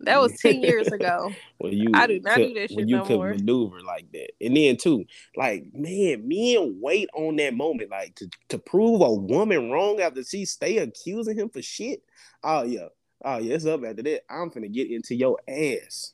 That 0.00 0.20
was 0.20 0.38
10 0.40 0.62
years 0.62 0.88
ago. 0.88 1.32
When 1.58 1.72
you 1.72 1.90
I 1.94 2.06
do 2.06 2.20
not 2.20 2.34
could, 2.34 2.48
do 2.48 2.54
that 2.60 2.68
shit 2.70 2.76
when 2.76 2.88
you 2.88 2.96
no 2.98 3.04
could 3.04 3.16
more. 3.16 3.30
maneuver 3.30 3.80
like 3.80 4.10
that. 4.12 4.30
And 4.40 4.56
then 4.56 4.76
too, 4.76 5.04
like 5.36 5.64
man, 5.72 6.28
men 6.28 6.78
wait 6.80 7.08
on 7.14 7.36
that 7.36 7.54
moment, 7.54 7.90
like 7.90 8.14
to, 8.16 8.28
to 8.50 8.58
prove 8.58 9.00
a 9.00 9.12
woman 9.12 9.70
wrong 9.70 10.00
after 10.00 10.22
she 10.22 10.44
stay 10.44 10.78
accusing 10.78 11.38
him 11.38 11.48
for 11.48 11.62
shit. 11.62 12.02
Oh 12.44 12.62
yeah. 12.64 12.88
Oh 13.24 13.38
yeah, 13.38 13.54
it's 13.54 13.64
up 13.66 13.82
after 13.84 14.02
that. 14.02 14.22
I'm 14.30 14.50
finna 14.50 14.70
get 14.70 14.90
into 14.90 15.14
your 15.14 15.38
ass. 15.48 16.12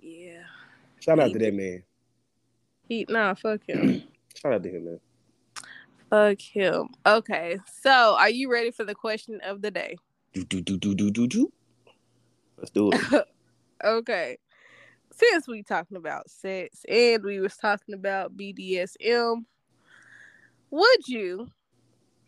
Yeah. 0.00 0.42
Shout 1.00 1.18
out 1.18 1.32
to 1.32 1.38
that 1.38 1.54
man. 1.54 1.82
He 2.88 3.04
nah, 3.08 3.34
fuck 3.34 3.60
him. 3.68 4.04
Shout 4.40 4.52
out 4.54 4.62
to 4.62 4.68
him, 4.70 4.84
man. 4.84 5.00
fuck 6.08 6.40
him. 6.40 6.88
Okay. 7.04 7.58
So 7.80 8.16
are 8.18 8.30
you 8.30 8.50
ready 8.50 8.70
for 8.70 8.84
the 8.84 8.94
question 8.94 9.40
of 9.44 9.60
the 9.62 9.70
day? 9.72 9.96
Do 10.32 10.44
do 10.44 10.60
do 10.60 10.78
do 10.78 10.94
do 10.94 11.10
do 11.10 11.26
do. 11.26 11.52
Let's 12.62 12.70
do 12.70 12.90
it. 12.92 13.28
Okay. 13.84 14.38
Since 15.12 15.48
we 15.48 15.64
talking 15.64 15.96
about 15.96 16.30
sex 16.30 16.86
and 16.88 17.24
we 17.24 17.40
was 17.40 17.56
talking 17.56 17.96
about 17.96 18.36
BDSM, 18.36 19.44
would 20.70 21.08
you 21.08 21.48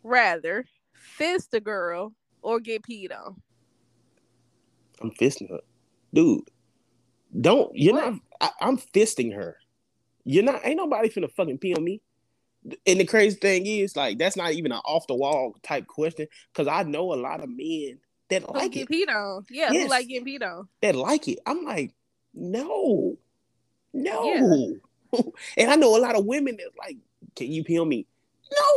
rather 0.03 0.65
fist 0.93 1.53
a 1.53 1.61
girl 1.61 2.13
or 2.41 2.59
get 2.59 2.83
peed 2.83 3.11
on? 3.17 3.41
I'm 5.01 5.11
fisting 5.11 5.49
her, 5.49 5.61
dude. 6.13 6.49
Don't 7.39 7.71
you're 7.73 7.93
What? 7.93 8.11
not. 8.11 8.21
I, 8.41 8.49
I'm 8.59 8.77
fisting 8.77 9.33
her. 9.33 9.57
You're 10.25 10.43
not. 10.43 10.65
Ain't 10.65 10.77
nobody 10.77 11.09
finna 11.09 11.31
fucking 11.31 11.59
pee 11.59 11.73
on 11.73 11.85
me. 11.85 12.01
And 12.85 12.99
the 12.99 13.05
crazy 13.05 13.37
thing 13.37 13.65
is, 13.65 13.95
like, 13.95 14.17
that's 14.17 14.35
not 14.35 14.53
even 14.53 14.73
an 14.73 14.81
off 14.85 15.07
the 15.07 15.15
wall 15.15 15.55
type 15.63 15.87
question 15.87 16.27
because 16.53 16.67
I 16.67 16.83
know 16.83 17.13
a 17.13 17.15
lot 17.15 17.41
of 17.43 17.49
men 17.49 17.99
that 18.29 18.49
like 18.53 18.71
get 18.71 18.87
it. 18.89 18.89
peed 18.89 19.13
on? 19.13 19.45
Yeah, 19.49 19.71
Yes. 19.71 19.83
who 19.83 19.89
like 19.89 20.07
getting 20.07 20.25
peed 20.25 20.41
on? 20.43 20.67
That 20.81 20.95
like 20.95 21.27
it. 21.27 21.39
I'm 21.45 21.63
like, 21.63 21.93
no, 22.33 23.17
no. 23.93 24.75
and 25.57 25.71
I 25.71 25.75
know 25.75 25.95
a 25.95 25.99
lot 25.99 26.15
of 26.15 26.25
women 26.25 26.57
that 26.57 26.69
like, 26.77 26.97
can 27.35 27.51
you 27.51 27.63
pee 27.63 27.79
on 27.79 27.87
me? 27.89 28.07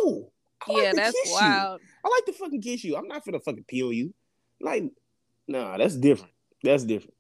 No. 0.05 0.31
I 0.69 0.73
yeah, 0.73 0.91
to 0.91 0.97
that's 0.97 1.21
kiss 1.23 1.31
you. 1.31 1.35
wild. 1.37 1.81
I 2.05 2.09
like 2.09 2.25
to 2.27 2.33
fucking 2.33 2.63
kiss 2.63 2.85
you. 2.85 2.97
I'm 2.97 3.09
not 3.09 3.25
finna 3.25 3.43
fucking 3.43 3.65
pee 3.67 3.83
on 3.83 3.93
you. 3.93 4.13
Like, 4.61 4.85
nah, 5.47 5.77
that's 5.79 5.97
different. 5.97 6.33
That's 6.63 6.85
different. 6.85 7.15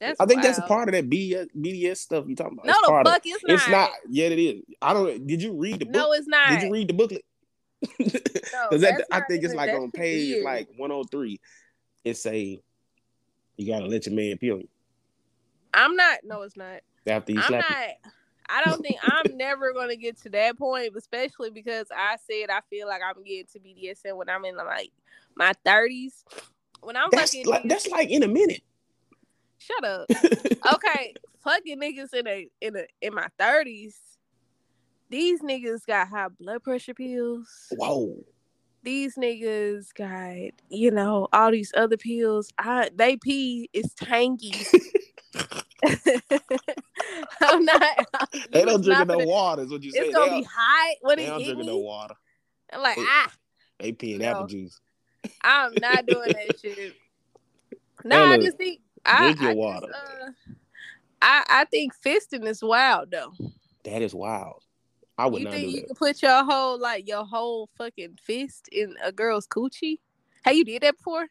That's 0.00 0.18
I 0.20 0.24
think 0.26 0.42
that's 0.42 0.58
a 0.58 0.62
part 0.62 0.88
of 0.88 0.94
that 0.94 1.08
BS, 1.10 1.48
BDS 1.56 1.98
stuff 1.98 2.24
you 2.26 2.34
talking 2.34 2.54
about. 2.62 2.66
No, 2.66 2.72
It's 2.72 2.86
the 3.04 3.10
fuck 3.10 3.22
it's 3.24 3.44
not. 3.44 3.54
It's 3.54 3.68
not. 3.68 3.90
Yet 4.08 4.32
it 4.32 4.38
is. 4.38 4.62
I 4.80 4.92
don't. 4.94 5.26
Did 5.26 5.42
you 5.42 5.52
read 5.52 5.78
the 5.80 5.84
book? 5.84 5.94
No, 5.94 6.12
it's 6.12 6.26
not. 6.26 6.48
Did 6.50 6.62
you 6.62 6.72
read 6.72 6.88
the 6.88 6.94
booklet? 6.94 7.22
No, 7.98 8.66
Because 8.68 8.80
that's 8.82 9.02
I 9.12 9.20
think 9.22 9.44
it's 9.44 9.54
like 9.54 9.70
on 9.70 9.90
page 9.90 10.32
weird. 10.34 10.44
like 10.44 10.68
103. 10.76 11.38
It 12.04 12.16
say 12.16 12.60
you 13.56 13.66
gotta 13.66 13.86
let 13.86 14.06
your 14.06 14.14
man 14.14 14.38
peel 14.38 14.58
you 14.58 14.68
I'm 15.72 15.96
not. 15.96 16.18
No, 16.24 16.42
it's 16.42 16.56
not. 16.56 16.80
after 17.06 17.32
you 17.32 17.40
I'm 17.40 17.46
slap 17.46 17.64
not. 17.68 18.12
I 18.48 18.64
don't 18.64 18.82
think 18.82 18.98
I'm 19.02 19.36
never 19.36 19.72
gonna 19.72 19.96
get 19.96 20.20
to 20.22 20.30
that 20.30 20.58
point, 20.58 20.92
especially 20.96 21.50
because 21.50 21.86
I 21.94 22.16
said 22.28 22.50
I 22.50 22.60
feel 22.68 22.88
like 22.88 23.00
I'm 23.06 23.22
getting 23.22 23.46
to 23.52 23.60
BDSM 23.60 24.16
when 24.16 24.28
I'm 24.28 24.44
in 24.44 24.56
like 24.56 24.90
my 25.36 25.52
30s. 25.64 26.24
When 26.82 26.96
I'm. 26.96 27.08
That's 27.10 27.32
fucking 27.32 27.46
like 27.46 27.62
that's 27.64 27.88
like 27.88 28.10
in 28.10 28.22
a 28.22 28.28
minute. 28.28 28.62
shut 29.58 29.84
up. 29.84 30.10
Okay, 30.74 31.14
fucking 31.42 31.80
niggas 31.80 32.12
in 32.12 32.26
a 32.26 32.46
in 32.60 32.76
a 32.76 32.84
in 33.00 33.14
my 33.14 33.28
30s. 33.38 33.94
These 35.08 35.40
niggas 35.40 35.86
got 35.86 36.08
high 36.08 36.28
blood 36.28 36.62
pressure 36.62 36.92
pills. 36.92 37.48
Whoa. 37.70 38.22
These 38.82 39.16
niggas 39.16 39.92
got 39.94 40.52
you 40.70 40.90
know 40.90 41.28
all 41.32 41.50
these 41.50 41.72
other 41.76 41.96
pills. 41.96 42.50
I 42.58 42.90
they 42.94 43.16
pee 43.16 43.68
is 43.72 43.92
tangy. 43.94 44.52
I'm 47.42 47.64
not. 47.64 47.82
They 48.50 48.64
don't 48.64 48.82
drink 48.82 49.06
no 49.06 49.18
water. 49.20 49.62
Is 49.62 49.70
what 49.70 49.82
you 49.82 49.90
say. 49.92 50.00
It's 50.00 50.14
gonna 50.14 50.30
they 50.30 50.40
be 50.40 50.46
hot 50.50 50.96
when 51.02 51.18
they 51.18 51.26
don't 51.26 51.42
drink 51.42 51.64
no 51.64 51.78
water. 51.78 52.14
I'm 52.72 52.82
like, 52.82 52.96
They- 52.96 53.02
ah, 53.06 53.32
They 53.78 53.92
peeing 53.92 54.18
No. 54.20 54.26
apple 54.26 54.46
juice. 54.46 54.78
I'm 55.42 55.78
not 55.80 56.06
doing 56.06 56.32
that 56.32 56.58
shit. 56.62 56.94
No, 58.04 58.16
Hey, 58.16 58.34
I 58.34 58.36
just 58.38 58.56
think 58.56 58.80
I, 59.04 59.18
drink 59.18 59.40
your 59.40 59.50
I 59.50 59.54
water. 59.54 59.86
Just, 59.86 59.98
uh, 60.22 60.30
I 61.22 61.44
I 61.48 61.64
think 61.66 61.92
fisting 61.94 62.46
is 62.46 62.62
wild 62.62 63.10
though. 63.10 63.32
That 63.84 64.02
is 64.02 64.14
wild. 64.14 64.62
I 65.20 65.26
would 65.26 65.42
you 65.42 65.44
not 65.44 65.54
think 65.54 65.72
you 65.72 65.82
can 65.82 65.96
put 65.96 66.22
your 66.22 66.44
whole 66.44 66.80
like 66.80 67.06
your 67.06 67.26
whole 67.26 67.68
fucking 67.76 68.18
fist 68.22 68.68
in 68.72 68.94
a 69.04 69.12
girl's 69.12 69.46
coochie? 69.46 69.98
Have 70.44 70.54
you 70.54 70.64
did 70.64 70.82
that 70.82 70.96
before? 70.96 71.26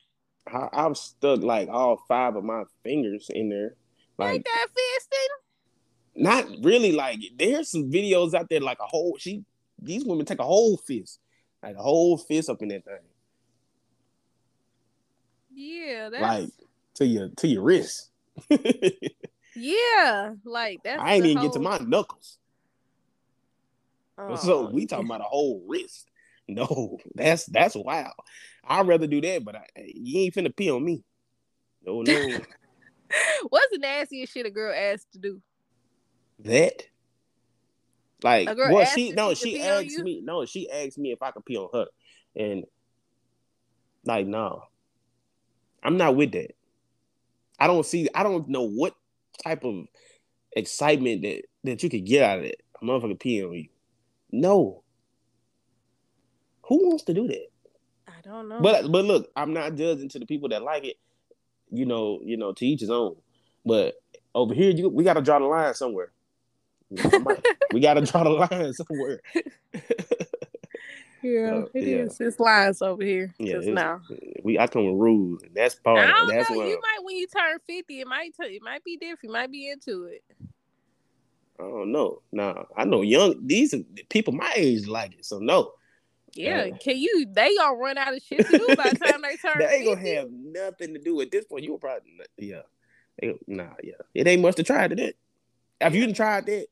I, 0.47 0.69
I've 0.71 0.95
stuck 0.95 1.41
like 1.41 1.69
all 1.69 2.03
five 2.07 2.35
of 2.35 2.43
my 2.43 2.65
fingers 2.83 3.31
in 3.33 3.49
there. 3.49 3.73
Like 4.19 4.35
Ain't 4.35 4.45
that 4.45 4.67
fisting? 4.67 5.27
not 6.15 6.45
really 6.61 6.91
like 6.91 7.19
there's 7.37 7.71
some 7.71 7.89
videos 7.89 8.33
out 8.33 8.47
there 8.49 8.59
like 8.59 8.79
a 8.79 8.85
whole 8.85 9.15
she 9.17 9.43
these 9.81 10.03
women 10.03 10.25
take 10.25 10.39
a 10.39 10.43
whole 10.43 10.75
fist 10.77 11.19
like 11.63 11.75
a 11.75 11.81
whole 11.81 12.17
fist 12.17 12.49
up 12.49 12.61
in 12.61 12.67
that 12.67 12.83
thing 12.83 12.99
Yeah, 15.53 16.09
that's 16.09 16.21
like 16.21 16.49
to 16.95 17.05
your 17.05 17.29
to 17.29 17.47
your 17.47 17.63
wrist 17.63 18.09
yeah, 19.55 20.33
like 20.43 20.79
that's. 20.83 21.01
i 21.01 21.13
ain't 21.13 21.25
even 21.25 21.43
get 21.43 21.53
to 21.53 21.59
my 21.59 21.77
knuckles 21.77 22.38
so 24.37 24.67
Oh, 24.67 24.69
we 24.71 24.85
talking 24.85 25.05
about 25.05 25.21
a 25.21 25.25
whole 25.25 25.63
wrist. 25.67 26.07
No 26.51 26.97
that's 27.13 27.45
that's 27.45 27.75
wild. 27.75 28.15
I'd 28.67 28.87
rather 28.87 29.05
do 29.05 29.21
that 29.21 29.45
but 29.45 29.55
I, 29.55 29.65
you 29.75 30.21
ain't 30.21 30.33
finna 30.33 30.55
pee 30.55 30.71
on 30.71 30.83
me. 30.83 31.03
No 31.85 32.01
no. 32.01 32.13
What's 33.49 33.71
the 33.71 33.77
nastiest 33.77 34.33
shit 34.33 34.47
a 34.47 34.49
girl 34.49 34.73
asked 34.75 35.11
to 35.13 35.19
do? 35.19 35.41
that? 36.39 36.87
Like 38.23 38.49
A 38.49 38.55
girl 38.55 38.73
well 38.73 38.85
she 38.85 39.09
if 39.09 39.15
no 39.15 39.35
she 39.35 39.51
could 39.51 39.51
she 39.51 39.57
pee 39.59 39.69
on 39.69 39.85
asked 39.85 39.99
me 39.99 40.21
no 40.23 40.45
she 40.45 40.71
asked 40.71 40.97
me 40.97 41.11
if 41.11 41.21
i 41.21 41.29
could 41.29 41.45
pee 41.45 41.57
on 41.57 41.69
her. 41.71 41.85
And 42.35 42.65
like 44.05 44.25
no. 44.25 44.63
I'm 45.83 45.97
not 45.97 46.15
with 46.15 46.31
that. 46.31 46.55
I 47.59 47.67
don't 47.67 47.85
see 47.85 48.09
i 48.15 48.23
don't 48.23 48.49
know 48.49 48.63
what 48.63 48.95
type 49.43 49.63
of 49.63 49.85
excitement 50.53 51.21
that 51.21 51.43
that 51.63 51.83
you 51.83 51.89
could 51.89 52.05
get 52.05 52.23
out 52.23 52.39
of 52.39 52.45
it 52.45 52.61
a 52.81 52.85
motherfucker 52.85 53.19
peeing 53.19 53.47
on 53.47 53.53
you 53.53 53.67
no 54.31 54.83
who 56.63 56.87
wants 56.89 57.03
to 57.03 57.13
do 57.13 57.27
that 57.27 57.47
I 58.07 58.21
don't 58.23 58.47
know. 58.49 58.59
but 58.61 58.91
but 58.91 59.05
look 59.05 59.31
i'm 59.35 59.53
not 59.53 59.75
judging 59.75 60.09
to 60.09 60.19
the 60.19 60.25
people 60.25 60.49
that 60.49 60.61
like 60.63 60.83
it 60.85 60.97
you 61.71 61.85
know 61.85 62.19
you 62.23 62.37
know 62.37 62.53
to 62.53 62.65
each 62.65 62.81
his 62.81 62.89
own 62.91 63.15
but 63.65 63.95
over 64.35 64.53
here 64.53 64.69
you, 64.71 64.89
we 64.89 65.03
got 65.03 65.13
to 65.13 65.21
draw 65.21 65.39
the 65.39 65.45
line 65.45 65.73
somewhere 65.73 66.11
You 66.89 67.03
know, 67.03 67.09
I 67.13 67.17
might- 67.19 67.45
we 67.73 67.79
got 67.79 67.95
to 67.95 68.01
draw 68.01 68.23
the 68.23 68.29
line 68.29 68.73
somewhere 68.73 69.21
yeah, 71.21 71.55
uh, 71.55 71.65
it 71.73 71.83
yeah. 71.87 71.95
is. 72.03 72.19
It's 72.21 72.39
lines 72.39 72.81
over 72.81 73.03
here. 73.03 73.33
Yeah, 73.39 73.55
Just 73.55 73.67
now. 73.67 74.01
we 74.43 74.57
I 74.57 74.67
come 74.67 74.85
with 74.85 74.95
rules, 74.95 75.43
and 75.43 75.51
that's 75.53 75.75
part. 75.75 75.99
I 75.99 76.07
don't 76.11 76.27
That's 76.29 76.49
know. 76.49 76.63
You 76.63 76.79
might 76.81 76.99
when 77.03 77.17
you 77.17 77.27
turn 77.27 77.59
fifty, 77.67 77.99
it 77.99 78.07
might 78.07 78.31
t- 78.39 78.55
it 78.55 78.61
might 78.63 78.83
be 78.85 78.95
different. 78.95 79.23
You 79.23 79.31
might 79.31 79.51
be 79.51 79.69
into 79.69 80.05
it. 80.05 80.23
I 81.59 81.63
don't 81.63 81.91
know. 81.91 82.21
Nah, 82.31 82.63
I 82.75 82.85
know 82.85 83.01
young 83.01 83.35
these 83.45 83.75
people 84.09 84.33
my 84.33 84.51
age 84.55 84.87
like 84.87 85.13
it, 85.13 85.25
so 85.25 85.39
no. 85.39 85.73
Yeah, 86.33 86.69
uh, 86.71 86.77
can 86.77 86.97
you? 86.97 87.25
They 87.29 87.55
gonna 87.55 87.75
run 87.75 87.97
out 87.97 88.15
of 88.15 88.21
shit 88.23 88.45
to 88.45 88.57
do 88.57 88.75
by 88.75 88.91
the 88.91 88.99
time 88.99 89.21
they 89.21 89.35
turn. 89.41 89.59
they 89.59 89.75
ain't 89.75 89.85
gonna 89.85 90.15
have 90.15 90.29
nothing 90.31 90.93
to 90.93 90.99
do 90.99 91.19
at 91.21 91.31
this 91.31 91.45
point. 91.45 91.63
You 91.63 91.71
will 91.71 91.79
probably, 91.79 92.11
yeah, 92.37 92.61
they, 93.19 93.35
nah, 93.47 93.73
yeah. 93.83 93.93
It 94.13 94.27
ain't 94.27 94.41
much 94.41 94.55
to 94.55 94.63
try 94.63 94.87
to 94.87 94.95
that. 94.95 95.15
If 95.81 95.93
you 95.93 96.01
didn't 96.01 96.15
try 96.15 96.41
that, 96.41 96.67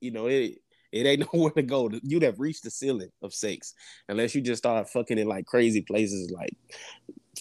you 0.00 0.10
know 0.10 0.26
it. 0.26 0.60
It 0.92 1.04
ain't 1.04 1.28
nowhere 1.34 1.50
to 1.50 1.62
go. 1.62 1.90
You'd 2.02 2.22
have 2.22 2.40
reached 2.40 2.62
the 2.62 2.70
ceiling 2.70 3.10
of 3.22 3.34
sex 3.34 3.74
unless 4.08 4.34
you 4.34 4.40
just 4.40 4.62
start 4.62 4.88
fucking 4.88 5.18
in 5.18 5.26
like 5.26 5.46
crazy 5.46 5.82
places, 5.82 6.30
like 6.30 6.56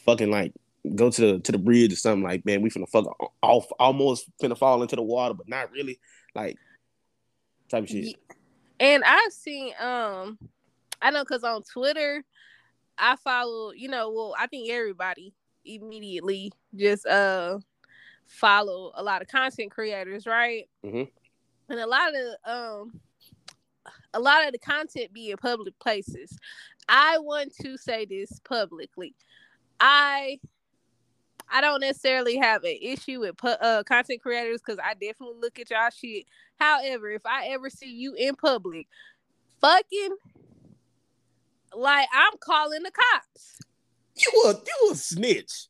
fucking 0.04 0.32
like 0.32 0.54
go 0.96 1.10
to 1.10 1.34
the 1.34 1.40
to 1.40 1.52
the 1.52 1.58
bridge 1.58 1.94
or 1.94 1.96
something 1.96 2.24
like 2.24 2.46
man, 2.46 2.62
we 2.62 2.70
finna 2.70 2.90
fuck 2.90 3.06
off 3.42 3.68
almost 3.80 4.30
finna 4.42 4.58
fall 4.58 4.82
into 4.82 4.96
the 4.96 5.04
water, 5.04 5.34
but 5.34 5.48
not 5.48 5.72
really. 5.72 6.00
Like 6.36 6.58
type 7.70 7.84
of 7.84 7.90
shit. 7.90 8.16
And 8.80 9.04
I've 9.04 9.32
seen 9.32 9.74
um 9.80 10.38
I 11.02 11.12
know 11.12 11.24
cause 11.24 11.44
on 11.44 11.64
Twitter 11.64 12.24
I 12.98 13.16
follow, 13.18 13.72
you 13.72 13.90
know, 13.90 14.12
well, 14.12 14.36
I 14.38 14.48
think 14.48 14.70
everybody 14.70 15.34
immediately 15.66 16.52
just 16.76 17.06
uh 17.06 17.60
follow 18.28 18.92
a 18.96 19.04
lot 19.04 19.22
of 19.22 19.28
content 19.28 19.72
creators, 19.72 20.26
right? 20.26 20.70
Mm-hmm. 20.86 21.04
And 21.70 21.80
a 21.80 21.88
lot 21.88 22.12
of 22.16 22.52
um 22.52 23.02
a 24.14 24.20
lot 24.20 24.46
of 24.46 24.52
the 24.52 24.60
content 24.60 25.14
be 25.14 25.32
in 25.32 25.38
public 25.38 25.78
places. 25.80 26.38
I 26.88 27.18
want 27.20 27.54
to 27.62 27.78
say 27.78 28.06
this 28.06 28.40
publicly. 28.48 29.16
I 29.80 30.40
I 31.50 31.62
don't 31.62 31.82
necessarily 31.82 32.38
have 32.38 32.64
an 32.64 32.78
issue 32.82 33.20
with 33.22 33.36
uh, 33.44 33.84
content 33.84 34.22
creators 34.22 34.62
because 34.66 34.80
I 34.84 34.94
definitely 34.94 35.40
look 35.40 35.60
at 35.60 35.70
y'all 35.70 35.90
shit. 35.90 36.26
However, 36.60 37.10
if 37.12 37.26
I 37.26 37.48
ever 37.48 37.70
see 37.70 37.92
you 37.92 38.14
in 38.16 38.36
public, 38.36 38.88
fucking 39.62 40.16
like 41.74 42.08
I'm 42.14 42.34
calling 42.40 42.84
the 42.84 42.92
cops. 42.92 43.60
You 44.16 44.44
a 44.46 44.54
you 44.54 44.92
a 44.92 44.96
snitch. 44.96 45.68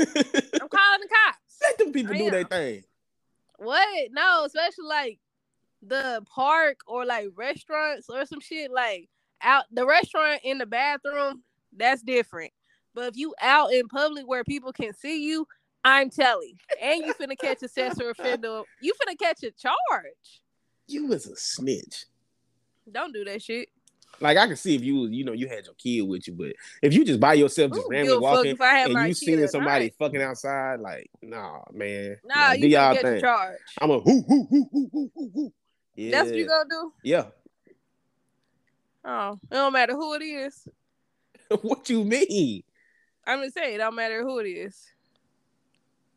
I'm 0.00 0.06
calling 0.06 1.00
the 1.00 1.08
cops. 1.08 1.58
Let 1.62 1.78
them 1.78 1.92
people 1.92 2.14
do 2.14 2.30
their 2.30 2.44
thing. 2.44 2.84
What? 3.56 4.08
No, 4.10 4.44
especially 4.44 4.86
like 4.88 5.18
the 5.82 6.24
park 6.34 6.78
or 6.86 7.04
like 7.04 7.28
restaurants 7.36 8.06
or 8.08 8.24
some 8.26 8.40
shit 8.40 8.70
like 8.70 9.08
out 9.40 9.64
the 9.70 9.86
restaurant 9.86 10.40
in 10.44 10.58
the 10.58 10.66
bathroom. 10.66 11.42
That's 11.76 12.02
different. 12.02 12.52
But 12.94 13.08
if 13.08 13.16
you 13.16 13.34
out 13.40 13.72
in 13.72 13.88
public 13.88 14.26
where 14.26 14.44
people 14.44 14.72
can 14.72 14.92
see 14.94 15.24
you, 15.24 15.46
I'm 15.84 16.10
telling. 16.10 16.58
And 16.80 17.04
you 17.04 17.14
finna 17.14 17.38
catch 17.38 17.62
a 17.62 17.68
sexual 17.68 18.10
offender. 18.10 18.62
You 18.80 18.92
finna 18.94 19.18
catch 19.18 19.42
a 19.42 19.50
charge. 19.50 20.42
You 20.86 21.06
was 21.06 21.26
a 21.26 21.36
snitch. 21.36 22.06
Don't 22.90 23.12
do 23.12 23.24
that 23.24 23.42
shit. 23.42 23.68
Like 24.20 24.36
I 24.36 24.46
can 24.46 24.56
see 24.56 24.74
if 24.74 24.82
you, 24.82 25.08
you 25.08 25.24
know, 25.24 25.32
you 25.32 25.48
had 25.48 25.64
your 25.64 25.74
kid 25.74 26.02
with 26.02 26.28
you, 26.28 26.34
but 26.34 26.52
if 26.82 26.92
you 26.92 27.04
just 27.04 27.18
by 27.18 27.34
yourself, 27.34 27.72
just 27.72 27.86
Ooh, 27.86 27.90
randomly 27.90 28.20
walking, 28.20 28.56
and 28.60 29.08
you 29.08 29.14
seeing 29.14 29.46
somebody 29.48 29.86
night. 29.86 29.94
fucking 29.98 30.22
outside, 30.22 30.80
like, 30.80 31.10
nah, 31.22 31.60
man, 31.72 32.18
nah, 32.24 32.34
nah 32.34 32.52
you 32.52 32.60
do 32.60 32.66
y'all 32.68 32.94
get 32.94 33.20
charge. 33.20 33.58
I'm 33.80 33.90
a 33.90 33.98
whoo 33.98 34.22
whoo 34.28 34.46
whoo 34.50 34.68
whoo 34.70 34.90
whoo 34.92 35.30
whoo. 35.34 35.52
Yeah. 35.96 36.10
That's 36.12 36.30
what 36.30 36.38
you 36.38 36.46
gonna 36.46 36.68
do? 36.68 36.92
Yeah. 37.02 37.24
Oh, 39.04 39.38
it 39.50 39.54
don't 39.54 39.72
matter 39.72 39.94
who 39.94 40.14
it 40.14 40.22
is. 40.22 40.68
what 41.62 41.90
you 41.90 42.04
mean? 42.04 42.62
I'm 43.26 43.38
gonna 43.38 43.50
say 43.50 43.74
it 43.74 43.78
don't 43.78 43.94
matter 43.94 44.22
who 44.22 44.38
it 44.38 44.48
is. 44.48 44.92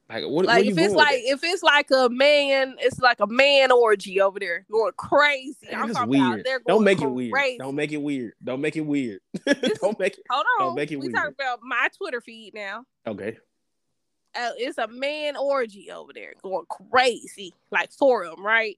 Like 0.10 0.24
what? 0.26 0.45
Like 0.45 0.66
if 0.66 0.78
it's 0.78 0.93
like 0.93 1.22
if 1.24 1.43
it's 1.43 1.64
like 1.64 1.89
a 1.89 2.10
man, 2.10 2.76
it's 2.80 2.99
like 2.99 3.20
a 3.20 3.28
man 3.28 3.72
orgy 3.72 4.22
over 4.22 4.39
there 4.39 4.66
going 4.72 4.91
crazy. 4.95 5.68
I'm 5.74 5.91
talking 5.91 6.10
weird. 6.10 6.41
about 6.41 6.62
don't 6.68 6.84
make 6.84 6.99
crazy. 6.99 7.10
it 7.10 7.14
weird. 7.14 7.60
Don't 7.60 7.76
make 7.76 7.91
it 7.91 7.97
weird. 7.97 8.34
Don't 8.43 8.62
make 8.62 8.76
it 8.76 8.82
weird. 8.82 9.20
don't 9.82 9.99
make 9.99 10.18
it. 10.18 10.24
Hold 10.30 10.45
on. 10.60 10.68
Don't 10.68 10.76
make 10.76 10.91
it 10.91 10.97
we 10.97 11.08
weird. 11.08 11.16
talking 11.16 11.34
about 11.39 11.60
my 11.64 11.89
Twitter 11.97 12.22
feed 12.22 12.53
now. 12.53 12.86
Okay. 13.08 13.38
Uh, 14.36 14.51
it's 14.58 14.78
a 14.78 14.88
man 14.88 15.38
orgy 15.38 15.89
over 15.91 16.12
there 16.14 16.34
going 16.43 16.66
crazy, 16.70 17.53
like 17.72 17.91
for 17.91 18.26
them, 18.26 18.45
right? 18.45 18.78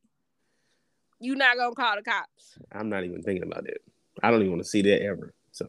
You 1.20 1.36
not 1.36 1.58
gonna 1.58 1.76
call 1.76 1.96
the 1.98 2.04
cops? 2.04 2.58
I'm 2.72 2.90
not 2.90 3.04
even 3.04 3.22
thinking 3.22 3.44
about 3.44 3.66
that. 3.66 3.80
I 4.24 4.32
don't 4.32 4.42
even 4.42 4.52
want 4.52 4.64
to 4.64 4.70
see 4.70 4.82
that 4.84 5.02
ever. 5.04 5.34
So 5.52 5.68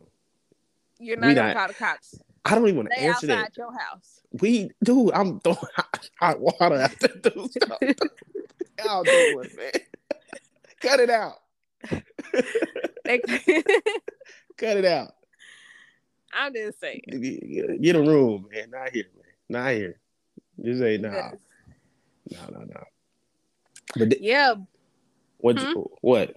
you're 1.00 1.16
not 1.16 1.34
gonna 1.34 1.54
not, 1.54 1.56
call 1.56 1.68
the 1.68 1.74
cops. 1.74 2.20
I 2.48 2.54
don't 2.54 2.64
even 2.64 2.76
want 2.76 2.88
to 2.90 3.00
answer 3.00 3.26
that. 3.26 3.56
your 3.56 3.72
house. 3.72 4.22
We, 4.40 4.70
dude, 4.82 5.12
I'm 5.12 5.38
throwing 5.40 5.58
hot, 5.76 6.10
hot 6.18 6.40
water 6.40 6.76
at 6.76 6.98
the 6.98 7.08
dude. 7.08 7.52
Stop. 7.52 7.82
Y'all 8.84 9.04
doing, 9.04 9.50
man? 9.56 9.72
Cut 10.80 11.00
it 11.00 11.10
out. 11.10 11.34
Cut 14.56 14.76
it 14.76 14.84
out. 14.84 15.12
I'm 16.32 16.54
just 16.54 16.80
saying. 16.80 17.02
Get, 17.08 17.82
get 17.82 17.96
a 17.96 18.00
room, 18.02 18.46
man. 18.52 18.70
Not 18.70 18.90
here, 18.90 19.06
man. 19.16 19.24
Not 19.48 19.72
here. 19.72 19.98
Just 20.62 20.80
say 20.80 20.96
no. 20.98 21.10
No, 21.10 22.38
no, 22.52 22.60
no. 22.60 22.84
But 23.96 24.10
th- 24.10 24.22
yeah. 24.22 24.54
What? 25.38 25.58
Hmm? 25.58 25.80
What? 26.00 26.34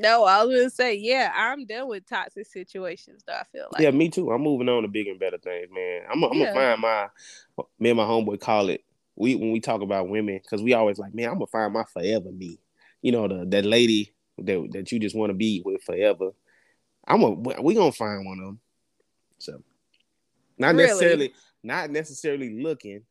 No, 0.00 0.24
I 0.24 0.42
was 0.44 0.56
gonna 0.56 0.70
say, 0.70 0.94
yeah, 0.94 1.32
I'm 1.34 1.66
done 1.66 1.88
with 1.88 2.06
toxic 2.06 2.46
situations. 2.46 3.22
Though 3.26 3.34
I 3.34 3.44
feel 3.52 3.68
like, 3.72 3.82
yeah, 3.82 3.90
me 3.90 4.08
too. 4.08 4.32
I'm 4.32 4.42
moving 4.42 4.68
on 4.68 4.82
to 4.82 4.88
bigger 4.88 5.10
and 5.10 5.20
better 5.20 5.38
things, 5.38 5.68
man. 5.72 6.02
I'm, 6.10 6.22
I'm 6.24 6.32
yeah. 6.32 6.46
gonna 6.46 6.54
find 6.54 6.80
my, 6.80 7.08
me 7.78 7.90
and 7.90 7.96
my 7.96 8.04
homeboy 8.04 8.40
call 8.40 8.70
it. 8.70 8.82
We 9.16 9.36
when 9.36 9.52
we 9.52 9.60
talk 9.60 9.82
about 9.82 10.08
women, 10.08 10.40
because 10.42 10.62
we 10.62 10.72
always 10.72 10.98
like, 10.98 11.14
man, 11.14 11.28
I'm 11.28 11.34
gonna 11.34 11.46
find 11.46 11.72
my 11.72 11.84
forever 11.84 12.32
me. 12.32 12.58
You 13.02 13.12
know, 13.12 13.28
the 13.28 13.44
that 13.50 13.64
lady 13.64 14.14
that 14.38 14.68
that 14.72 14.90
you 14.90 14.98
just 14.98 15.14
want 15.14 15.30
to 15.30 15.34
be 15.34 15.62
with 15.64 15.82
forever. 15.84 16.30
I'm 17.06 17.22
a 17.22 17.30
we 17.30 17.74
gonna 17.74 17.92
find 17.92 18.26
one 18.26 18.38
of 18.40 18.46
them. 18.46 18.60
So, 19.38 19.62
not 20.58 20.74
really? 20.74 20.88
necessarily, 20.88 21.34
not 21.62 21.90
necessarily 21.90 22.62
looking 22.62 23.02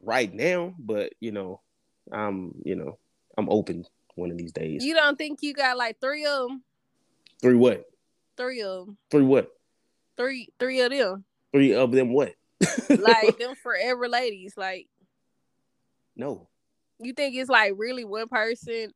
right 0.00 0.32
now, 0.32 0.74
but 0.78 1.12
you 1.20 1.32
know, 1.32 1.60
I'm 2.10 2.54
you 2.64 2.76
know, 2.76 2.98
I'm 3.36 3.50
open 3.50 3.84
one 4.14 4.30
of 4.30 4.38
these 4.38 4.52
days. 4.52 4.84
You 4.84 4.94
don't 4.94 5.16
think 5.16 5.42
you 5.42 5.54
got 5.54 5.76
like 5.76 6.00
three 6.00 6.24
of 6.24 6.48
them? 6.48 6.62
Three 7.40 7.54
what? 7.54 7.84
Three 8.36 8.62
of 8.62 8.86
them. 8.86 8.96
Three 9.10 9.22
what? 9.22 9.48
Three 10.16 10.48
three 10.58 10.80
of 10.80 10.90
them. 10.90 11.24
Three 11.52 11.74
of 11.74 11.92
them 11.92 12.12
what? 12.12 12.34
like 12.88 13.38
them 13.38 13.54
forever 13.54 14.08
ladies. 14.08 14.54
Like 14.56 14.88
no. 16.16 16.48
You 17.00 17.12
think 17.12 17.34
it's 17.34 17.50
like 17.50 17.74
really 17.76 18.04
one 18.04 18.28
person 18.28 18.92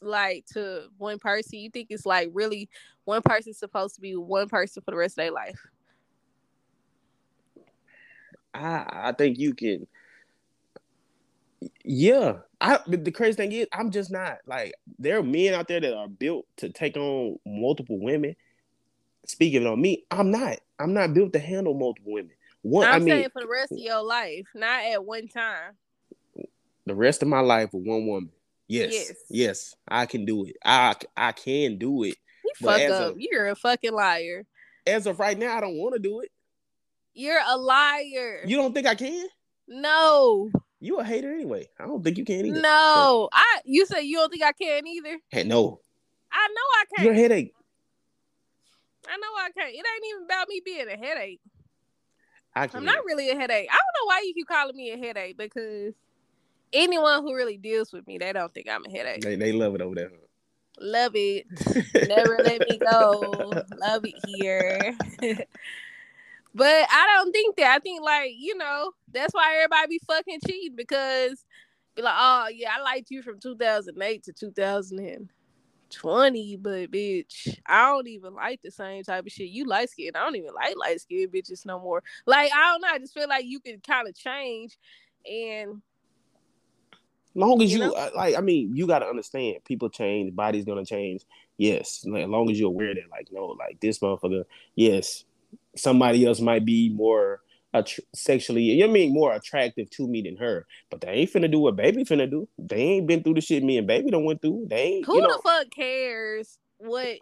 like 0.00 0.46
to 0.52 0.88
one 0.96 1.18
person? 1.18 1.58
You 1.58 1.70
think 1.70 1.88
it's 1.90 2.06
like 2.06 2.30
really 2.32 2.68
one 3.04 3.22
person 3.22 3.52
supposed 3.54 3.96
to 3.96 4.00
be 4.00 4.14
one 4.16 4.48
person 4.48 4.82
for 4.82 4.92
the 4.92 4.96
rest 4.96 5.12
of 5.12 5.24
their 5.24 5.32
life? 5.32 5.66
I 8.54 8.86
I 9.08 9.12
think 9.12 9.38
you 9.38 9.54
can 9.54 9.86
yeah, 11.84 12.38
I. 12.60 12.80
But 12.86 13.04
the 13.04 13.10
crazy 13.10 13.36
thing 13.36 13.52
is, 13.52 13.66
I'm 13.72 13.90
just 13.90 14.10
not 14.10 14.38
like 14.46 14.74
there 14.98 15.18
are 15.18 15.22
men 15.22 15.54
out 15.54 15.68
there 15.68 15.80
that 15.80 15.96
are 15.96 16.08
built 16.08 16.46
to 16.58 16.70
take 16.70 16.96
on 16.96 17.38
multiple 17.46 17.98
women. 18.00 18.36
Speaking 19.26 19.66
on 19.66 19.80
me, 19.80 20.04
I'm 20.10 20.30
not. 20.30 20.58
I'm 20.78 20.94
not 20.94 21.12
built 21.14 21.32
to 21.34 21.38
handle 21.38 21.74
multiple 21.74 22.12
women. 22.12 22.32
One, 22.62 22.86
I'm 22.86 22.94
I 22.94 22.98
mean, 22.98 23.08
saying 23.08 23.30
for 23.32 23.42
the 23.42 23.48
rest 23.48 23.72
of 23.72 23.78
your 23.78 24.02
life, 24.02 24.46
not 24.54 24.84
at 24.84 25.04
one 25.04 25.28
time. 25.28 25.74
The 26.86 26.94
rest 26.94 27.22
of 27.22 27.28
my 27.28 27.40
life 27.40 27.72
with 27.72 27.86
one 27.86 28.06
woman. 28.06 28.30
Yes, 28.66 28.92
yes, 28.92 29.14
yes 29.30 29.74
I 29.86 30.06
can 30.06 30.24
do 30.24 30.44
it. 30.44 30.56
I 30.64 30.94
I 31.16 31.32
can 31.32 31.78
do 31.78 32.02
it. 32.02 32.16
You 32.44 32.52
fuck 32.66 32.80
up. 32.82 33.12
Of, 33.12 33.16
You're 33.18 33.48
a 33.48 33.56
fucking 33.56 33.92
liar. 33.92 34.44
As 34.86 35.06
of 35.06 35.18
right 35.18 35.38
now, 35.38 35.56
I 35.56 35.60
don't 35.60 35.76
want 35.76 35.94
to 35.94 35.98
do 35.98 36.20
it. 36.20 36.30
You're 37.14 37.40
a 37.46 37.56
liar. 37.56 38.44
You 38.46 38.56
don't 38.56 38.72
think 38.72 38.86
I 38.86 38.94
can? 38.94 39.26
No. 39.66 40.50
You 40.80 40.98
a 40.98 41.04
hater 41.04 41.32
anyway. 41.32 41.68
I 41.78 41.86
don't 41.86 42.02
think 42.02 42.18
you 42.18 42.24
can 42.24 42.46
either. 42.46 42.60
No, 42.60 42.92
so. 42.94 43.28
I. 43.32 43.60
You 43.64 43.84
say 43.86 44.02
you 44.02 44.16
don't 44.16 44.30
think 44.30 44.44
I 44.44 44.52
can 44.52 44.86
either. 44.86 45.18
Hey, 45.30 45.44
no. 45.44 45.80
I 46.32 46.48
know 46.48 46.54
I 46.54 46.84
can't. 46.94 47.04
Your 47.06 47.14
headache. 47.14 47.52
I 49.08 49.16
know 49.16 49.28
I 49.38 49.50
can't. 49.56 49.74
It 49.74 49.76
ain't 49.76 50.04
even 50.10 50.24
about 50.24 50.48
me 50.48 50.60
being 50.64 50.88
a 50.88 50.96
headache. 50.96 51.40
I. 52.54 52.68
I'm 52.72 52.84
not 52.84 53.04
really 53.06 53.30
a 53.30 53.34
headache. 53.34 53.68
I 53.70 53.76
don't 53.76 54.02
know 54.02 54.06
why 54.06 54.22
you 54.24 54.34
keep 54.34 54.46
calling 54.46 54.76
me 54.76 54.92
a 54.92 54.98
headache 54.98 55.36
because 55.36 55.94
anyone 56.72 57.22
who 57.22 57.34
really 57.34 57.56
deals 57.56 57.92
with 57.92 58.06
me, 58.06 58.18
they 58.18 58.32
don't 58.32 58.52
think 58.52 58.68
I'm 58.70 58.84
a 58.84 58.90
headache. 58.90 59.22
They, 59.22 59.36
they 59.36 59.52
love 59.52 59.74
it 59.74 59.80
over 59.80 59.94
there. 59.94 60.10
Love 60.80 61.12
it. 61.14 61.46
Never 62.08 62.38
let 62.42 62.60
me 62.60 62.78
go. 62.78 63.60
Love 63.80 64.04
it 64.04 64.14
here. 64.24 64.96
But 66.58 66.86
I 66.90 67.06
don't 67.14 67.30
think 67.30 67.54
that. 67.56 67.76
I 67.76 67.78
think 67.78 68.02
like 68.02 68.32
you 68.36 68.56
know 68.56 68.90
that's 69.12 69.32
why 69.32 69.54
everybody 69.54 69.86
be 69.90 70.00
fucking 70.08 70.40
cheating 70.44 70.74
because 70.74 71.44
be 71.94 72.02
like, 72.02 72.16
oh 72.18 72.48
yeah, 72.52 72.70
I 72.76 72.80
liked 72.82 73.12
you 73.12 73.22
from 73.22 73.38
2008 73.38 74.24
to 74.24 74.32
2020, 74.32 76.56
but 76.56 76.90
bitch, 76.90 77.60
I 77.64 77.86
don't 77.86 78.08
even 78.08 78.34
like 78.34 78.60
the 78.60 78.72
same 78.72 79.04
type 79.04 79.24
of 79.24 79.30
shit. 79.30 79.50
You 79.50 79.66
light 79.66 79.90
skin. 79.90 80.16
I 80.16 80.24
don't 80.24 80.34
even 80.34 80.52
like 80.52 80.74
light 80.76 81.00
skin 81.00 81.28
bitches 81.28 81.64
no 81.64 81.78
more. 81.78 82.02
Like 82.26 82.50
I 82.52 82.72
don't 82.72 82.82
know. 82.82 82.88
I 82.88 82.98
just 82.98 83.14
feel 83.14 83.28
like 83.28 83.44
you 83.44 83.60
can 83.60 83.78
kind 83.78 84.08
of 84.08 84.16
change 84.16 84.76
and 85.24 85.80
Long 87.36 87.62
as 87.62 87.72
You 87.72 87.78
you, 87.78 87.84
know? 87.84 87.92
uh, 87.92 88.10
like, 88.16 88.36
I 88.36 88.40
mean, 88.40 88.74
you 88.74 88.88
got 88.88 88.98
to 88.98 89.06
understand, 89.06 89.58
people 89.64 89.88
change, 89.88 90.34
body's 90.34 90.64
gonna 90.64 90.84
change. 90.84 91.24
Yes, 91.56 92.04
like, 92.04 92.24
as 92.24 92.28
long 92.28 92.50
as 92.50 92.58
you're 92.58 92.66
aware 92.66 92.92
that, 92.92 93.08
like, 93.12 93.28
no, 93.30 93.46
like 93.46 93.78
this 93.80 94.00
motherfucker, 94.00 94.44
yes, 94.74 95.24
somebody 95.78 96.26
else 96.26 96.40
might 96.40 96.64
be 96.64 96.90
more 96.90 97.40
att- 97.74 97.98
sexually, 98.14 98.62
you 98.62 98.84
know 98.84 98.90
I 98.90 98.92
mean, 98.92 99.12
more 99.12 99.32
attractive 99.34 99.90
to 99.90 100.06
me 100.06 100.22
than 100.22 100.36
her, 100.36 100.66
but 100.90 101.00
they 101.00 101.08
ain't 101.08 101.32
finna 101.32 101.50
do 101.50 101.60
what 101.60 101.76
baby 101.76 102.04
finna 102.04 102.30
do. 102.30 102.48
They 102.58 102.76
ain't 102.76 103.06
been 103.06 103.22
through 103.22 103.34
the 103.34 103.40
shit 103.40 103.62
me 103.62 103.78
and 103.78 103.86
baby 103.86 104.10
done 104.10 104.24
went 104.24 104.42
through. 104.42 104.66
They 104.68 104.82
ain't, 104.82 105.06
Who 105.06 105.16
you 105.16 105.22
know 105.22 105.36
the 105.36 105.42
fuck 105.42 105.70
cares 105.70 106.58
what 106.78 107.18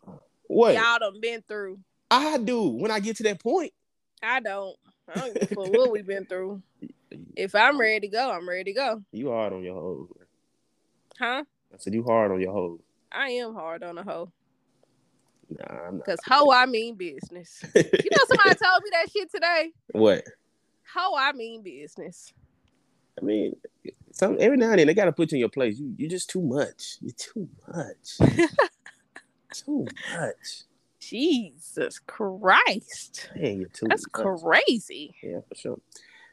what 0.48 0.74
y'all 0.74 0.98
done 0.98 1.20
been 1.20 1.42
through? 1.48 1.80
I 2.10 2.38
do 2.38 2.68
when 2.68 2.90
I 2.90 3.00
get 3.00 3.16
to 3.16 3.22
that 3.24 3.42
point. 3.42 3.72
I 4.22 4.40
don't. 4.40 4.76
I 5.08 5.20
don't 5.20 5.34
give 5.34 5.42
a 5.42 5.46
fuck 5.54 5.72
what 5.72 5.90
we've 5.90 6.06
been 6.06 6.26
through. 6.26 6.62
If 7.36 7.54
I'm 7.54 7.78
ready 7.78 8.00
to 8.00 8.08
go, 8.08 8.30
I'm 8.30 8.48
ready 8.48 8.64
to 8.64 8.72
go. 8.72 9.02
You 9.12 9.30
hard 9.30 9.52
on 9.52 9.62
your 9.62 9.74
hoe. 9.74 10.08
Huh? 11.18 11.44
I 11.72 11.76
said 11.78 11.94
you 11.94 12.02
hard 12.02 12.32
on 12.32 12.40
your 12.40 12.52
hoe. 12.52 12.80
I 13.12 13.28
am 13.30 13.54
hard 13.54 13.82
on 13.82 13.96
a 13.96 14.02
hoe. 14.02 14.32
Nah, 15.50 15.92
Cause 16.04 16.18
hoe 16.26 16.50
I 16.50 16.66
mean 16.66 16.94
business. 16.96 17.62
You 17.74 18.10
know 18.10 18.24
somebody 18.28 18.56
told 18.62 18.82
me 18.84 18.90
that 18.92 19.06
shit 19.12 19.30
today. 19.30 19.70
what? 19.92 20.24
Hoe 20.94 21.16
I 21.16 21.32
mean 21.32 21.62
business. 21.62 22.32
I 23.20 23.24
mean, 23.24 23.56
some 24.12 24.36
every 24.38 24.56
now 24.56 24.70
and 24.70 24.78
then 24.78 24.86
they 24.86 24.94
gotta 24.94 25.12
put 25.12 25.32
you 25.32 25.36
in 25.36 25.40
your 25.40 25.48
place. 25.48 25.78
You 25.78 25.94
you 25.96 26.08
just 26.08 26.30
too 26.30 26.42
much. 26.42 26.98
You're 27.00 27.12
too 27.16 27.48
much. 27.68 28.18
too 29.52 29.86
much. 30.12 30.62
Jesus 31.00 31.98
Christ. 32.00 33.30
Man, 33.36 33.60
you're 33.60 33.68
too 33.68 33.86
That's 33.88 34.06
much. 34.16 34.40
crazy. 34.42 35.14
Yeah, 35.22 35.40
for 35.48 35.54
sure. 35.54 35.80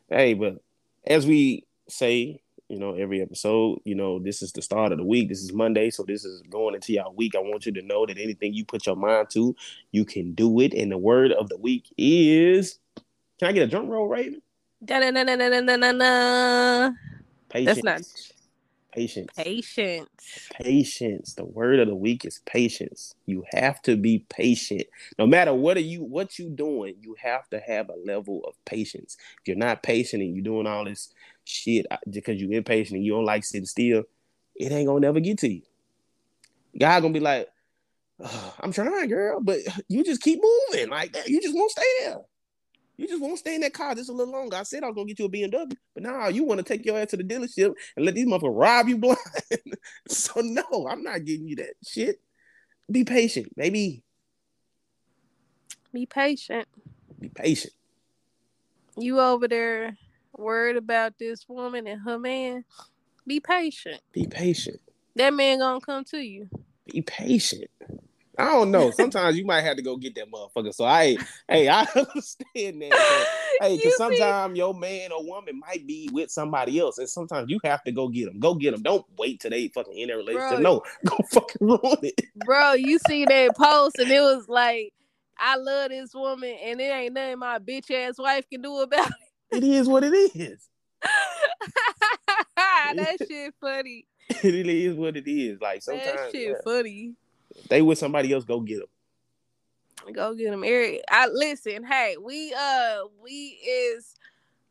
Hey, 0.10 0.34
but 0.34 0.62
as 1.06 1.26
we 1.26 1.66
say, 1.88 2.42
you 2.74 2.80
know, 2.80 2.96
every 2.96 3.22
episode, 3.22 3.80
you 3.86 3.94
know, 3.94 4.18
this 4.18 4.42
is 4.42 4.52
the 4.52 4.64
start 4.64 4.92
of 4.92 4.98
the 4.98 5.04
week. 5.04 5.30
This 5.30 5.44
is 5.44 5.54
Monday, 5.54 5.92
so 5.92 6.02
this 6.02 6.26
is 6.26 6.42
going 6.50 6.74
into 6.74 6.92
your 6.92 7.12
week. 7.12 7.36
I 7.36 7.40
want 7.40 7.68
you 7.68 7.72
to 7.72 7.84
know 7.84 8.08
that 8.08 8.18
anything 8.18 8.56
you 8.56 8.66
put 8.66 8.88
your 8.88 8.96
mind 8.96 9.30
to, 9.34 9.56
you 9.92 10.06
can 10.06 10.34
do 10.34 10.60
it. 10.60 10.74
And 10.74 10.92
the 10.92 10.98
word 10.98 11.34
of 11.34 11.50
the 11.50 11.58
week 11.58 11.94
is 12.00 12.80
can 13.38 13.50
I 13.50 13.52
get 13.52 13.64
a 13.64 13.68
drum 13.68 13.90
roll, 13.90 14.08
Raven? 14.08 14.42
Da-na-na-na-na-na-na. 14.84 16.94
Patience. 17.50 17.76
That's 17.76 17.84
not 17.84 18.02
patience. 18.94 19.30
patient. 19.36 20.10
Patience. 20.62 21.34
The 21.34 21.46
word 21.46 21.80
of 21.80 21.88
the 21.88 21.96
week 21.96 22.26
is 22.26 22.40
patience. 22.46 23.16
You 23.26 23.44
have 23.52 23.82
to 23.84 23.96
be 23.96 24.26
patient. 24.30 24.84
No 25.18 25.26
matter 25.26 25.54
what 25.54 25.78
are 25.78 25.82
you 25.82 26.04
what 26.04 26.40
you 26.40 26.50
doing, 26.50 26.96
you 27.02 27.16
have 27.22 27.50
to 27.50 27.60
have 27.60 27.90
a 27.90 27.96
level 28.06 28.42
of 28.48 28.54
patience. 28.66 29.18
If 29.42 29.48
you're 29.48 29.58
not 29.58 29.84
patient 29.84 30.24
and 30.24 30.36
you're 30.36 30.44
doing 30.44 30.68
all 30.68 30.86
this 30.86 31.10
shit 31.46 31.86
because 32.10 32.42
you're 32.42 32.52
impatient 32.54 32.98
and 32.98 33.06
you 33.06 33.14
don't 33.14 33.26
like 33.26 33.44
sitting 33.44 33.66
still, 33.66 34.04
it 34.56 34.72
ain't 34.72 34.88
gonna 34.88 35.00
never 35.00 35.20
get 35.20 35.40
to 35.40 35.50
you. 35.50 35.62
God 36.78 37.02
gonna 37.02 37.14
be 37.14 37.20
like, 37.20 37.50
"Ugh, 38.24 38.54
I'm 38.60 38.72
trying, 38.72 39.10
girl, 39.10 39.40
but 39.42 39.60
you 39.88 40.04
just 40.04 40.22
keep 40.22 40.42
moving. 40.42 40.90
Like 40.90 41.14
that. 41.14 41.28
you 41.28 41.42
just 41.42 41.56
won't 41.56 41.72
stay 41.72 41.84
there. 42.02 42.20
You 42.98 43.08
just 43.08 43.22
won't 43.22 43.40
stay 43.40 43.56
in 43.56 43.62
that 43.62 43.74
car 43.74 43.96
just 43.96 44.10
a 44.10 44.14
little 44.14 44.32
longer. 44.32 44.56
I 44.56 44.64
said 44.64 44.84
I 44.84 44.88
was 44.88 44.96
gonna 44.96 45.08
get 45.08 45.20
you 45.20 45.26
a 45.26 45.30
BMW, 45.30 45.76
but 45.94 46.04
now 46.04 46.28
you 46.28 46.44
want 46.44 46.60
to 46.60 46.64
take 46.64 46.86
your 46.86 46.98
ass 46.98 47.10
to 47.10 47.18
the 47.18 47.24
dealership 47.24 47.74
and 47.96 48.06
let 48.06 48.14
these 48.14 48.28
motherfuckers 48.28 48.60
rob 48.60 48.88
you 48.88 48.98
blind. 49.00 49.18
so 50.08 50.42
no, 50.42 50.88
I'm 50.88 51.04
not 51.04 51.26
getting 51.26 51.48
you 51.48 51.56
that 51.58 51.74
shit. 51.86 52.22
Be 52.92 53.04
patient, 53.04 53.56
baby. 53.56 54.04
Be 55.92 56.06
patient. 56.06 56.68
Be 57.20 57.30
patient. 57.30 57.74
You 58.98 59.20
over 59.20 59.48
there 59.48 59.98
worried 60.34 60.78
about 60.78 61.18
this 61.18 61.46
woman 61.48 61.88
and 61.88 62.02
her 62.02 62.20
man. 62.20 62.66
Be 63.26 63.40
patient. 63.40 64.02
Be 64.12 64.28
patient. 64.28 64.80
That 65.16 65.34
man 65.34 65.60
gonna 65.60 65.80
come 65.80 66.04
to 66.06 66.18
you. 66.18 66.50
Be 66.92 67.02
patient. 67.02 67.70
I 68.38 68.46
don't 68.46 68.72
know. 68.72 68.92
Sometimes 68.98 69.38
you 69.38 69.46
might 69.46 69.62
have 69.62 69.78
to 69.78 69.84
go 69.84 69.96
get 69.96 70.16
that 70.16 70.32
motherfucker. 70.32 70.74
So 70.74 70.86
I, 70.86 71.18
hey, 71.48 71.70
I 71.70 71.82
understand 71.96 72.82
that. 72.82 73.28
Hey, 73.62 73.76
because 73.78 73.96
sometimes 73.98 74.58
your 74.58 74.74
man 74.74 75.12
or 75.12 75.24
woman 75.24 75.60
might 75.60 75.86
be 75.86 76.10
with 76.12 76.32
somebody 76.32 76.80
else, 76.80 76.98
and 76.98 77.08
sometimes 77.08 77.50
you 77.50 77.60
have 77.64 77.84
to 77.84 77.92
go 77.92 78.08
get 78.08 78.26
them. 78.26 78.40
Go 78.40 78.56
get 78.56 78.72
them. 78.72 78.82
Don't 78.82 79.06
wait 79.18 79.40
till 79.40 79.52
they 79.52 79.68
fucking 79.68 79.98
in 79.98 80.10
a 80.10 80.18
relationship. 80.18 80.50
Bro. 80.50 80.60
No, 80.60 80.84
go 81.06 81.18
fucking 81.32 81.68
ruin 81.68 81.98
it. 82.02 82.22
Bro, 82.46 82.74
you 82.74 83.00
see 83.08 83.26
that 83.26 83.56
post 83.56 84.00
and 84.00 84.12
it 84.12 84.22
was 84.22 84.50
like, 84.50 84.94
I 85.38 85.58
love 85.58 85.90
this 85.90 86.14
woman 86.14 86.56
and 86.64 86.80
it 86.80 86.86
ain't 86.86 87.14
nothing 87.14 87.40
my 87.40 87.60
bitch 87.60 87.92
ass 87.92 88.18
wife 88.18 88.50
can 88.50 88.62
do 88.62 88.80
about 88.80 89.08
it. 89.08 89.14
It 89.54 89.64
is 89.64 89.88
what 89.88 90.04
it 90.04 90.14
is. 90.14 90.68
that 92.96 93.18
shit 93.28 93.54
funny. 93.60 94.06
It 94.30 94.68
is 94.68 94.96
what 94.96 95.18
it 95.18 95.30
is. 95.30 95.62
Like 95.62 95.84
that 95.84 95.84
sometimes 95.84 96.32
shit 96.32 96.50
yeah, 96.50 96.56
funny. 96.64 97.14
they 97.70 97.82
with 97.82 97.98
somebody 97.98 98.34
else. 98.34 98.46
Go 98.46 98.60
get 98.60 98.80
them. 98.80 100.14
Go 100.14 100.34
get 100.34 100.52
them, 100.52 100.64
Eric. 100.64 101.02
I 101.10 101.28
listen. 101.28 101.84
Hey, 101.84 102.16
we 102.22 102.54
uh 102.54 103.00
we 103.22 103.60
is 103.66 104.16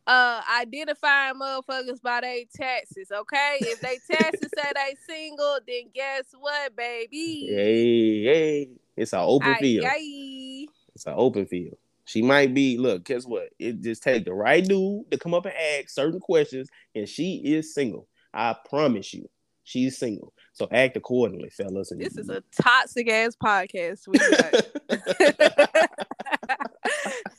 uh 0.06 0.42
identifying 0.60 1.36
motherfuckers 1.36 2.02
by 2.02 2.20
their 2.22 2.40
taxes. 2.54 3.10
Okay, 3.12 3.58
if 3.60 3.80
they 3.80 3.98
taxes 4.10 4.50
say 4.56 4.72
they 4.74 4.96
single, 5.06 5.58
then 5.66 5.84
guess 5.94 6.24
what, 6.38 6.74
baby? 6.76 7.48
Hey, 7.48 8.22
hey, 8.24 8.68
it's 8.96 9.12
an 9.12 9.20
open 9.20 9.54
field. 9.56 9.86
ay. 9.88 10.66
It's 10.94 11.06
an 11.06 11.14
open 11.16 11.46
field. 11.46 11.78
She 12.04 12.22
might 12.22 12.52
be. 12.54 12.78
Look, 12.78 13.04
guess 13.04 13.24
what? 13.24 13.50
It 13.58 13.80
just 13.80 14.02
take 14.02 14.24
the 14.24 14.34
right 14.34 14.64
dude 14.64 15.10
to 15.10 15.18
come 15.18 15.34
up 15.34 15.46
and 15.46 15.54
ask 15.54 15.90
certain 15.90 16.20
questions, 16.20 16.68
and 16.94 17.08
she 17.08 17.36
is 17.44 17.74
single. 17.74 18.08
I 18.34 18.56
promise 18.68 19.12
you, 19.14 19.28
she's 19.64 19.98
single. 19.98 20.32
So 20.52 20.68
act 20.70 20.96
accordingly, 20.96 21.50
fellas. 21.50 21.92
This 21.96 22.16
is 22.16 22.28
a 22.28 22.42
toxic 22.60 23.08
ass 23.10 23.36
podcast. 23.36 24.08
We 24.08 24.18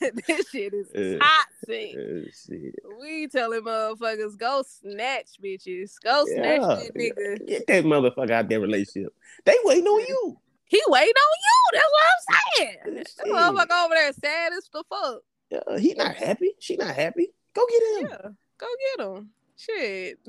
this 0.00 0.48
shit 0.50 0.74
is 0.74 0.88
Uh, 0.94 1.18
toxic. 1.24 1.96
Uh, 1.96 2.30
shit. 2.32 2.74
We 3.00 3.28
telling 3.28 3.62
motherfuckers 3.62 4.36
go 4.38 4.62
snatch 4.66 5.30
bitches, 5.42 5.92
go 6.02 6.24
snatch 6.26 6.60
Yeah, 6.60 6.74
that 6.76 6.94
nigga. 6.94 7.46
Get 7.46 7.66
that 7.66 7.84
motherfucker 7.84 8.30
out 8.30 8.48
that 8.48 8.60
relationship. 8.60 9.14
They 9.44 9.56
waiting 9.64 9.86
on 9.86 10.00
you. 10.00 10.36
He 10.74 10.82
waiting 10.88 11.14
on 11.14 11.36
you. 11.44 11.60
That's 11.72 11.92
what 11.92 12.04
I'm 12.10 12.22
saying. 12.56 12.78
That 12.84 13.26
motherfucker 13.28 13.84
over 13.84 13.94
there 13.94 14.12
sad 14.12 14.52
as 14.52 14.68
the 14.72 14.82
fuck. 14.90 15.20
Uh, 15.68 15.78
he 15.78 15.94
not 15.94 16.16
happy. 16.16 16.50
She 16.58 16.76
not 16.76 16.96
happy. 16.96 17.28
Go 17.54 17.64
get 17.70 17.82
him. 18.02 18.08
Yeah, 18.10 18.28
go 18.58 18.66
get 18.96 19.06
him. 19.06 19.30
Shit. 19.56 20.18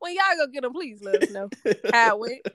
when 0.00 0.14
y'all 0.14 0.36
go 0.36 0.46
get 0.52 0.64
him, 0.64 0.72
please 0.72 1.00
let 1.00 1.22
us 1.22 1.30
know 1.30 1.48
how 1.92 2.16
it 2.16 2.20
went. 2.20 2.40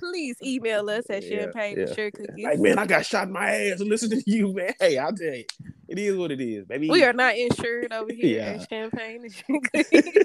Please 0.00 0.36
email 0.42 0.88
us 0.88 1.04
at 1.10 1.22
Yeah, 1.22 1.42
champagne 1.42 1.76
yeah, 1.76 1.82
and 1.84 1.94
sugar 1.94 2.10
cookies. 2.10 2.44
Like 2.44 2.58
man, 2.58 2.78
I 2.78 2.86
got 2.86 3.04
shot 3.04 3.26
in 3.26 3.32
my 3.34 3.50
ass. 3.50 3.80
Listen 3.80 4.08
to 4.10 4.22
you, 4.30 4.54
man. 4.54 4.72
Hey, 4.80 4.96
I'll 4.96 5.12
tell 5.12 5.34
you, 5.34 5.44
it 5.88 5.98
is 5.98 6.16
what 6.16 6.30
it 6.32 6.40
is, 6.40 6.64
baby. 6.64 6.88
We 6.88 7.04
are 7.04 7.12
not 7.12 7.36
insured 7.36 7.92
over 7.92 8.10
here 8.10 8.38
Yeah. 8.38 8.60
at 8.62 8.68
Champagne 8.70 9.22
and 9.24 9.32
Sugar 9.34 9.60
Cookies. 9.74 10.24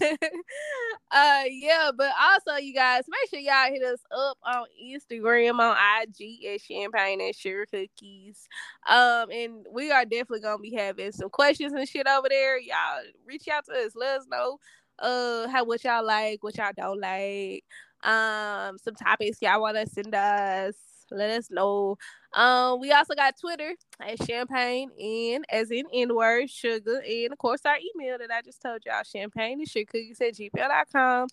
uh 1.10 1.42
yeah, 1.48 1.90
but 1.96 2.10
also 2.20 2.56
you 2.60 2.74
guys 2.74 3.04
make 3.08 3.30
sure 3.30 3.38
y'all 3.38 3.72
hit 3.72 3.82
us 3.82 4.00
up 4.16 4.38
on 4.44 4.64
Instagram 4.82 5.58
on 5.58 5.76
IG 6.02 6.44
at 6.46 6.60
Champagne 6.60 7.20
and 7.20 7.34
Sugar 7.34 7.66
Cookies. 7.70 8.48
Um 8.88 9.30
and 9.30 9.66
we 9.72 9.90
are 9.90 10.04
definitely 10.04 10.40
gonna 10.40 10.58
be 10.58 10.74
having 10.74 11.12
some 11.12 11.30
questions 11.30 11.72
and 11.72 11.88
shit 11.88 12.06
over 12.06 12.28
there. 12.28 12.58
Y'all 12.58 13.02
reach 13.26 13.48
out 13.48 13.64
to 13.66 13.72
us, 13.72 13.92
let 13.94 14.20
us 14.20 14.26
know 14.30 14.58
uh 14.98 15.48
how 15.48 15.64
what 15.64 15.84
y'all 15.84 16.04
like, 16.04 16.42
what 16.42 16.56
y'all 16.56 16.72
don't 16.76 17.00
like, 17.00 17.64
um 18.04 18.78
some 18.78 18.94
topics 18.94 19.38
y'all 19.42 19.60
want 19.60 19.76
to 19.76 19.86
send 19.86 20.14
us. 20.14 20.91
Let 21.12 21.30
us 21.30 21.50
know. 21.50 21.96
Um, 22.34 22.80
we 22.80 22.92
also 22.92 23.14
got 23.14 23.38
Twitter 23.38 23.74
at 24.00 24.22
champagne 24.24 24.90
and 24.98 25.44
as 25.50 25.70
in 25.70 25.84
N 25.92 26.14
word 26.14 26.48
sugar 26.48 27.02
and 27.06 27.32
of 27.32 27.38
course 27.38 27.60
our 27.66 27.76
email 27.76 28.16
that 28.18 28.30
I 28.30 28.40
just 28.40 28.62
told 28.62 28.82
y'all 28.86 29.02
champagne 29.02 29.60
and 29.60 29.68
sugar 29.68 29.84
cookies 29.86 30.20
at 30.20 30.34
gmail.com. 30.34 31.28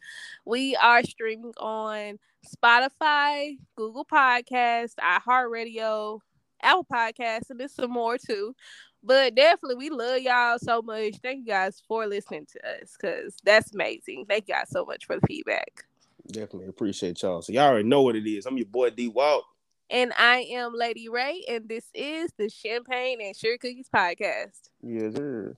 We 0.46 0.76
are 0.76 1.04
streaming 1.04 1.54
on 1.58 2.20
Spotify, 2.46 3.58
Google 3.76 4.06
Podcasts, 4.06 4.96
iHeartRadio, 4.96 6.20
Apple 6.62 6.88
Podcasts, 6.92 7.50
and 7.50 7.60
there's 7.60 7.74
some 7.74 7.92
more 7.92 8.18
too. 8.18 8.54
But 9.02 9.36
definitely, 9.36 9.76
we 9.76 9.90
love 9.90 10.20
y'all 10.20 10.60
so 10.60 10.82
much. 10.82 11.16
Thank 11.24 11.40
you 11.40 11.46
guys 11.46 11.82
for 11.88 12.06
listening 12.06 12.48
to 12.52 12.82
us 12.82 12.98
because 13.00 13.38
that's 13.46 13.74
amazing. 13.74 14.26
Thank 14.28 14.48
you 14.48 14.56
guys 14.56 14.70
so 14.70 14.86
much 14.86 15.06
for 15.06 15.16
the 15.16 15.26
feedback. 15.26 15.86
Definitely 16.28 16.68
appreciate 16.68 17.22
y'all. 17.22 17.42
So 17.42 17.54
y'all 17.54 17.70
already 17.70 17.88
know 17.88 18.02
what 18.02 18.16
it 18.16 18.30
is. 18.30 18.46
I'm 18.46 18.58
your 18.58 18.66
boy 18.66 18.90
D 18.90 19.08
Walk. 19.08 19.46
And 19.92 20.14
I 20.20 20.46
am 20.52 20.74
Lady 20.76 21.10
Ray, 21.10 21.44
and 21.50 21.68
this 21.68 21.86
is 21.96 22.32
the 22.38 22.48
Champagne 22.48 23.20
and 23.22 23.36
Sugar 23.36 23.58
Cookies 23.58 23.90
podcast. 23.92 24.70
Yes, 24.84 25.16
sir. 25.16 25.58